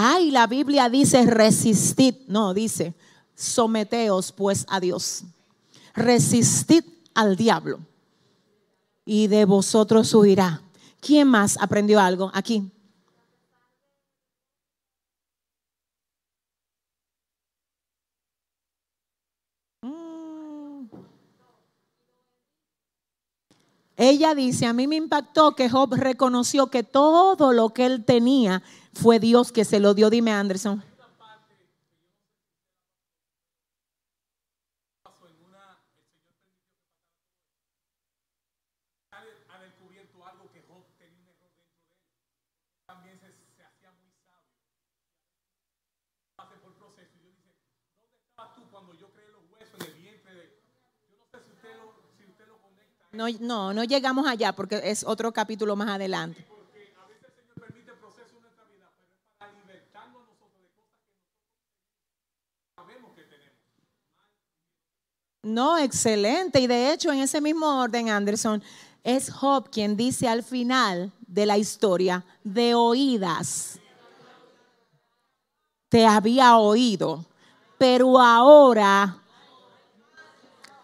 Ay, 0.00 0.30
la 0.30 0.46
Biblia 0.46 0.88
dice 0.88 1.26
resistid. 1.26 2.14
No, 2.28 2.54
dice 2.54 2.94
someteos 3.34 4.30
pues 4.30 4.64
a 4.68 4.78
Dios. 4.78 5.24
Resistid 5.92 6.84
al 7.14 7.34
diablo 7.34 7.80
y 9.04 9.26
de 9.26 9.44
vosotros 9.44 10.14
huirá. 10.14 10.62
¿Quién 11.00 11.26
más 11.26 11.58
aprendió 11.60 11.98
algo 11.98 12.30
aquí? 12.32 12.70
Mm. 19.82 20.86
Ella 23.96 24.36
dice, 24.36 24.66
a 24.66 24.72
mí 24.72 24.86
me 24.86 24.94
impactó 24.94 25.56
que 25.56 25.68
Job 25.68 25.92
reconoció 25.94 26.68
que 26.68 26.84
todo 26.84 27.52
lo 27.52 27.70
que 27.70 27.84
él 27.84 28.04
tenía 28.04 28.62
fue 29.00 29.20
Dios 29.20 29.52
que 29.52 29.64
se 29.64 29.78
lo 29.78 29.94
dio. 29.94 30.10
Dime, 30.10 30.32
Anderson. 30.32 30.82
No, 53.40 53.72
no, 53.72 53.84
llegamos 53.84 54.26
allá 54.28 54.52
porque 54.52 54.80
es 54.84 55.02
otro 55.04 55.32
capítulo 55.32 55.74
más 55.74 55.88
adelante. 55.88 56.57
No, 65.48 65.78
excelente. 65.78 66.60
Y 66.60 66.66
de 66.66 66.92
hecho, 66.92 67.10
en 67.10 67.20
ese 67.20 67.40
mismo 67.40 67.80
orden, 67.80 68.10
Anderson, 68.10 68.62
es 69.02 69.32
Job 69.32 69.70
quien 69.70 69.96
dice 69.96 70.28
al 70.28 70.42
final 70.42 71.10
de 71.26 71.46
la 71.46 71.56
historia, 71.56 72.22
de 72.44 72.74
oídas, 72.74 73.78
te 75.88 76.06
había 76.06 76.58
oído, 76.58 77.24
pero 77.78 78.20
ahora 78.20 79.16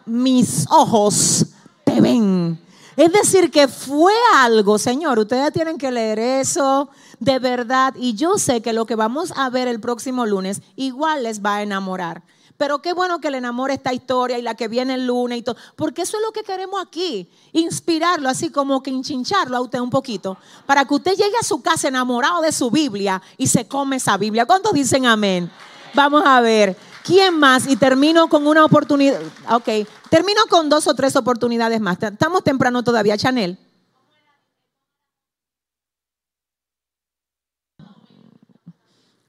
mis 0.03 0.65
ojos 0.71 1.45
te 1.83 2.01
ven. 2.01 2.59
Es 2.97 3.11
decir, 3.11 3.51
que 3.51 3.67
fue 3.67 4.13
algo, 4.33 4.79
Señor, 4.79 5.19
ustedes 5.19 5.53
tienen 5.53 5.77
que 5.77 5.91
leer 5.91 6.17
eso 6.17 6.89
de 7.19 7.37
verdad 7.37 7.93
y 7.97 8.15
yo 8.15 8.39
sé 8.39 8.61
que 8.61 8.73
lo 8.73 8.87
que 8.87 8.95
vamos 8.95 9.31
a 9.35 9.49
ver 9.51 9.67
el 9.67 9.79
próximo 9.79 10.25
lunes 10.25 10.63
igual 10.75 11.21
les 11.21 11.43
va 11.43 11.57
a 11.57 11.61
enamorar. 11.61 12.23
Pero 12.57 12.81
qué 12.81 12.93
bueno 12.93 13.19
que 13.19 13.29
le 13.29 13.37
enamore 13.37 13.73
esta 13.73 13.93
historia 13.93 14.37
y 14.37 14.41
la 14.41 14.55
que 14.55 14.67
viene 14.67 14.93
el 14.93 15.07
lunes 15.07 15.39
y 15.39 15.41
todo. 15.41 15.57
Porque 15.75 16.03
eso 16.03 16.17
es 16.17 16.23
lo 16.23 16.31
que 16.31 16.43
queremos 16.43 16.81
aquí. 16.81 17.29
Inspirarlo, 17.51 18.29
así 18.29 18.49
como 18.49 18.81
que 18.81 18.91
enchincharlo 18.91 19.57
a 19.57 19.61
usted 19.61 19.79
un 19.79 19.89
poquito. 19.89 20.37
Para 20.65 20.85
que 20.85 20.93
usted 20.93 21.11
llegue 21.11 21.37
a 21.39 21.43
su 21.43 21.61
casa 21.61 21.89
enamorado 21.89 22.41
de 22.41 22.51
su 22.51 22.71
Biblia 22.71 23.21
y 23.37 23.47
se 23.47 23.67
come 23.67 23.97
esa 23.97 24.17
Biblia. 24.17 24.45
¿Cuántos 24.45 24.73
dicen 24.73 25.05
amén? 25.05 25.51
Vamos 25.93 26.23
a 26.25 26.39
ver. 26.41 26.77
¿Quién 27.03 27.37
más? 27.37 27.67
Y 27.67 27.75
termino 27.75 28.27
con 28.29 28.47
una 28.47 28.63
oportunidad. 28.65 29.21
Ok. 29.51 29.87
Termino 30.09 30.41
con 30.49 30.69
dos 30.69 30.87
o 30.87 30.95
tres 30.95 31.15
oportunidades 31.15 31.79
más. 31.81 32.01
Estamos 32.01 32.43
temprano 32.43 32.83
todavía, 32.83 33.17
Chanel. 33.17 33.59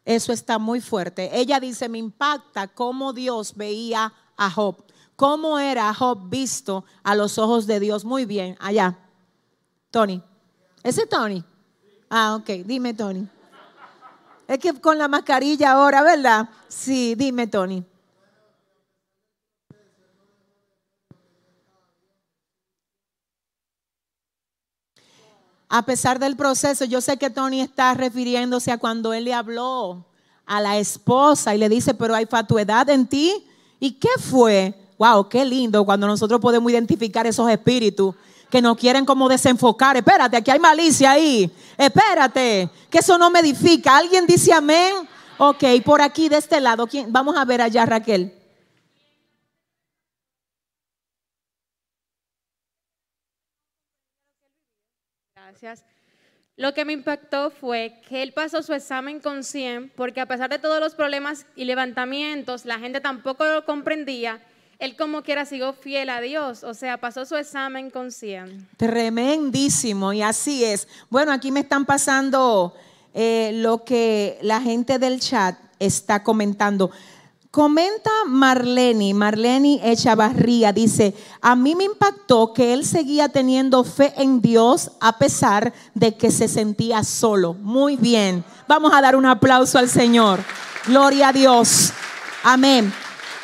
Eso 0.07 0.33
está 0.33 0.61
muy 0.61 0.81
fuerte. 0.81 1.37
Ella 1.37 1.59
dice, 1.59 1.89
me 1.89 1.99
impacta 1.99 2.69
cómo 2.69 3.13
Dios 3.13 3.57
veía 3.57 4.13
a 4.37 4.51
Job. 4.51 4.85
¿Cómo 5.17 5.59
era 5.59 5.93
Job 5.93 6.31
visto 6.31 6.85
a 7.03 7.17
los 7.17 7.39
ojos 7.39 7.67
de 7.67 7.81
Dios? 7.81 8.05
Muy 8.05 8.25
bien, 8.25 8.57
allá. 8.61 8.97
Tony. 9.91 10.23
¿Ese 10.85 11.03
es 11.03 11.09
Tony? 11.09 11.45
Ah, 12.09 12.37
ok. 12.39 12.49
Dime, 12.65 12.95
Tony. 12.95 13.29
Es 14.47 14.61
que 14.61 14.81
con 14.81 14.97
la 14.97 15.09
mascarilla 15.09 15.73
ahora, 15.73 16.03
¿verdad? 16.03 16.51
Sí, 16.69 17.17
dime, 17.17 17.49
Tony. 17.49 17.85
A 25.77 25.83
pesar 25.83 26.19
del 26.19 26.37
proceso, 26.37 26.87
yo 26.87 27.03
sé 27.03 27.19
que 27.19 27.29
Tony 27.29 27.61
está 27.61 27.93
refiriéndose 27.93 28.73
a 28.73 28.79
cuando 28.79 29.13
él 29.13 29.25
le 29.25 29.35
habló 29.35 30.07
a 30.47 30.59
la 30.59 30.79
esposa 30.79 31.55
y 31.55 31.59
le 31.59 31.69
dice, 31.69 31.93
pero 31.93 32.15
hay 32.15 32.25
fatuidad 32.25 32.89
en 32.89 33.07
ti. 33.07 33.45
¿Y 33.79 33.93
qué 33.93 34.09
fue? 34.19 34.73
Wow, 34.97 35.29
qué 35.29 35.45
lindo 35.45 35.85
cuando 35.85 36.07
nosotros 36.07 36.41
podemos 36.41 36.73
identificar 36.73 37.27
esos 37.27 37.51
espíritus 37.51 38.15
que 38.49 38.63
nos 38.63 38.79
quieren 38.79 39.05
como 39.05 39.29
desenfocar. 39.29 39.99
Espérate, 39.99 40.39
aquí 40.39 40.51
hay 40.51 40.59
malicia 40.59 41.11
ahí. 41.11 41.53
Espérate, 41.77 42.71
que 42.89 42.99
eso 42.99 43.19
no 43.19 43.29
me 43.29 43.41
edifica. 43.41 43.99
¿Alguien 43.99 44.27
dice 44.27 44.55
amén? 44.55 44.95
Ok, 45.37 45.63
por 45.85 46.01
aquí 46.01 46.31
de 46.31 46.39
este 46.39 46.59
lado, 46.59 46.89
vamos 47.09 47.37
a 47.37 47.45
ver 47.45 47.61
allá 47.61 47.85
Raquel. 47.85 48.33
Lo 56.57 56.73
que 56.73 56.87
me 56.87 56.95
impactó 56.95 57.51
fue 57.51 58.01
que 58.09 58.23
él 58.23 58.33
pasó 58.33 58.63
su 58.63 58.73
examen 58.73 59.21
con 59.21 59.45
100 59.45 59.93
porque 59.95 60.21
a 60.21 60.27
pesar 60.27 60.49
de 60.49 60.59
todos 60.59 60.81
los 60.81 60.95
problemas 60.95 61.47
y 61.55 61.67
levantamientos, 61.67 62.65
la 62.65 62.79
gente 62.79 63.01
tampoco 63.01 63.45
lo 63.45 63.65
comprendía. 63.67 64.41
Él 64.79 64.97
como 64.97 65.23
quiera 65.23 65.45
siguió 65.45 65.73
fiel 65.73 66.11
a 66.11 66.21
Dios, 66.21 66.63
o 66.63 66.75
sea, 66.75 66.99
pasó 66.99 67.25
su 67.25 67.37
examen 67.37 67.91
con 67.91 68.13
100. 68.13 68.69
Tremendísimo, 68.77 70.13
y 70.13 70.23
así 70.23 70.65
es. 70.65 70.87
Bueno, 71.09 71.33
aquí 71.33 71.51
me 71.51 71.61
están 71.61 71.87
pasando 71.87 72.75
eh, 73.15 73.53
lo 73.55 73.85
que 73.85 74.39
la 74.43 74.61
gente 74.61 74.99
del 74.99 75.21
chat 75.21 75.59
está 75.79 76.23
comentando. 76.23 76.91
Comenta 77.57 78.11
Marleni, 78.27 79.15
Marleni 79.15 79.81
Echavarría, 79.83 80.75
dice, 80.75 81.15
a 81.41 81.57
mí 81.57 81.75
me 81.75 81.85
impactó 81.85 82.53
que 82.53 82.75
él 82.75 82.85
seguía 82.85 83.31
teniendo 83.31 83.83
fe 83.83 84.13
en 84.19 84.43
Dios 84.43 84.91
a 85.01 85.17
pesar 85.17 85.73
de 85.95 86.19
que 86.19 86.31
se 86.31 86.49
sentía 86.49 87.03
solo. 87.03 87.55
Muy 87.55 87.97
bien, 87.97 88.45
vamos 88.69 88.93
a 88.93 89.01
dar 89.01 89.17
un 89.17 89.25
aplauso 89.25 89.79
al 89.79 89.89
Señor. 89.89 90.41
Gloria 90.87 91.29
a 91.29 91.33
Dios. 91.33 91.95
Amén. 92.45 92.93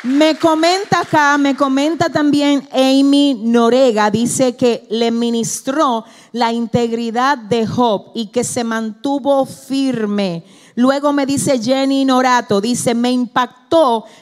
Me 0.03 0.35
comenta 0.35 0.99
acá, 0.99 1.35
me 1.39 1.55
comenta 1.55 2.07
también 2.09 2.69
Amy 2.71 3.41
Norega, 3.41 4.11
dice 4.11 4.55
que 4.55 4.85
le 4.91 5.09
ministró 5.09 6.05
la 6.33 6.51
integridad 6.51 7.39
de 7.39 7.65
Job 7.65 8.11
y 8.13 8.27
que 8.27 8.43
se 8.43 8.63
mantuvo 8.63 9.47
firme 9.47 10.43
Luego 10.75 11.13
me 11.13 11.25
dice 11.25 11.61
Jenny 11.61 12.03
Norato, 12.03 12.59
dice, 12.59 12.95
me 12.95 13.11
impactó 13.11 13.62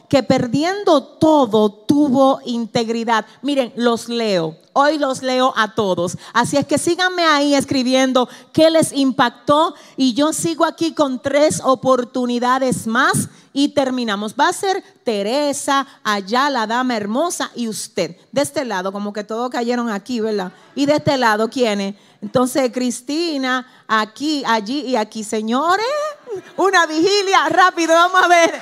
que 0.08 0.24
perdiendo 0.24 1.04
todo 1.04 1.70
tuvo 1.70 2.40
integridad. 2.46 3.26
Miren, 3.42 3.74
los 3.76 4.08
leo. 4.08 4.56
Hoy 4.74 4.98
los 4.98 5.22
leo 5.22 5.54
a 5.58 5.76
todos. 5.76 6.18
Así 6.34 6.56
es 6.56 6.66
que 6.66 6.78
síganme 6.78 7.24
ahí 7.24 7.56
escribiendo 7.56 8.30
qué 8.54 8.70
les 8.70 8.94
impactó 8.94 9.76
y 9.98 10.14
yo 10.14 10.32
sigo 10.32 10.64
aquí 10.64 10.94
con 10.94 11.22
tres 11.22 11.62
oportunidades 11.64 12.88
más 12.88 13.28
y 13.52 13.70
terminamos. 13.70 14.34
Va 14.40 14.48
a 14.48 14.54
ser 14.54 14.82
Teresa, 15.04 15.86
allá 16.04 16.50
la 16.50 16.68
dama 16.68 16.96
hermosa 16.96 17.52
y 17.54 17.68
usted. 17.68 18.16
De 18.32 18.42
este 18.42 18.64
lado, 18.64 18.94
como 18.94 19.12
que 19.12 19.26
todos 19.26 19.50
cayeron 19.50 19.90
aquí, 19.90 20.22
¿verdad? 20.22 20.54
Y 20.76 20.86
de 20.86 20.96
este 20.96 21.18
lado, 21.18 21.50
¿quiénes? 21.50 21.96
Entonces, 22.22 22.72
Cristina, 22.72 23.68
aquí, 23.88 24.44
allí 24.46 24.82
y 24.82 24.96
aquí. 24.96 25.24
Señores, 25.24 25.86
una 26.56 26.86
vigilia, 26.86 27.50
rápido, 27.50 27.94
vamos 27.94 28.24
a 28.24 28.28
ver. 28.28 28.62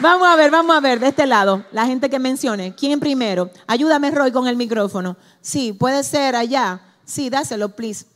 Vamos 0.00 0.19
a 0.26 0.36
ver, 0.36 0.50
vamos 0.50 0.76
a 0.76 0.80
ver, 0.80 1.00
de 1.00 1.08
este 1.08 1.26
lado, 1.26 1.64
la 1.72 1.86
gente 1.86 2.10
que 2.10 2.18
mencione. 2.18 2.74
¿Quién 2.74 3.00
primero? 3.00 3.50
Ayúdame, 3.66 4.10
Roy, 4.10 4.32
con 4.32 4.46
el 4.46 4.56
micrófono. 4.56 5.16
Sí, 5.40 5.72
puede 5.72 6.02
ser 6.02 6.36
allá. 6.36 6.80
Sí, 7.04 7.30
dáselo, 7.30 7.70
please. 7.70 8.06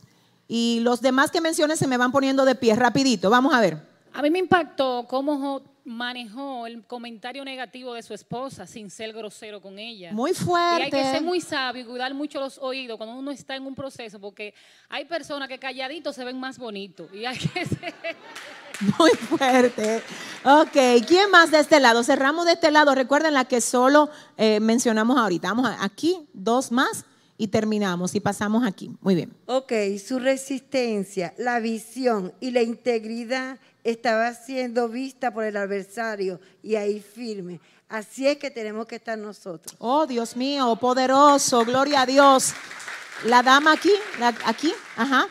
Y 0.47 0.79
los 0.81 1.01
demás 1.01 1.31
que 1.31 1.41
mencione 1.41 1.75
se 1.75 1.87
me 1.87 1.97
van 1.97 2.11
poniendo 2.11 2.45
de 2.45 2.55
pie, 2.55 2.75
rapidito. 2.75 3.29
Vamos 3.29 3.53
a 3.53 3.61
ver. 3.61 3.85
A 4.13 4.21
mí 4.21 4.29
me 4.29 4.39
impactó 4.39 5.05
cómo 5.09 5.61
manejó 5.85 6.65
el 6.65 6.83
comentario 6.83 7.45
negativo 7.45 7.93
de 7.93 8.01
su 8.01 8.13
esposa 8.13 8.65
sin 8.65 8.89
ser 8.89 9.13
grosero 9.13 9.61
con 9.61 9.77
ella. 9.77 10.11
Muy 10.11 10.33
fuerte. 10.33 10.81
Y 10.81 10.83
hay 10.83 10.91
que 10.91 11.03
ser 11.03 11.21
muy 11.21 11.39
sabio 11.39 11.83
y 11.83 11.85
cuidar 11.85 12.13
mucho 12.13 12.39
los 12.39 12.57
oídos 12.57 12.97
cuando 12.97 13.15
uno 13.15 13.31
está 13.31 13.55
en 13.55 13.65
un 13.65 13.75
proceso, 13.75 14.19
porque 14.19 14.53
hay 14.89 15.05
personas 15.05 15.47
que 15.47 15.59
calladitos 15.59 16.15
se 16.15 16.23
ven 16.23 16.39
más 16.39 16.57
bonitos. 16.57 17.07
Y 17.13 17.25
hay 17.25 17.37
que 17.37 17.65
ser... 17.65 17.93
Muy 18.99 19.11
fuerte. 19.11 20.01
Ok, 20.43 21.05
¿quién 21.07 21.29
más 21.31 21.51
de 21.51 21.59
este 21.59 21.79
lado? 21.79 22.03
Cerramos 22.03 22.45
de 22.45 22.53
este 22.53 22.71
lado. 22.71 22.93
Recuerden 22.93 23.33
la 23.33 23.45
que 23.45 23.61
solo 23.61 24.09
eh, 24.37 24.59
mencionamos 24.59 25.17
ahorita. 25.17 25.49
Vamos 25.49 25.71
aquí, 25.79 26.27
dos 26.33 26.71
más 26.71 27.05
y 27.37 27.47
terminamos 27.47 28.15
y 28.15 28.19
pasamos 28.19 28.65
aquí. 28.65 28.91
Muy 29.01 29.15
bien. 29.15 29.33
Ok, 29.45 29.71
su 30.03 30.19
resistencia, 30.19 31.33
la 31.37 31.59
visión 31.59 32.33
y 32.39 32.51
la 32.51 32.63
integridad 32.63 33.59
estaba 33.85 34.33
siendo 34.33 34.89
vista 34.89 35.31
por 35.31 35.45
el 35.45 35.55
adversario 35.55 36.41
y 36.63 36.75
ahí 36.75 36.99
firme. 36.99 37.61
Así 37.87 38.27
es 38.27 38.37
que 38.37 38.49
tenemos 38.49 38.87
que 38.87 38.95
estar 38.95 39.17
nosotros. 39.17 39.75
Oh, 39.77 40.07
Dios 40.07 40.35
mío, 40.35 40.75
poderoso, 40.75 41.63
gloria 41.63 42.01
a 42.01 42.05
Dios. 42.07 42.53
La 43.25 43.43
dama 43.43 43.73
aquí, 43.73 43.91
aquí, 44.43 44.73
ajá, 44.97 45.27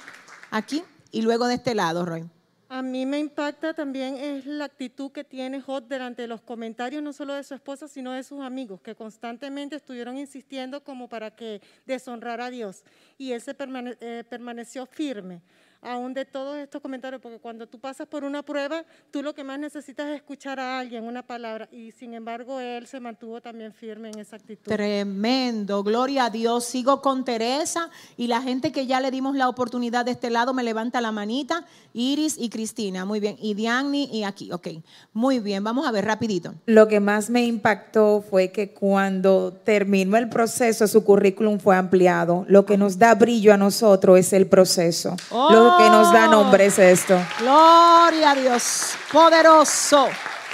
aquí 0.52 0.82
y 1.10 1.22
luego 1.22 1.48
de 1.48 1.54
este 1.54 1.74
lado, 1.74 2.06
Roy. 2.06 2.24
A 2.68 2.80
mí 2.80 3.06
me 3.06 3.18
impacta 3.18 3.74
también 3.74 4.16
es 4.16 4.46
la 4.46 4.64
actitud 4.64 5.12
que 5.12 5.22
tiene 5.22 5.60
Jod 5.60 5.84
delante 5.84 6.22
de 6.22 6.28
los 6.28 6.40
comentarios, 6.40 7.02
no 7.02 7.12
solo 7.12 7.34
de 7.34 7.44
su 7.44 7.54
esposa, 7.54 7.88
sino 7.88 8.12
de 8.12 8.22
sus 8.22 8.40
amigos, 8.40 8.80
que 8.80 8.94
constantemente 8.94 9.76
estuvieron 9.76 10.16
insistiendo 10.16 10.82
como 10.82 11.08
para 11.08 11.30
que 11.30 11.60
deshonrara 11.86 12.46
a 12.46 12.50
Dios. 12.50 12.82
Y 13.18 13.32
él 13.32 13.40
se 13.40 13.54
eh, 14.00 14.24
permaneció 14.28 14.86
firme. 14.86 15.42
Aún 15.84 16.14
de 16.14 16.24
todos 16.24 16.56
estos 16.56 16.80
comentarios, 16.80 17.20
porque 17.20 17.38
cuando 17.38 17.66
tú 17.66 17.78
pasas 17.78 18.06
por 18.06 18.24
una 18.24 18.42
prueba, 18.42 18.84
tú 19.10 19.22
lo 19.22 19.34
que 19.34 19.44
más 19.44 19.58
necesitas 19.58 20.08
es 20.08 20.16
escuchar 20.16 20.58
a 20.58 20.78
alguien, 20.78 21.04
una 21.04 21.22
palabra, 21.22 21.68
y 21.70 21.92
sin 21.92 22.14
embargo 22.14 22.60
él 22.60 22.86
se 22.86 23.00
mantuvo 23.00 23.40
también 23.40 23.72
firme 23.72 24.10
en 24.10 24.18
esa 24.18 24.36
actitud. 24.36 24.70
Tremendo, 24.70 25.82
gloria 25.82 26.26
a 26.26 26.30
Dios. 26.30 26.64
Sigo 26.64 27.00
con 27.00 27.24
Teresa 27.24 27.90
y 28.16 28.26
la 28.26 28.42
gente 28.42 28.72
que 28.72 28.86
ya 28.86 29.00
le 29.00 29.10
dimos 29.10 29.36
la 29.36 29.48
oportunidad 29.48 30.04
de 30.04 30.12
este 30.12 30.30
lado 30.30 30.54
me 30.54 30.62
levanta 30.62 31.00
la 31.00 31.12
manita. 31.12 31.64
Iris 31.92 32.36
y 32.38 32.48
Cristina, 32.48 33.04
muy 33.04 33.20
bien. 33.20 33.36
Y 33.40 33.54
Diani 33.54 34.08
y 34.12 34.24
aquí, 34.24 34.50
ok. 34.52 34.68
Muy 35.12 35.40
bien, 35.40 35.62
vamos 35.62 35.86
a 35.86 35.92
ver 35.92 36.04
rapidito. 36.04 36.54
Lo 36.66 36.88
que 36.88 37.00
más 37.00 37.30
me 37.30 37.44
impactó 37.44 38.24
fue 38.28 38.50
que 38.50 38.72
cuando 38.72 39.52
terminó 39.64 40.16
el 40.16 40.28
proceso, 40.28 40.86
su 40.86 41.04
currículum 41.04 41.58
fue 41.58 41.76
ampliado. 41.76 42.44
Lo 42.48 42.66
que 42.66 42.76
nos 42.76 42.98
da 42.98 43.14
brillo 43.14 43.52
a 43.52 43.56
nosotros 43.56 44.18
es 44.18 44.32
el 44.32 44.46
proceso. 44.46 45.16
Lo 45.30 45.73
que 45.78 45.90
nos 45.90 46.12
da 46.12 46.26
nombre 46.28 46.66
es 46.66 46.78
esto. 46.78 47.18
Gloria 47.40 48.30
a 48.32 48.34
Dios, 48.34 48.94
poderoso, 49.12 50.06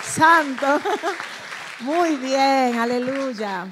santo. 0.02 0.66
Muy 1.80 2.16
bien, 2.16 2.78
aleluya. 2.78 3.66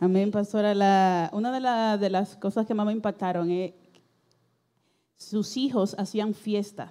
Amén, 0.00 0.30
pastora. 0.30 0.74
La- 0.74 1.28
una 1.32 1.52
de, 1.52 1.60
la- 1.60 1.98
de 1.98 2.10
las 2.10 2.36
cosas 2.36 2.66
que 2.66 2.74
más 2.74 2.86
me 2.86 2.92
impactaron 2.92 3.50
es 3.50 3.72
sus 5.16 5.56
hijos 5.56 5.94
hacían 5.98 6.32
fiesta 6.34 6.90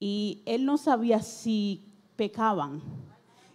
y 0.00 0.42
él 0.46 0.64
no 0.64 0.78
sabía 0.78 1.22
si 1.22 1.94
pecaban 2.16 2.82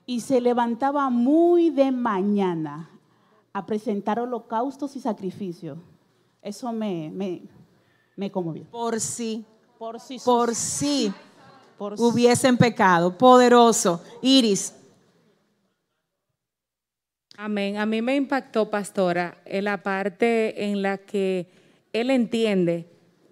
y 0.05 0.21
se 0.21 0.39
levantaba 0.39 1.09
muy 1.09 1.71
de 1.71 1.91
mañana 1.91 2.89
a 3.51 3.65
presentar 3.65 4.19
holocaustos 4.19 4.95
y 4.95 5.01
sacrificios. 5.01 5.77
Eso 6.45 6.71
me, 6.71 7.09
me, 7.11 7.41
me 8.15 8.31
conmovió. 8.31 8.63
Por 8.71 8.99
si, 9.01 9.43
Por 9.79 9.99
si, 9.99 10.19
por 10.19 10.53
si 10.53 11.11
por 11.77 11.97
si- 11.97 12.03
hubiesen 12.03 12.55
pecado. 12.57 13.17
Poderoso. 13.17 14.01
Iris. 14.21 14.73
Amén. 17.37 17.77
A 17.77 17.85
mí 17.85 18.01
me 18.01 18.15
impactó, 18.15 18.69
pastora, 18.69 19.37
en 19.45 19.65
la 19.65 19.83
parte 19.83 20.65
en 20.65 20.81
la 20.81 20.97
que 20.99 21.47
él 21.91 22.09
entiende 22.09 22.85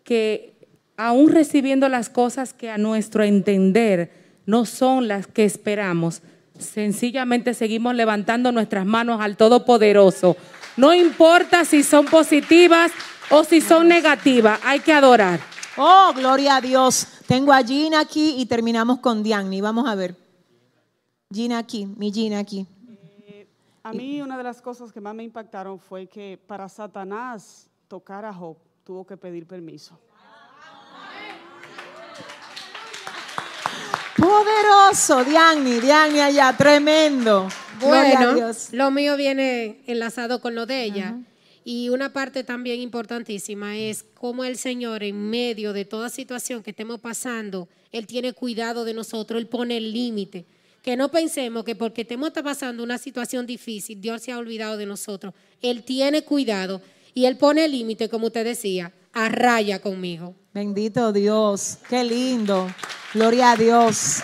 que 0.04 0.56
aún 0.98 1.30
recibiendo 1.32 1.88
las 1.90 2.10
cosas 2.10 2.54
que 2.54 2.70
a 2.70 2.78
nuestro 2.78 3.24
entender 3.24 4.12
no 4.46 4.66
son 4.66 5.08
las 5.08 5.28
que 5.28 5.46
esperamos, 5.46 6.22
sencillamente 6.60 7.54
seguimos 7.54 7.96
levantando 7.96 8.52
nuestras 8.52 8.86
manos 8.86 9.22
al 9.22 9.38
Todopoderoso. 9.38 10.36
No 10.76 10.94
importa 10.94 11.66
si 11.66 11.84
son 11.84 12.06
positivas 12.06 12.92
o 13.30 13.44
si 13.44 13.62
son 13.62 13.88
negativas, 13.88 14.60
hay 14.64 14.80
que 14.80 14.94
adorar. 14.94 15.40
Oh, 15.78 16.12
gloria 16.16 16.58
a 16.58 16.62
Dios. 16.62 17.08
Tengo 17.28 17.54
a 17.54 17.64
Gina 17.64 18.00
aquí 18.00 18.36
y 18.38 18.46
terminamos 18.46 19.00
con 19.00 19.24
Diani. 19.24 19.62
Vamos 19.62 19.88
a 19.88 19.96
ver. 19.96 20.16
Gina 21.32 21.58
aquí, 21.58 21.86
mi 21.86 22.12
Gina 22.12 22.40
aquí. 22.40 22.68
A 23.84 23.92
mí 23.92 24.22
una 24.22 24.38
de 24.38 24.44
las 24.44 24.62
cosas 24.62 24.92
que 24.92 25.02
más 25.02 25.14
me 25.14 25.24
impactaron 25.24 25.80
fue 25.80 26.08
que 26.08 26.40
para 26.48 26.70
Satanás 26.70 27.68
tocar 27.88 28.24
a 28.24 28.34
Job 28.34 28.58
tuvo 28.84 29.06
que 29.06 29.18
pedir 29.18 29.46
permiso. 29.46 30.00
Poderoso, 34.16 35.24
Diani, 35.26 35.80
Diani 35.80 36.20
allá, 36.22 36.56
tremendo. 36.56 37.48
Bueno, 37.84 38.52
lo 38.72 38.92
mío 38.92 39.18
viene 39.18 39.82
enlazado 39.88 40.42
con 40.42 40.56
lo 40.56 40.66
de 40.66 40.84
ella. 40.84 41.18
Y 41.66 41.90
una 41.90 42.12
parte 42.12 42.44
también 42.44 42.82
importantísima 42.82 43.78
es 43.78 44.04
cómo 44.16 44.44
el 44.44 44.58
Señor 44.58 45.02
en 45.04 45.30
medio 45.30 45.72
de 45.72 45.86
toda 45.86 46.10
situación 46.10 46.62
que 46.62 46.72
estemos 46.72 47.00
pasando, 47.00 47.70
Él 47.92 48.06
tiene 48.06 48.34
cuidado 48.34 48.84
de 48.84 48.94
nosotros, 48.94 49.40
Él 49.40 49.48
pone 49.48 49.78
el 49.78 49.94
límite. 49.94 50.46
Que 50.82 50.98
no 50.98 51.10
pensemos 51.10 51.64
que 51.64 51.76
porque 51.76 52.02
estemos 52.02 52.32
pasando 52.32 52.84
una 52.84 52.98
situación 52.98 53.46
difícil, 53.46 54.02
Dios 54.02 54.22
se 54.22 54.34
ha 54.34 54.38
olvidado 54.38 54.76
de 54.76 54.86
nosotros. 54.86 55.34
Él 55.62 55.84
tiene 55.84 56.24
cuidado 56.24 56.82
y 57.14 57.26
Él 57.26 57.38
pone 57.38 57.64
el 57.64 57.72
límite, 57.72 58.10
como 58.10 58.28
usted 58.28 58.44
decía, 58.44 58.92
a 59.14 59.30
raya 59.30 59.80
conmigo. 59.80 60.36
Bendito 60.54 61.14
Dios, 61.14 61.78
qué 61.90 62.04
lindo. 62.04 62.68
Gloria 63.14 63.52
a 63.52 63.56
Dios. 63.56 64.24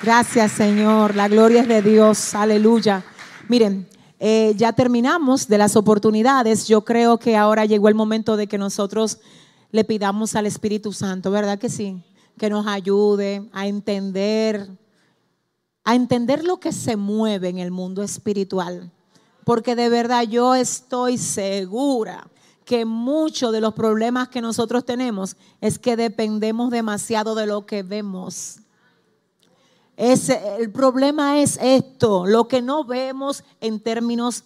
Gracias 0.00 0.52
Señor, 0.52 1.16
la 1.16 1.26
gloria 1.26 1.62
es 1.62 1.68
de 1.68 1.82
Dios, 1.82 2.32
aleluya. 2.36 3.04
Miren, 3.48 3.88
eh, 4.20 4.54
ya 4.56 4.72
terminamos 4.72 5.48
de 5.48 5.58
las 5.58 5.74
oportunidades. 5.74 6.68
Yo 6.68 6.84
creo 6.84 7.18
que 7.18 7.36
ahora 7.36 7.64
llegó 7.64 7.88
el 7.88 7.96
momento 7.96 8.36
de 8.36 8.46
que 8.46 8.58
nosotros 8.58 9.18
le 9.72 9.82
pidamos 9.82 10.36
al 10.36 10.46
Espíritu 10.46 10.92
Santo, 10.92 11.32
¿verdad 11.32 11.58
que 11.58 11.68
sí? 11.68 12.00
Que 12.38 12.48
nos 12.48 12.68
ayude 12.68 13.48
a 13.52 13.66
entender, 13.66 14.70
a 15.82 15.96
entender 15.96 16.44
lo 16.44 16.60
que 16.60 16.70
se 16.70 16.96
mueve 16.96 17.48
en 17.48 17.58
el 17.58 17.72
mundo 17.72 18.04
espiritual. 18.04 18.92
Porque 19.44 19.74
de 19.74 19.88
verdad 19.88 20.22
yo 20.22 20.54
estoy 20.54 21.18
segura 21.18 22.28
que 22.64 22.84
muchos 22.84 23.50
de 23.50 23.60
los 23.60 23.74
problemas 23.74 24.28
que 24.28 24.42
nosotros 24.42 24.84
tenemos 24.84 25.36
es 25.60 25.76
que 25.76 25.96
dependemos 25.96 26.70
demasiado 26.70 27.34
de 27.34 27.46
lo 27.46 27.66
que 27.66 27.82
vemos. 27.82 28.57
El 29.98 30.70
problema 30.70 31.40
es 31.40 31.58
esto, 31.60 32.24
lo 32.24 32.46
que 32.46 32.62
no 32.62 32.84
vemos 32.84 33.42
en 33.60 33.80
términos 33.80 34.44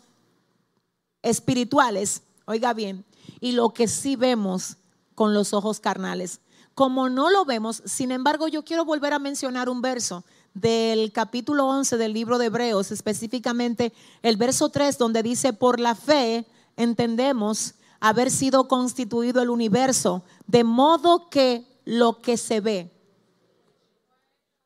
espirituales, 1.20 2.22
oiga 2.46 2.72
bien, 2.72 3.04
y 3.38 3.52
lo 3.52 3.74
que 3.74 3.86
sí 3.86 4.16
vemos 4.16 4.78
con 5.14 5.34
los 5.34 5.52
ojos 5.52 5.78
carnales. 5.78 6.40
Como 6.74 7.10
no 7.10 7.28
lo 7.28 7.44
vemos, 7.44 7.82
sin 7.84 8.12
embargo, 8.12 8.48
yo 8.48 8.64
quiero 8.64 8.86
volver 8.86 9.12
a 9.12 9.18
mencionar 9.18 9.68
un 9.68 9.82
verso 9.82 10.24
del 10.54 11.12
capítulo 11.12 11.66
11 11.66 11.98
del 11.98 12.14
libro 12.14 12.38
de 12.38 12.46
Hebreos, 12.46 12.90
específicamente 12.90 13.92
el 14.22 14.38
verso 14.38 14.70
3, 14.70 14.96
donde 14.96 15.22
dice, 15.22 15.52
por 15.52 15.80
la 15.80 15.94
fe 15.94 16.46
entendemos 16.78 17.74
haber 18.00 18.30
sido 18.30 18.68
constituido 18.68 19.42
el 19.42 19.50
universo, 19.50 20.22
de 20.46 20.64
modo 20.64 21.28
que 21.28 21.66
lo 21.84 22.22
que 22.22 22.38
se 22.38 22.62
ve 22.62 22.91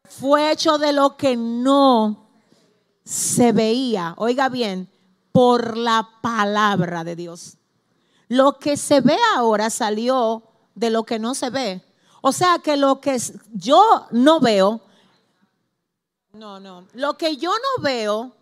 fue 0.08 0.50
hecho 0.52 0.78
de 0.78 0.92
lo 0.92 1.16
que 1.16 1.36
no 1.36 2.28
se 3.04 3.52
veía. 3.52 4.14
Oiga 4.16 4.48
bien, 4.48 4.88
por 5.32 5.76
la 5.76 6.08
palabra 6.20 7.04
de 7.04 7.16
Dios. 7.16 7.58
Lo 8.28 8.58
que 8.58 8.76
se 8.76 9.00
ve 9.00 9.16
ahora 9.36 9.70
salió 9.70 10.42
de 10.74 10.90
lo 10.90 11.04
que 11.04 11.18
no 11.18 11.34
se 11.34 11.50
ve. 11.50 11.82
O 12.20 12.32
sea 12.32 12.58
que 12.58 12.76
lo 12.76 13.00
que 13.00 13.20
yo 13.52 14.06
no 14.10 14.40
veo, 14.40 14.80
no, 16.32 16.58
no, 16.58 16.86
lo 16.94 17.16
que 17.16 17.36
yo 17.36 17.50
no 17.50 17.82
veo 17.82 18.32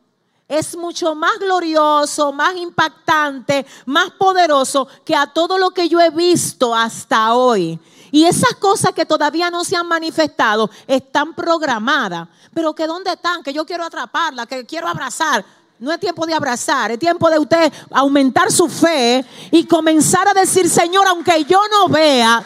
es 0.49 0.77
mucho 0.77 1.15
más 1.15 1.39
glorioso, 1.39 2.33
más 2.33 2.57
impactante, 2.57 3.67
más 3.87 4.11
poderoso 4.13 4.89
que 5.05 5.15
a 5.15 5.27
todo 5.27 5.59
lo 5.59 5.71
que 5.71 5.89
yo 5.89 6.01
he 6.01 6.11
visto 6.11 6.75
hasta 6.75 7.35
hoy. 7.35 7.79
Y 8.15 8.27
esas 8.27 8.55
cosas 8.61 8.93
que 8.93 9.05
todavía 9.05 9.51
no 9.51 9.65
se 9.65 9.75
han 9.75 9.89
manifestado 9.89 10.71
están 10.87 11.35
programadas. 11.35 12.29
Pero 12.55 12.73
que 12.73 12.87
dónde 12.87 13.11
están, 13.11 13.43
que 13.43 13.53
yo 13.53 13.67
quiero 13.67 13.83
atraparla, 13.83 14.47
que 14.47 14.65
quiero 14.65 14.87
abrazar. 14.87 15.45
No 15.81 15.93
es 15.93 15.99
tiempo 15.99 16.25
de 16.25 16.33
abrazar, 16.33 16.93
es 16.93 16.99
tiempo 17.01 17.29
de 17.29 17.41
usted 17.41 17.73
aumentar 17.91 18.53
su 18.53 18.69
fe 18.69 19.27
y 19.51 19.67
comenzar 19.67 20.29
a 20.29 20.33
decir, 20.33 20.71
Señor, 20.71 21.09
aunque 21.09 21.45
yo 21.45 21.61
no 21.69 21.89
vea, 21.89 22.41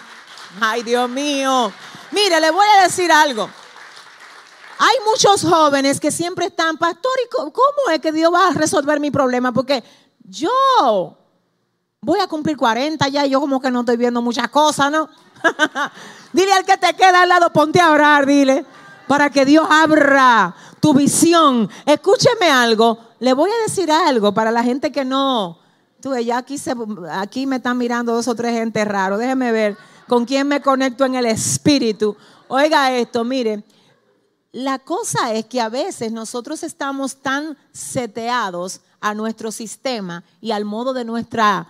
ay 0.58 0.82
Dios 0.84 1.06
mío, 1.10 1.70
mire, 2.12 2.40
le 2.40 2.50
voy 2.50 2.66
a 2.78 2.84
decir 2.84 3.12
algo. 3.12 3.50
Hay 4.78 4.96
muchos 5.04 5.42
jóvenes 5.42 6.00
que 6.00 6.10
siempre 6.10 6.46
están, 6.46 6.78
pastor, 6.78 7.12
¿y 7.26 7.28
cómo 7.28 7.90
es 7.92 8.00
que 8.00 8.10
Dios 8.10 8.32
va 8.32 8.48
a 8.48 8.52
resolver 8.52 9.00
mi 9.00 9.10
problema? 9.10 9.52
Porque 9.52 9.84
yo 10.24 11.14
voy 12.00 12.20
a 12.20 12.26
cumplir 12.26 12.56
40 12.56 13.06
ya 13.08 13.26
y 13.26 13.30
yo 13.30 13.40
como 13.40 13.60
que 13.60 13.70
no 13.70 13.80
estoy 13.80 13.98
viendo 13.98 14.22
muchas 14.22 14.48
cosas, 14.48 14.90
¿no? 14.90 15.10
dile 16.32 16.52
al 16.52 16.64
que 16.64 16.76
te 16.76 16.94
queda 16.94 17.22
al 17.22 17.28
lado, 17.28 17.52
ponte 17.52 17.80
a 17.80 17.90
orar, 17.90 18.26
dile, 18.26 18.64
para 19.06 19.30
que 19.30 19.44
Dios 19.44 19.66
abra 19.70 20.54
tu 20.80 20.94
visión. 20.94 21.68
Escúcheme 21.86 22.50
algo, 22.50 22.98
le 23.20 23.32
voy 23.32 23.50
a 23.50 23.62
decir 23.66 23.90
algo 23.90 24.32
para 24.32 24.50
la 24.50 24.62
gente 24.62 24.92
que 24.92 25.04
no, 25.04 25.58
tú 26.00 26.16
ya 26.16 26.38
aquí, 26.38 26.58
se, 26.58 26.74
aquí 27.10 27.46
me 27.46 27.56
están 27.56 27.78
mirando 27.78 28.12
dos 28.12 28.28
o 28.28 28.34
tres 28.34 28.52
gente 28.54 28.84
raro, 28.84 29.18
déjeme 29.18 29.52
ver 29.52 29.76
con 30.06 30.24
quién 30.24 30.48
me 30.48 30.62
conecto 30.62 31.04
en 31.04 31.14
el 31.14 31.26
espíritu. 31.26 32.16
Oiga 32.48 32.92
esto, 32.92 33.24
mire. 33.24 33.64
La 34.52 34.78
cosa 34.78 35.34
es 35.34 35.44
que 35.44 35.60
a 35.60 35.68
veces 35.68 36.10
nosotros 36.10 36.62
estamos 36.62 37.16
tan 37.16 37.58
seteados 37.70 38.80
a 39.00 39.14
nuestro 39.14 39.52
sistema 39.52 40.24
y 40.40 40.52
al 40.52 40.64
modo 40.64 40.94
de 40.94 41.04
nuestra 41.04 41.68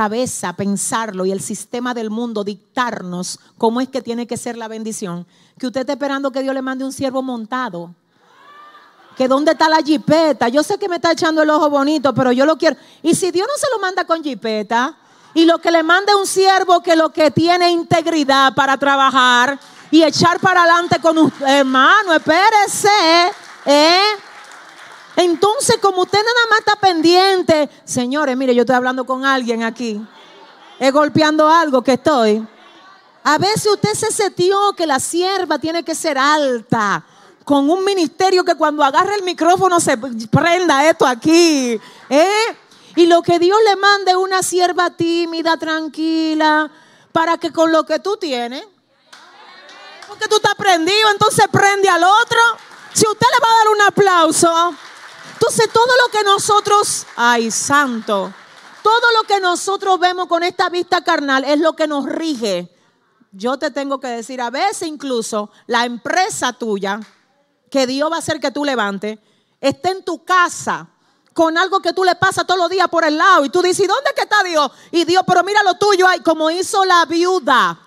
cabeza 0.00 0.54
pensarlo 0.54 1.26
y 1.26 1.30
el 1.30 1.42
sistema 1.42 1.92
del 1.92 2.08
mundo 2.08 2.42
dictarnos 2.42 3.38
cómo 3.58 3.82
es 3.82 3.88
que 3.90 4.00
tiene 4.00 4.26
que 4.26 4.38
ser 4.38 4.56
la 4.56 4.66
bendición, 4.66 5.26
que 5.58 5.66
usted 5.66 5.82
está 5.82 5.92
esperando 5.92 6.32
que 6.32 6.42
Dios 6.42 6.54
le 6.54 6.62
mande 6.62 6.86
un 6.86 6.92
siervo 6.92 7.20
montado. 7.20 7.94
Que 9.14 9.28
dónde 9.28 9.52
está 9.52 9.68
la 9.68 9.82
jipeta. 9.82 10.48
Yo 10.48 10.62
sé 10.62 10.78
que 10.78 10.88
me 10.88 10.96
está 10.96 11.12
echando 11.12 11.42
el 11.42 11.50
ojo 11.50 11.68
bonito, 11.68 12.14
pero 12.14 12.32
yo 12.32 12.46
lo 12.46 12.56
quiero. 12.56 12.78
Y 13.02 13.14
si 13.14 13.30
Dios 13.30 13.46
no 13.46 13.54
se 13.58 13.66
lo 13.70 13.78
manda 13.78 14.06
con 14.06 14.24
jipeta, 14.24 14.96
Y 15.34 15.44
lo 15.44 15.58
que 15.58 15.70
le 15.70 15.82
mande 15.82 16.14
un 16.14 16.26
siervo 16.26 16.82
que 16.82 16.96
lo 16.96 17.10
que 17.10 17.30
tiene 17.30 17.70
integridad 17.70 18.54
para 18.54 18.78
trabajar 18.78 19.60
y 19.90 20.02
echar 20.02 20.40
para 20.40 20.62
adelante 20.62 20.98
con 20.98 21.18
usted, 21.18 21.46
hermano, 21.46 22.14
espérese, 22.14 22.88
¿eh? 23.66 24.00
Entonces, 25.20 25.76
como 25.82 26.00
usted 26.00 26.18
nada 26.18 26.46
más 26.48 26.60
está 26.60 26.76
pendiente, 26.76 27.68
señores, 27.84 28.34
mire, 28.38 28.54
yo 28.54 28.62
estoy 28.62 28.76
hablando 28.76 29.04
con 29.04 29.26
alguien 29.26 29.62
aquí, 29.62 30.00
es 30.78 30.92
golpeando 30.94 31.46
algo 31.46 31.82
que 31.82 31.92
estoy. 31.92 32.42
A 33.22 33.36
veces 33.36 33.66
usted 33.66 33.92
se 33.92 34.10
setió 34.12 34.72
que 34.72 34.86
la 34.86 34.98
sierva 34.98 35.58
tiene 35.58 35.84
que 35.84 35.94
ser 35.94 36.16
alta, 36.16 37.04
con 37.44 37.68
un 37.68 37.84
ministerio 37.84 38.44
que 38.44 38.54
cuando 38.54 38.82
agarre 38.82 39.16
el 39.16 39.22
micrófono 39.22 39.78
se 39.78 39.98
prenda 39.98 40.88
esto 40.88 41.06
aquí. 41.06 41.78
¿eh? 42.08 42.56
Y 42.96 43.04
lo 43.04 43.20
que 43.20 43.38
Dios 43.38 43.58
le 43.66 43.76
mande 43.76 44.16
una 44.16 44.42
sierva 44.42 44.88
tímida, 44.88 45.58
tranquila, 45.58 46.70
para 47.12 47.36
que 47.36 47.52
con 47.52 47.70
lo 47.70 47.84
que 47.84 47.98
tú 47.98 48.16
tienes, 48.16 48.64
porque 50.08 50.28
tú 50.28 50.36
estás 50.36 50.54
prendido, 50.54 51.10
entonces 51.10 51.44
prende 51.52 51.90
al 51.90 52.04
otro. 52.04 52.40
Si 52.94 53.06
usted 53.06 53.26
le 53.34 53.46
va 53.46 53.52
a 53.52 53.58
dar 53.58 53.68
un 53.68 53.82
aplauso, 53.82 54.76
entonces 55.40 55.72
todo 55.72 55.86
lo 55.86 56.12
que 56.12 56.22
nosotros, 56.22 57.06
ay 57.16 57.50
santo, 57.50 58.30
todo 58.82 59.12
lo 59.16 59.26
que 59.26 59.40
nosotros 59.40 59.98
vemos 59.98 60.26
con 60.26 60.42
esta 60.42 60.68
vista 60.68 61.02
carnal 61.02 61.44
es 61.46 61.58
lo 61.58 61.72
que 61.72 61.86
nos 61.86 62.04
rige. 62.04 62.70
Yo 63.32 63.58
te 63.58 63.70
tengo 63.70 63.98
que 64.00 64.08
decir, 64.08 64.42
a 64.42 64.50
veces 64.50 64.86
incluso 64.86 65.50
la 65.66 65.86
empresa 65.86 66.52
tuya, 66.52 67.00
que 67.70 67.86
Dios 67.86 68.12
va 68.12 68.16
a 68.16 68.18
hacer 68.18 68.38
que 68.38 68.50
tú 68.50 68.66
levantes, 68.66 69.18
está 69.62 69.90
en 69.90 70.04
tu 70.04 70.26
casa 70.26 70.86
con 71.32 71.56
algo 71.56 71.80
que 71.80 71.94
tú 71.94 72.04
le 72.04 72.16
pasas 72.16 72.46
todos 72.46 72.60
los 72.60 72.68
días 72.68 72.88
por 72.88 73.04
el 73.06 73.16
lado 73.16 73.42
y 73.46 73.48
tú 73.48 73.62
dices, 73.62 73.88
¿dónde 73.88 74.10
que 74.14 74.22
está 74.22 74.42
Dios? 74.42 74.70
Y 74.90 75.06
Dios, 75.06 75.22
pero 75.26 75.42
mira 75.42 75.62
lo 75.62 75.72
tuyo 75.76 76.06
ahí, 76.06 76.20
como 76.20 76.50
hizo 76.50 76.84
la 76.84 77.06
viuda. 77.06 77.80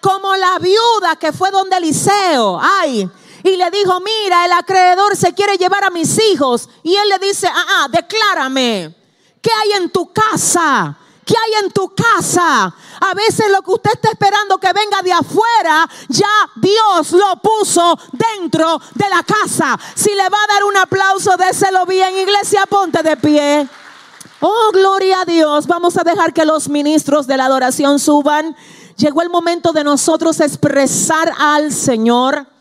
Como 0.00 0.34
la 0.34 0.58
viuda 0.58 1.14
que 1.14 1.32
fue 1.32 1.52
donde 1.52 1.76
Eliseo, 1.76 2.58
ay, 2.60 3.08
y 3.44 3.56
le 3.56 3.70
dijo, 3.70 4.00
mira, 4.00 4.44
el 4.44 4.52
acreedor 4.52 5.16
se 5.16 5.32
quiere 5.34 5.56
llevar 5.56 5.84
a 5.84 5.90
mis 5.90 6.18
hijos. 6.30 6.68
Y 6.82 6.94
él 6.94 7.08
le 7.08 7.18
dice, 7.18 7.48
ah, 7.48 7.66
ah, 7.68 7.88
declárame, 7.90 8.94
¿qué 9.40 9.50
hay 9.50 9.82
en 9.82 9.90
tu 9.90 10.12
casa? 10.12 10.96
¿Qué 11.24 11.34
hay 11.36 11.64
en 11.64 11.70
tu 11.70 11.94
casa? 11.94 12.74
A 13.00 13.14
veces 13.14 13.46
lo 13.50 13.62
que 13.62 13.70
usted 13.70 13.92
está 13.92 14.10
esperando 14.10 14.58
que 14.58 14.72
venga 14.72 15.02
de 15.02 15.12
afuera, 15.12 15.88
ya 16.08 16.28
Dios 16.56 17.12
lo 17.12 17.36
puso 17.36 17.98
dentro 18.12 18.80
de 18.94 19.08
la 19.08 19.22
casa. 19.22 19.78
Si 19.94 20.10
le 20.10 20.28
va 20.28 20.38
a 20.42 20.52
dar 20.52 20.64
un 20.64 20.76
aplauso, 20.76 21.36
déselo 21.36 21.86
bien. 21.86 22.16
Iglesia, 22.16 22.66
ponte 22.66 23.02
de 23.02 23.16
pie. 23.16 23.68
Oh, 24.40 24.70
gloria 24.72 25.20
a 25.20 25.24
Dios. 25.24 25.68
Vamos 25.68 25.96
a 25.96 26.02
dejar 26.02 26.32
que 26.32 26.44
los 26.44 26.68
ministros 26.68 27.28
de 27.28 27.36
la 27.36 27.44
adoración 27.44 28.00
suban. 28.00 28.56
Llegó 28.96 29.22
el 29.22 29.30
momento 29.30 29.72
de 29.72 29.84
nosotros 29.84 30.40
expresar 30.40 31.32
al 31.38 31.72
Señor 31.72 32.51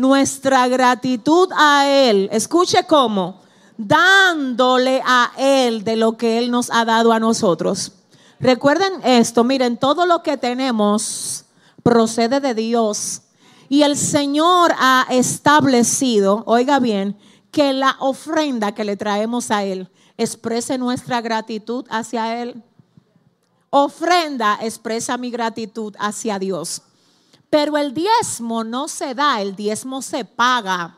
nuestra 0.00 0.66
gratitud 0.66 1.50
a 1.54 1.86
Él. 1.86 2.30
Escuche 2.32 2.84
cómo. 2.86 3.40
Dándole 3.76 5.02
a 5.04 5.32
Él 5.36 5.84
de 5.84 5.96
lo 5.96 6.16
que 6.16 6.38
Él 6.38 6.50
nos 6.50 6.70
ha 6.70 6.84
dado 6.84 7.12
a 7.12 7.20
nosotros. 7.20 7.92
Recuerden 8.38 8.94
esto, 9.04 9.44
miren, 9.44 9.76
todo 9.76 10.06
lo 10.06 10.22
que 10.22 10.38
tenemos 10.38 11.44
procede 11.82 12.40
de 12.40 12.54
Dios. 12.54 13.22
Y 13.68 13.82
el 13.82 13.96
Señor 13.96 14.72
ha 14.78 15.06
establecido, 15.10 16.42
oiga 16.46 16.78
bien, 16.78 17.16
que 17.50 17.72
la 17.72 17.96
ofrenda 18.00 18.72
que 18.72 18.84
le 18.84 18.96
traemos 18.96 19.50
a 19.50 19.64
Él 19.64 19.90
exprese 20.16 20.78
nuestra 20.78 21.20
gratitud 21.20 21.84
hacia 21.90 22.42
Él. 22.42 22.62
Ofrenda 23.68 24.58
expresa 24.62 25.16
mi 25.18 25.30
gratitud 25.30 25.94
hacia 25.98 26.38
Dios. 26.38 26.82
Pero 27.50 27.76
el 27.76 27.92
diezmo 27.92 28.64
no 28.64 28.88
se 28.88 29.14
da, 29.14 29.40
el 29.40 29.56
diezmo 29.56 30.00
se 30.00 30.24
paga. 30.24 30.96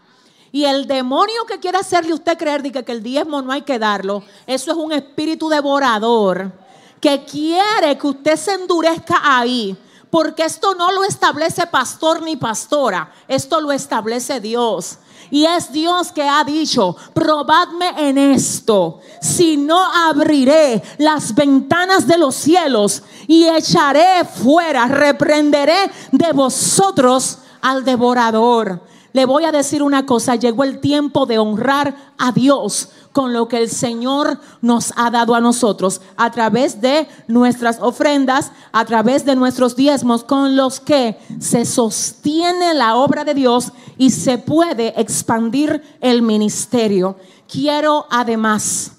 Y 0.52 0.66
el 0.66 0.86
demonio 0.86 1.46
que 1.46 1.58
quiere 1.58 1.78
hacerle 1.78 2.12
usted 2.12 2.36
creer 2.36 2.62
que, 2.62 2.84
que 2.84 2.92
el 2.92 3.02
diezmo 3.02 3.40
no 3.40 3.52
hay 3.52 3.62
que 3.62 3.78
darlo, 3.78 4.22
eso 4.46 4.70
es 4.70 4.76
un 4.76 4.92
espíritu 4.92 5.48
devorador 5.48 6.52
que 7.00 7.24
quiere 7.24 7.98
que 7.98 8.06
usted 8.06 8.36
se 8.36 8.52
endurezca 8.52 9.20
ahí. 9.22 9.76
Porque 10.08 10.44
esto 10.44 10.74
no 10.74 10.92
lo 10.92 11.04
establece 11.04 11.66
pastor 11.66 12.20
ni 12.20 12.36
pastora, 12.36 13.10
esto 13.26 13.62
lo 13.62 13.72
establece 13.72 14.40
Dios. 14.40 14.98
Y 15.32 15.46
es 15.46 15.72
Dios 15.72 16.12
que 16.12 16.28
ha 16.28 16.44
dicho, 16.44 16.94
probadme 17.14 17.94
en 17.96 18.18
esto, 18.18 19.00
si 19.18 19.56
no 19.56 19.82
abriré 19.82 20.82
las 20.98 21.34
ventanas 21.34 22.06
de 22.06 22.18
los 22.18 22.34
cielos 22.34 23.02
y 23.26 23.44
echaré 23.44 24.26
fuera, 24.26 24.86
reprenderé 24.88 25.90
de 26.10 26.32
vosotros 26.34 27.38
al 27.62 27.82
devorador. 27.82 28.82
Le 29.12 29.26
voy 29.26 29.44
a 29.44 29.52
decir 29.52 29.82
una 29.82 30.06
cosa, 30.06 30.36
llegó 30.36 30.64
el 30.64 30.80
tiempo 30.80 31.26
de 31.26 31.38
honrar 31.38 31.94
a 32.16 32.32
Dios 32.32 32.88
con 33.12 33.34
lo 33.34 33.46
que 33.46 33.58
el 33.58 33.68
Señor 33.68 34.40
nos 34.62 34.92
ha 34.96 35.10
dado 35.10 35.34
a 35.34 35.40
nosotros 35.40 36.00
a 36.16 36.30
través 36.30 36.80
de 36.80 37.06
nuestras 37.28 37.78
ofrendas, 37.80 38.52
a 38.72 38.84
través 38.86 39.26
de 39.26 39.36
nuestros 39.36 39.76
diezmos 39.76 40.24
con 40.24 40.56
los 40.56 40.80
que 40.80 41.18
se 41.40 41.66
sostiene 41.66 42.72
la 42.72 42.96
obra 42.96 43.24
de 43.24 43.34
Dios 43.34 43.72
y 43.98 44.10
se 44.10 44.38
puede 44.38 44.98
expandir 44.98 45.82
el 46.00 46.22
ministerio. 46.22 47.16
Quiero 47.46 48.06
además, 48.08 48.92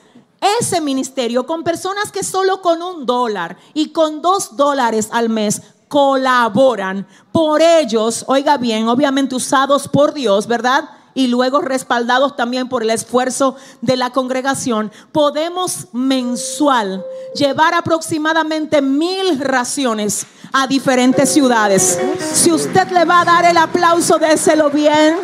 ese 0.60 0.80
ministerio 0.80 1.46
con 1.46 1.64
personas 1.64 2.12
que 2.12 2.22
solo 2.22 2.60
con 2.60 2.82
un 2.82 3.06
dólar 3.06 3.56
y 3.74 3.90
con 3.90 4.20
dos 4.20 4.56
dólares 4.56 5.08
al 5.12 5.28
mes 5.28 5.62
colaboran 5.88 7.06
por 7.32 7.62
ellos, 7.62 8.24
oiga 8.28 8.56
bien, 8.56 8.88
obviamente 8.88 9.34
usados 9.34 9.88
por 9.88 10.12
Dios, 10.12 10.46
¿verdad? 10.46 10.88
Y 11.18 11.26
luego 11.26 11.60
respaldados 11.60 12.36
también 12.36 12.68
por 12.68 12.84
el 12.84 12.90
esfuerzo 12.90 13.56
de 13.80 13.96
la 13.96 14.10
congregación, 14.10 14.92
podemos 15.10 15.88
mensual 15.92 17.04
llevar 17.34 17.74
aproximadamente 17.74 18.80
mil 18.80 19.40
raciones 19.40 20.28
a 20.52 20.68
diferentes 20.68 21.28
ciudades. 21.28 21.98
Si 22.20 22.52
usted 22.52 22.86
le 22.92 23.04
va 23.04 23.22
a 23.22 23.24
dar 23.24 23.44
el 23.46 23.56
aplauso, 23.56 24.16
déselo 24.20 24.70
bien. 24.70 25.16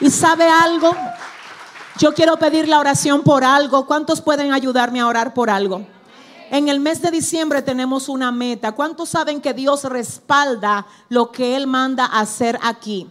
¿Y 0.00 0.08
sabe 0.08 0.48
algo? 0.48 0.94
Yo 1.98 2.14
quiero 2.14 2.36
pedir 2.36 2.68
la 2.68 2.78
oración 2.78 3.24
por 3.24 3.42
algo. 3.42 3.86
¿Cuántos 3.86 4.20
pueden 4.20 4.52
ayudarme 4.52 5.00
a 5.00 5.08
orar 5.08 5.34
por 5.34 5.50
algo? 5.50 5.84
En 6.48 6.68
el 6.68 6.78
mes 6.78 7.02
de 7.02 7.10
diciembre 7.10 7.60
tenemos 7.60 8.08
una 8.08 8.30
meta. 8.30 8.70
¿Cuántos 8.70 9.08
saben 9.08 9.40
que 9.40 9.52
Dios 9.52 9.82
respalda 9.82 10.86
lo 11.08 11.32
que 11.32 11.56
Él 11.56 11.66
manda 11.66 12.04
hacer 12.04 12.56
aquí? 12.62 13.10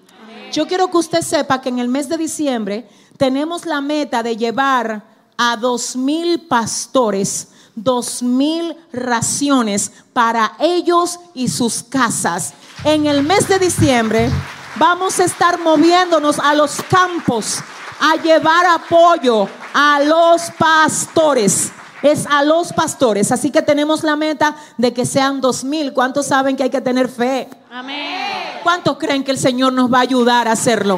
Yo 0.52 0.68
quiero 0.68 0.90
que 0.90 0.98
usted 0.98 1.22
sepa 1.22 1.62
que 1.62 1.70
en 1.70 1.80
el 1.80 1.88
mes 1.88 2.10
de 2.10 2.18
diciembre 2.18 2.88
tenemos 3.18 3.66
la 3.66 3.82
meta 3.82 4.24
de 4.24 4.38
llevar 4.38 5.04
a 5.38 5.58
dos 5.58 5.96
mil 5.96 6.48
pastores 6.48 7.50
dos 7.76 8.24
mil 8.24 8.76
raciones 8.94 9.92
para 10.14 10.54
ellos 10.60 11.20
y 11.34 11.50
sus 11.50 11.84
casas. 11.84 12.54
En 12.84 13.06
el 13.06 13.22
mes 13.24 13.48
de 13.48 13.60
diciembre 13.60 14.30
vamos 14.78 15.20
a 15.20 15.26
estar 15.26 15.60
moviéndonos 15.60 16.40
a 16.40 16.54
los 16.54 16.78
campos 16.90 17.60
a 18.00 18.16
llevar 18.22 18.66
apoyo 18.66 19.48
a 19.74 20.00
los 20.02 20.42
pastores 20.58 21.72
es 22.02 22.28
a 22.28 22.44
los 22.44 22.72
pastores. 22.72 23.32
Así 23.32 23.50
que 23.50 23.64
tenemos 23.64 24.04
la 24.04 24.16
meta 24.16 24.56
de 24.78 24.94
que 24.94 25.08
sean 25.08 25.42
dos 25.42 25.64
mil. 25.64 25.92
¿Cuántos 25.92 26.28
saben 26.28 26.56
que 26.56 26.64
hay 26.64 26.70
que 26.70 26.82
tener 26.82 27.10
fe? 27.10 27.50
Amén. 27.78 28.62
¿Cuántos 28.64 28.98
creen 28.98 29.26
que 29.26 29.32
el 29.32 29.38
Señor 29.38 29.74
nos 29.74 29.94
va 29.94 29.98
a 29.98 30.04
ayudar 30.04 30.48
a 30.48 30.54
hacerlo? 30.54 30.98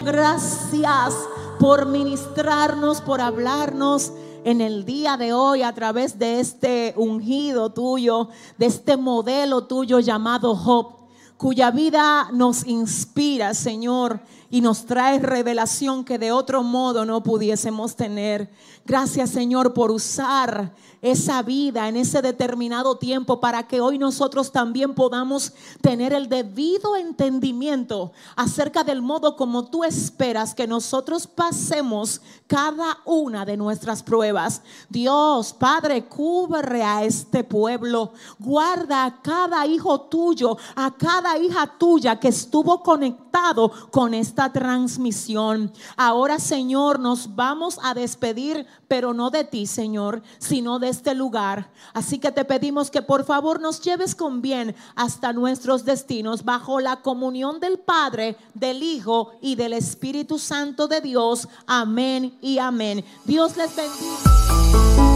Gracias 0.00 1.14
por 1.60 1.84
ministrarnos, 1.84 3.02
por 3.02 3.20
hablarnos 3.20 4.10
en 4.42 4.62
el 4.62 4.86
día 4.86 5.18
de 5.18 5.34
hoy 5.34 5.60
a 5.60 5.74
través 5.74 6.18
de 6.18 6.40
este 6.40 6.94
ungido 6.96 7.72
tuyo, 7.72 8.30
de 8.56 8.64
este 8.64 8.96
modelo 8.96 9.64
tuyo 9.64 10.00
llamado 10.00 10.56
Job, 10.56 10.94
cuya 11.36 11.70
vida 11.70 12.30
nos 12.32 12.66
inspira, 12.66 13.52
Señor, 13.52 14.20
y 14.50 14.60
nos 14.60 14.86
trae 14.86 15.18
revelación 15.18 16.04
que 16.04 16.18
de 16.18 16.32
otro 16.32 16.62
modo 16.62 17.04
no 17.04 17.22
pudiésemos 17.22 17.96
tener. 17.96 18.50
Gracias 18.86 19.30
Señor 19.30 19.74
por 19.74 19.90
usar 19.90 20.72
esa 21.04 21.42
vida 21.42 21.86
en 21.86 21.96
ese 21.96 22.22
determinado 22.22 22.96
tiempo 22.96 23.38
para 23.38 23.66
que 23.66 23.78
hoy 23.78 23.98
nosotros 23.98 24.50
también 24.50 24.94
podamos 24.94 25.52
tener 25.82 26.14
el 26.14 26.30
debido 26.30 26.96
entendimiento 26.96 28.12
acerca 28.36 28.84
del 28.84 29.02
modo 29.02 29.36
como 29.36 29.66
tú 29.66 29.84
esperas 29.84 30.54
que 30.54 30.66
nosotros 30.66 31.26
pasemos 31.26 32.22
cada 32.46 32.98
una 33.04 33.44
de 33.44 33.58
nuestras 33.58 34.02
pruebas. 34.02 34.62
Dios, 34.88 35.52
Padre, 35.52 36.06
cubre 36.06 36.82
a 36.82 37.04
este 37.04 37.44
pueblo. 37.44 38.12
Guarda 38.38 39.04
a 39.04 39.20
cada 39.20 39.66
hijo 39.66 40.00
tuyo, 40.02 40.56
a 40.74 40.96
cada 40.96 41.36
hija 41.36 41.70
tuya 41.78 42.18
que 42.18 42.28
estuvo 42.28 42.82
conectado 42.82 43.70
con 43.90 44.14
esta 44.34 44.52
transmisión. 44.52 45.72
Ahora, 45.96 46.40
Señor, 46.40 46.98
nos 46.98 47.36
vamos 47.36 47.78
a 47.84 47.94
despedir, 47.94 48.66
pero 48.88 49.14
no 49.14 49.30
de 49.30 49.44
ti, 49.44 49.64
Señor, 49.64 50.24
sino 50.38 50.80
de 50.80 50.88
este 50.88 51.14
lugar. 51.14 51.70
Así 51.92 52.18
que 52.18 52.32
te 52.32 52.44
pedimos 52.44 52.90
que 52.90 53.00
por 53.00 53.24
favor 53.24 53.60
nos 53.60 53.80
lleves 53.80 54.16
con 54.16 54.42
bien 54.42 54.74
hasta 54.96 55.32
nuestros 55.32 55.84
destinos 55.84 56.44
bajo 56.44 56.80
la 56.80 56.96
comunión 56.96 57.60
del 57.60 57.78
Padre, 57.78 58.36
del 58.54 58.82
Hijo 58.82 59.34
y 59.40 59.54
del 59.54 59.72
Espíritu 59.72 60.40
Santo 60.40 60.88
de 60.88 61.00
Dios. 61.00 61.46
Amén 61.68 62.36
y 62.40 62.58
amén. 62.58 63.04
Dios 63.24 63.56
les 63.56 63.70
bendiga. 63.76 65.13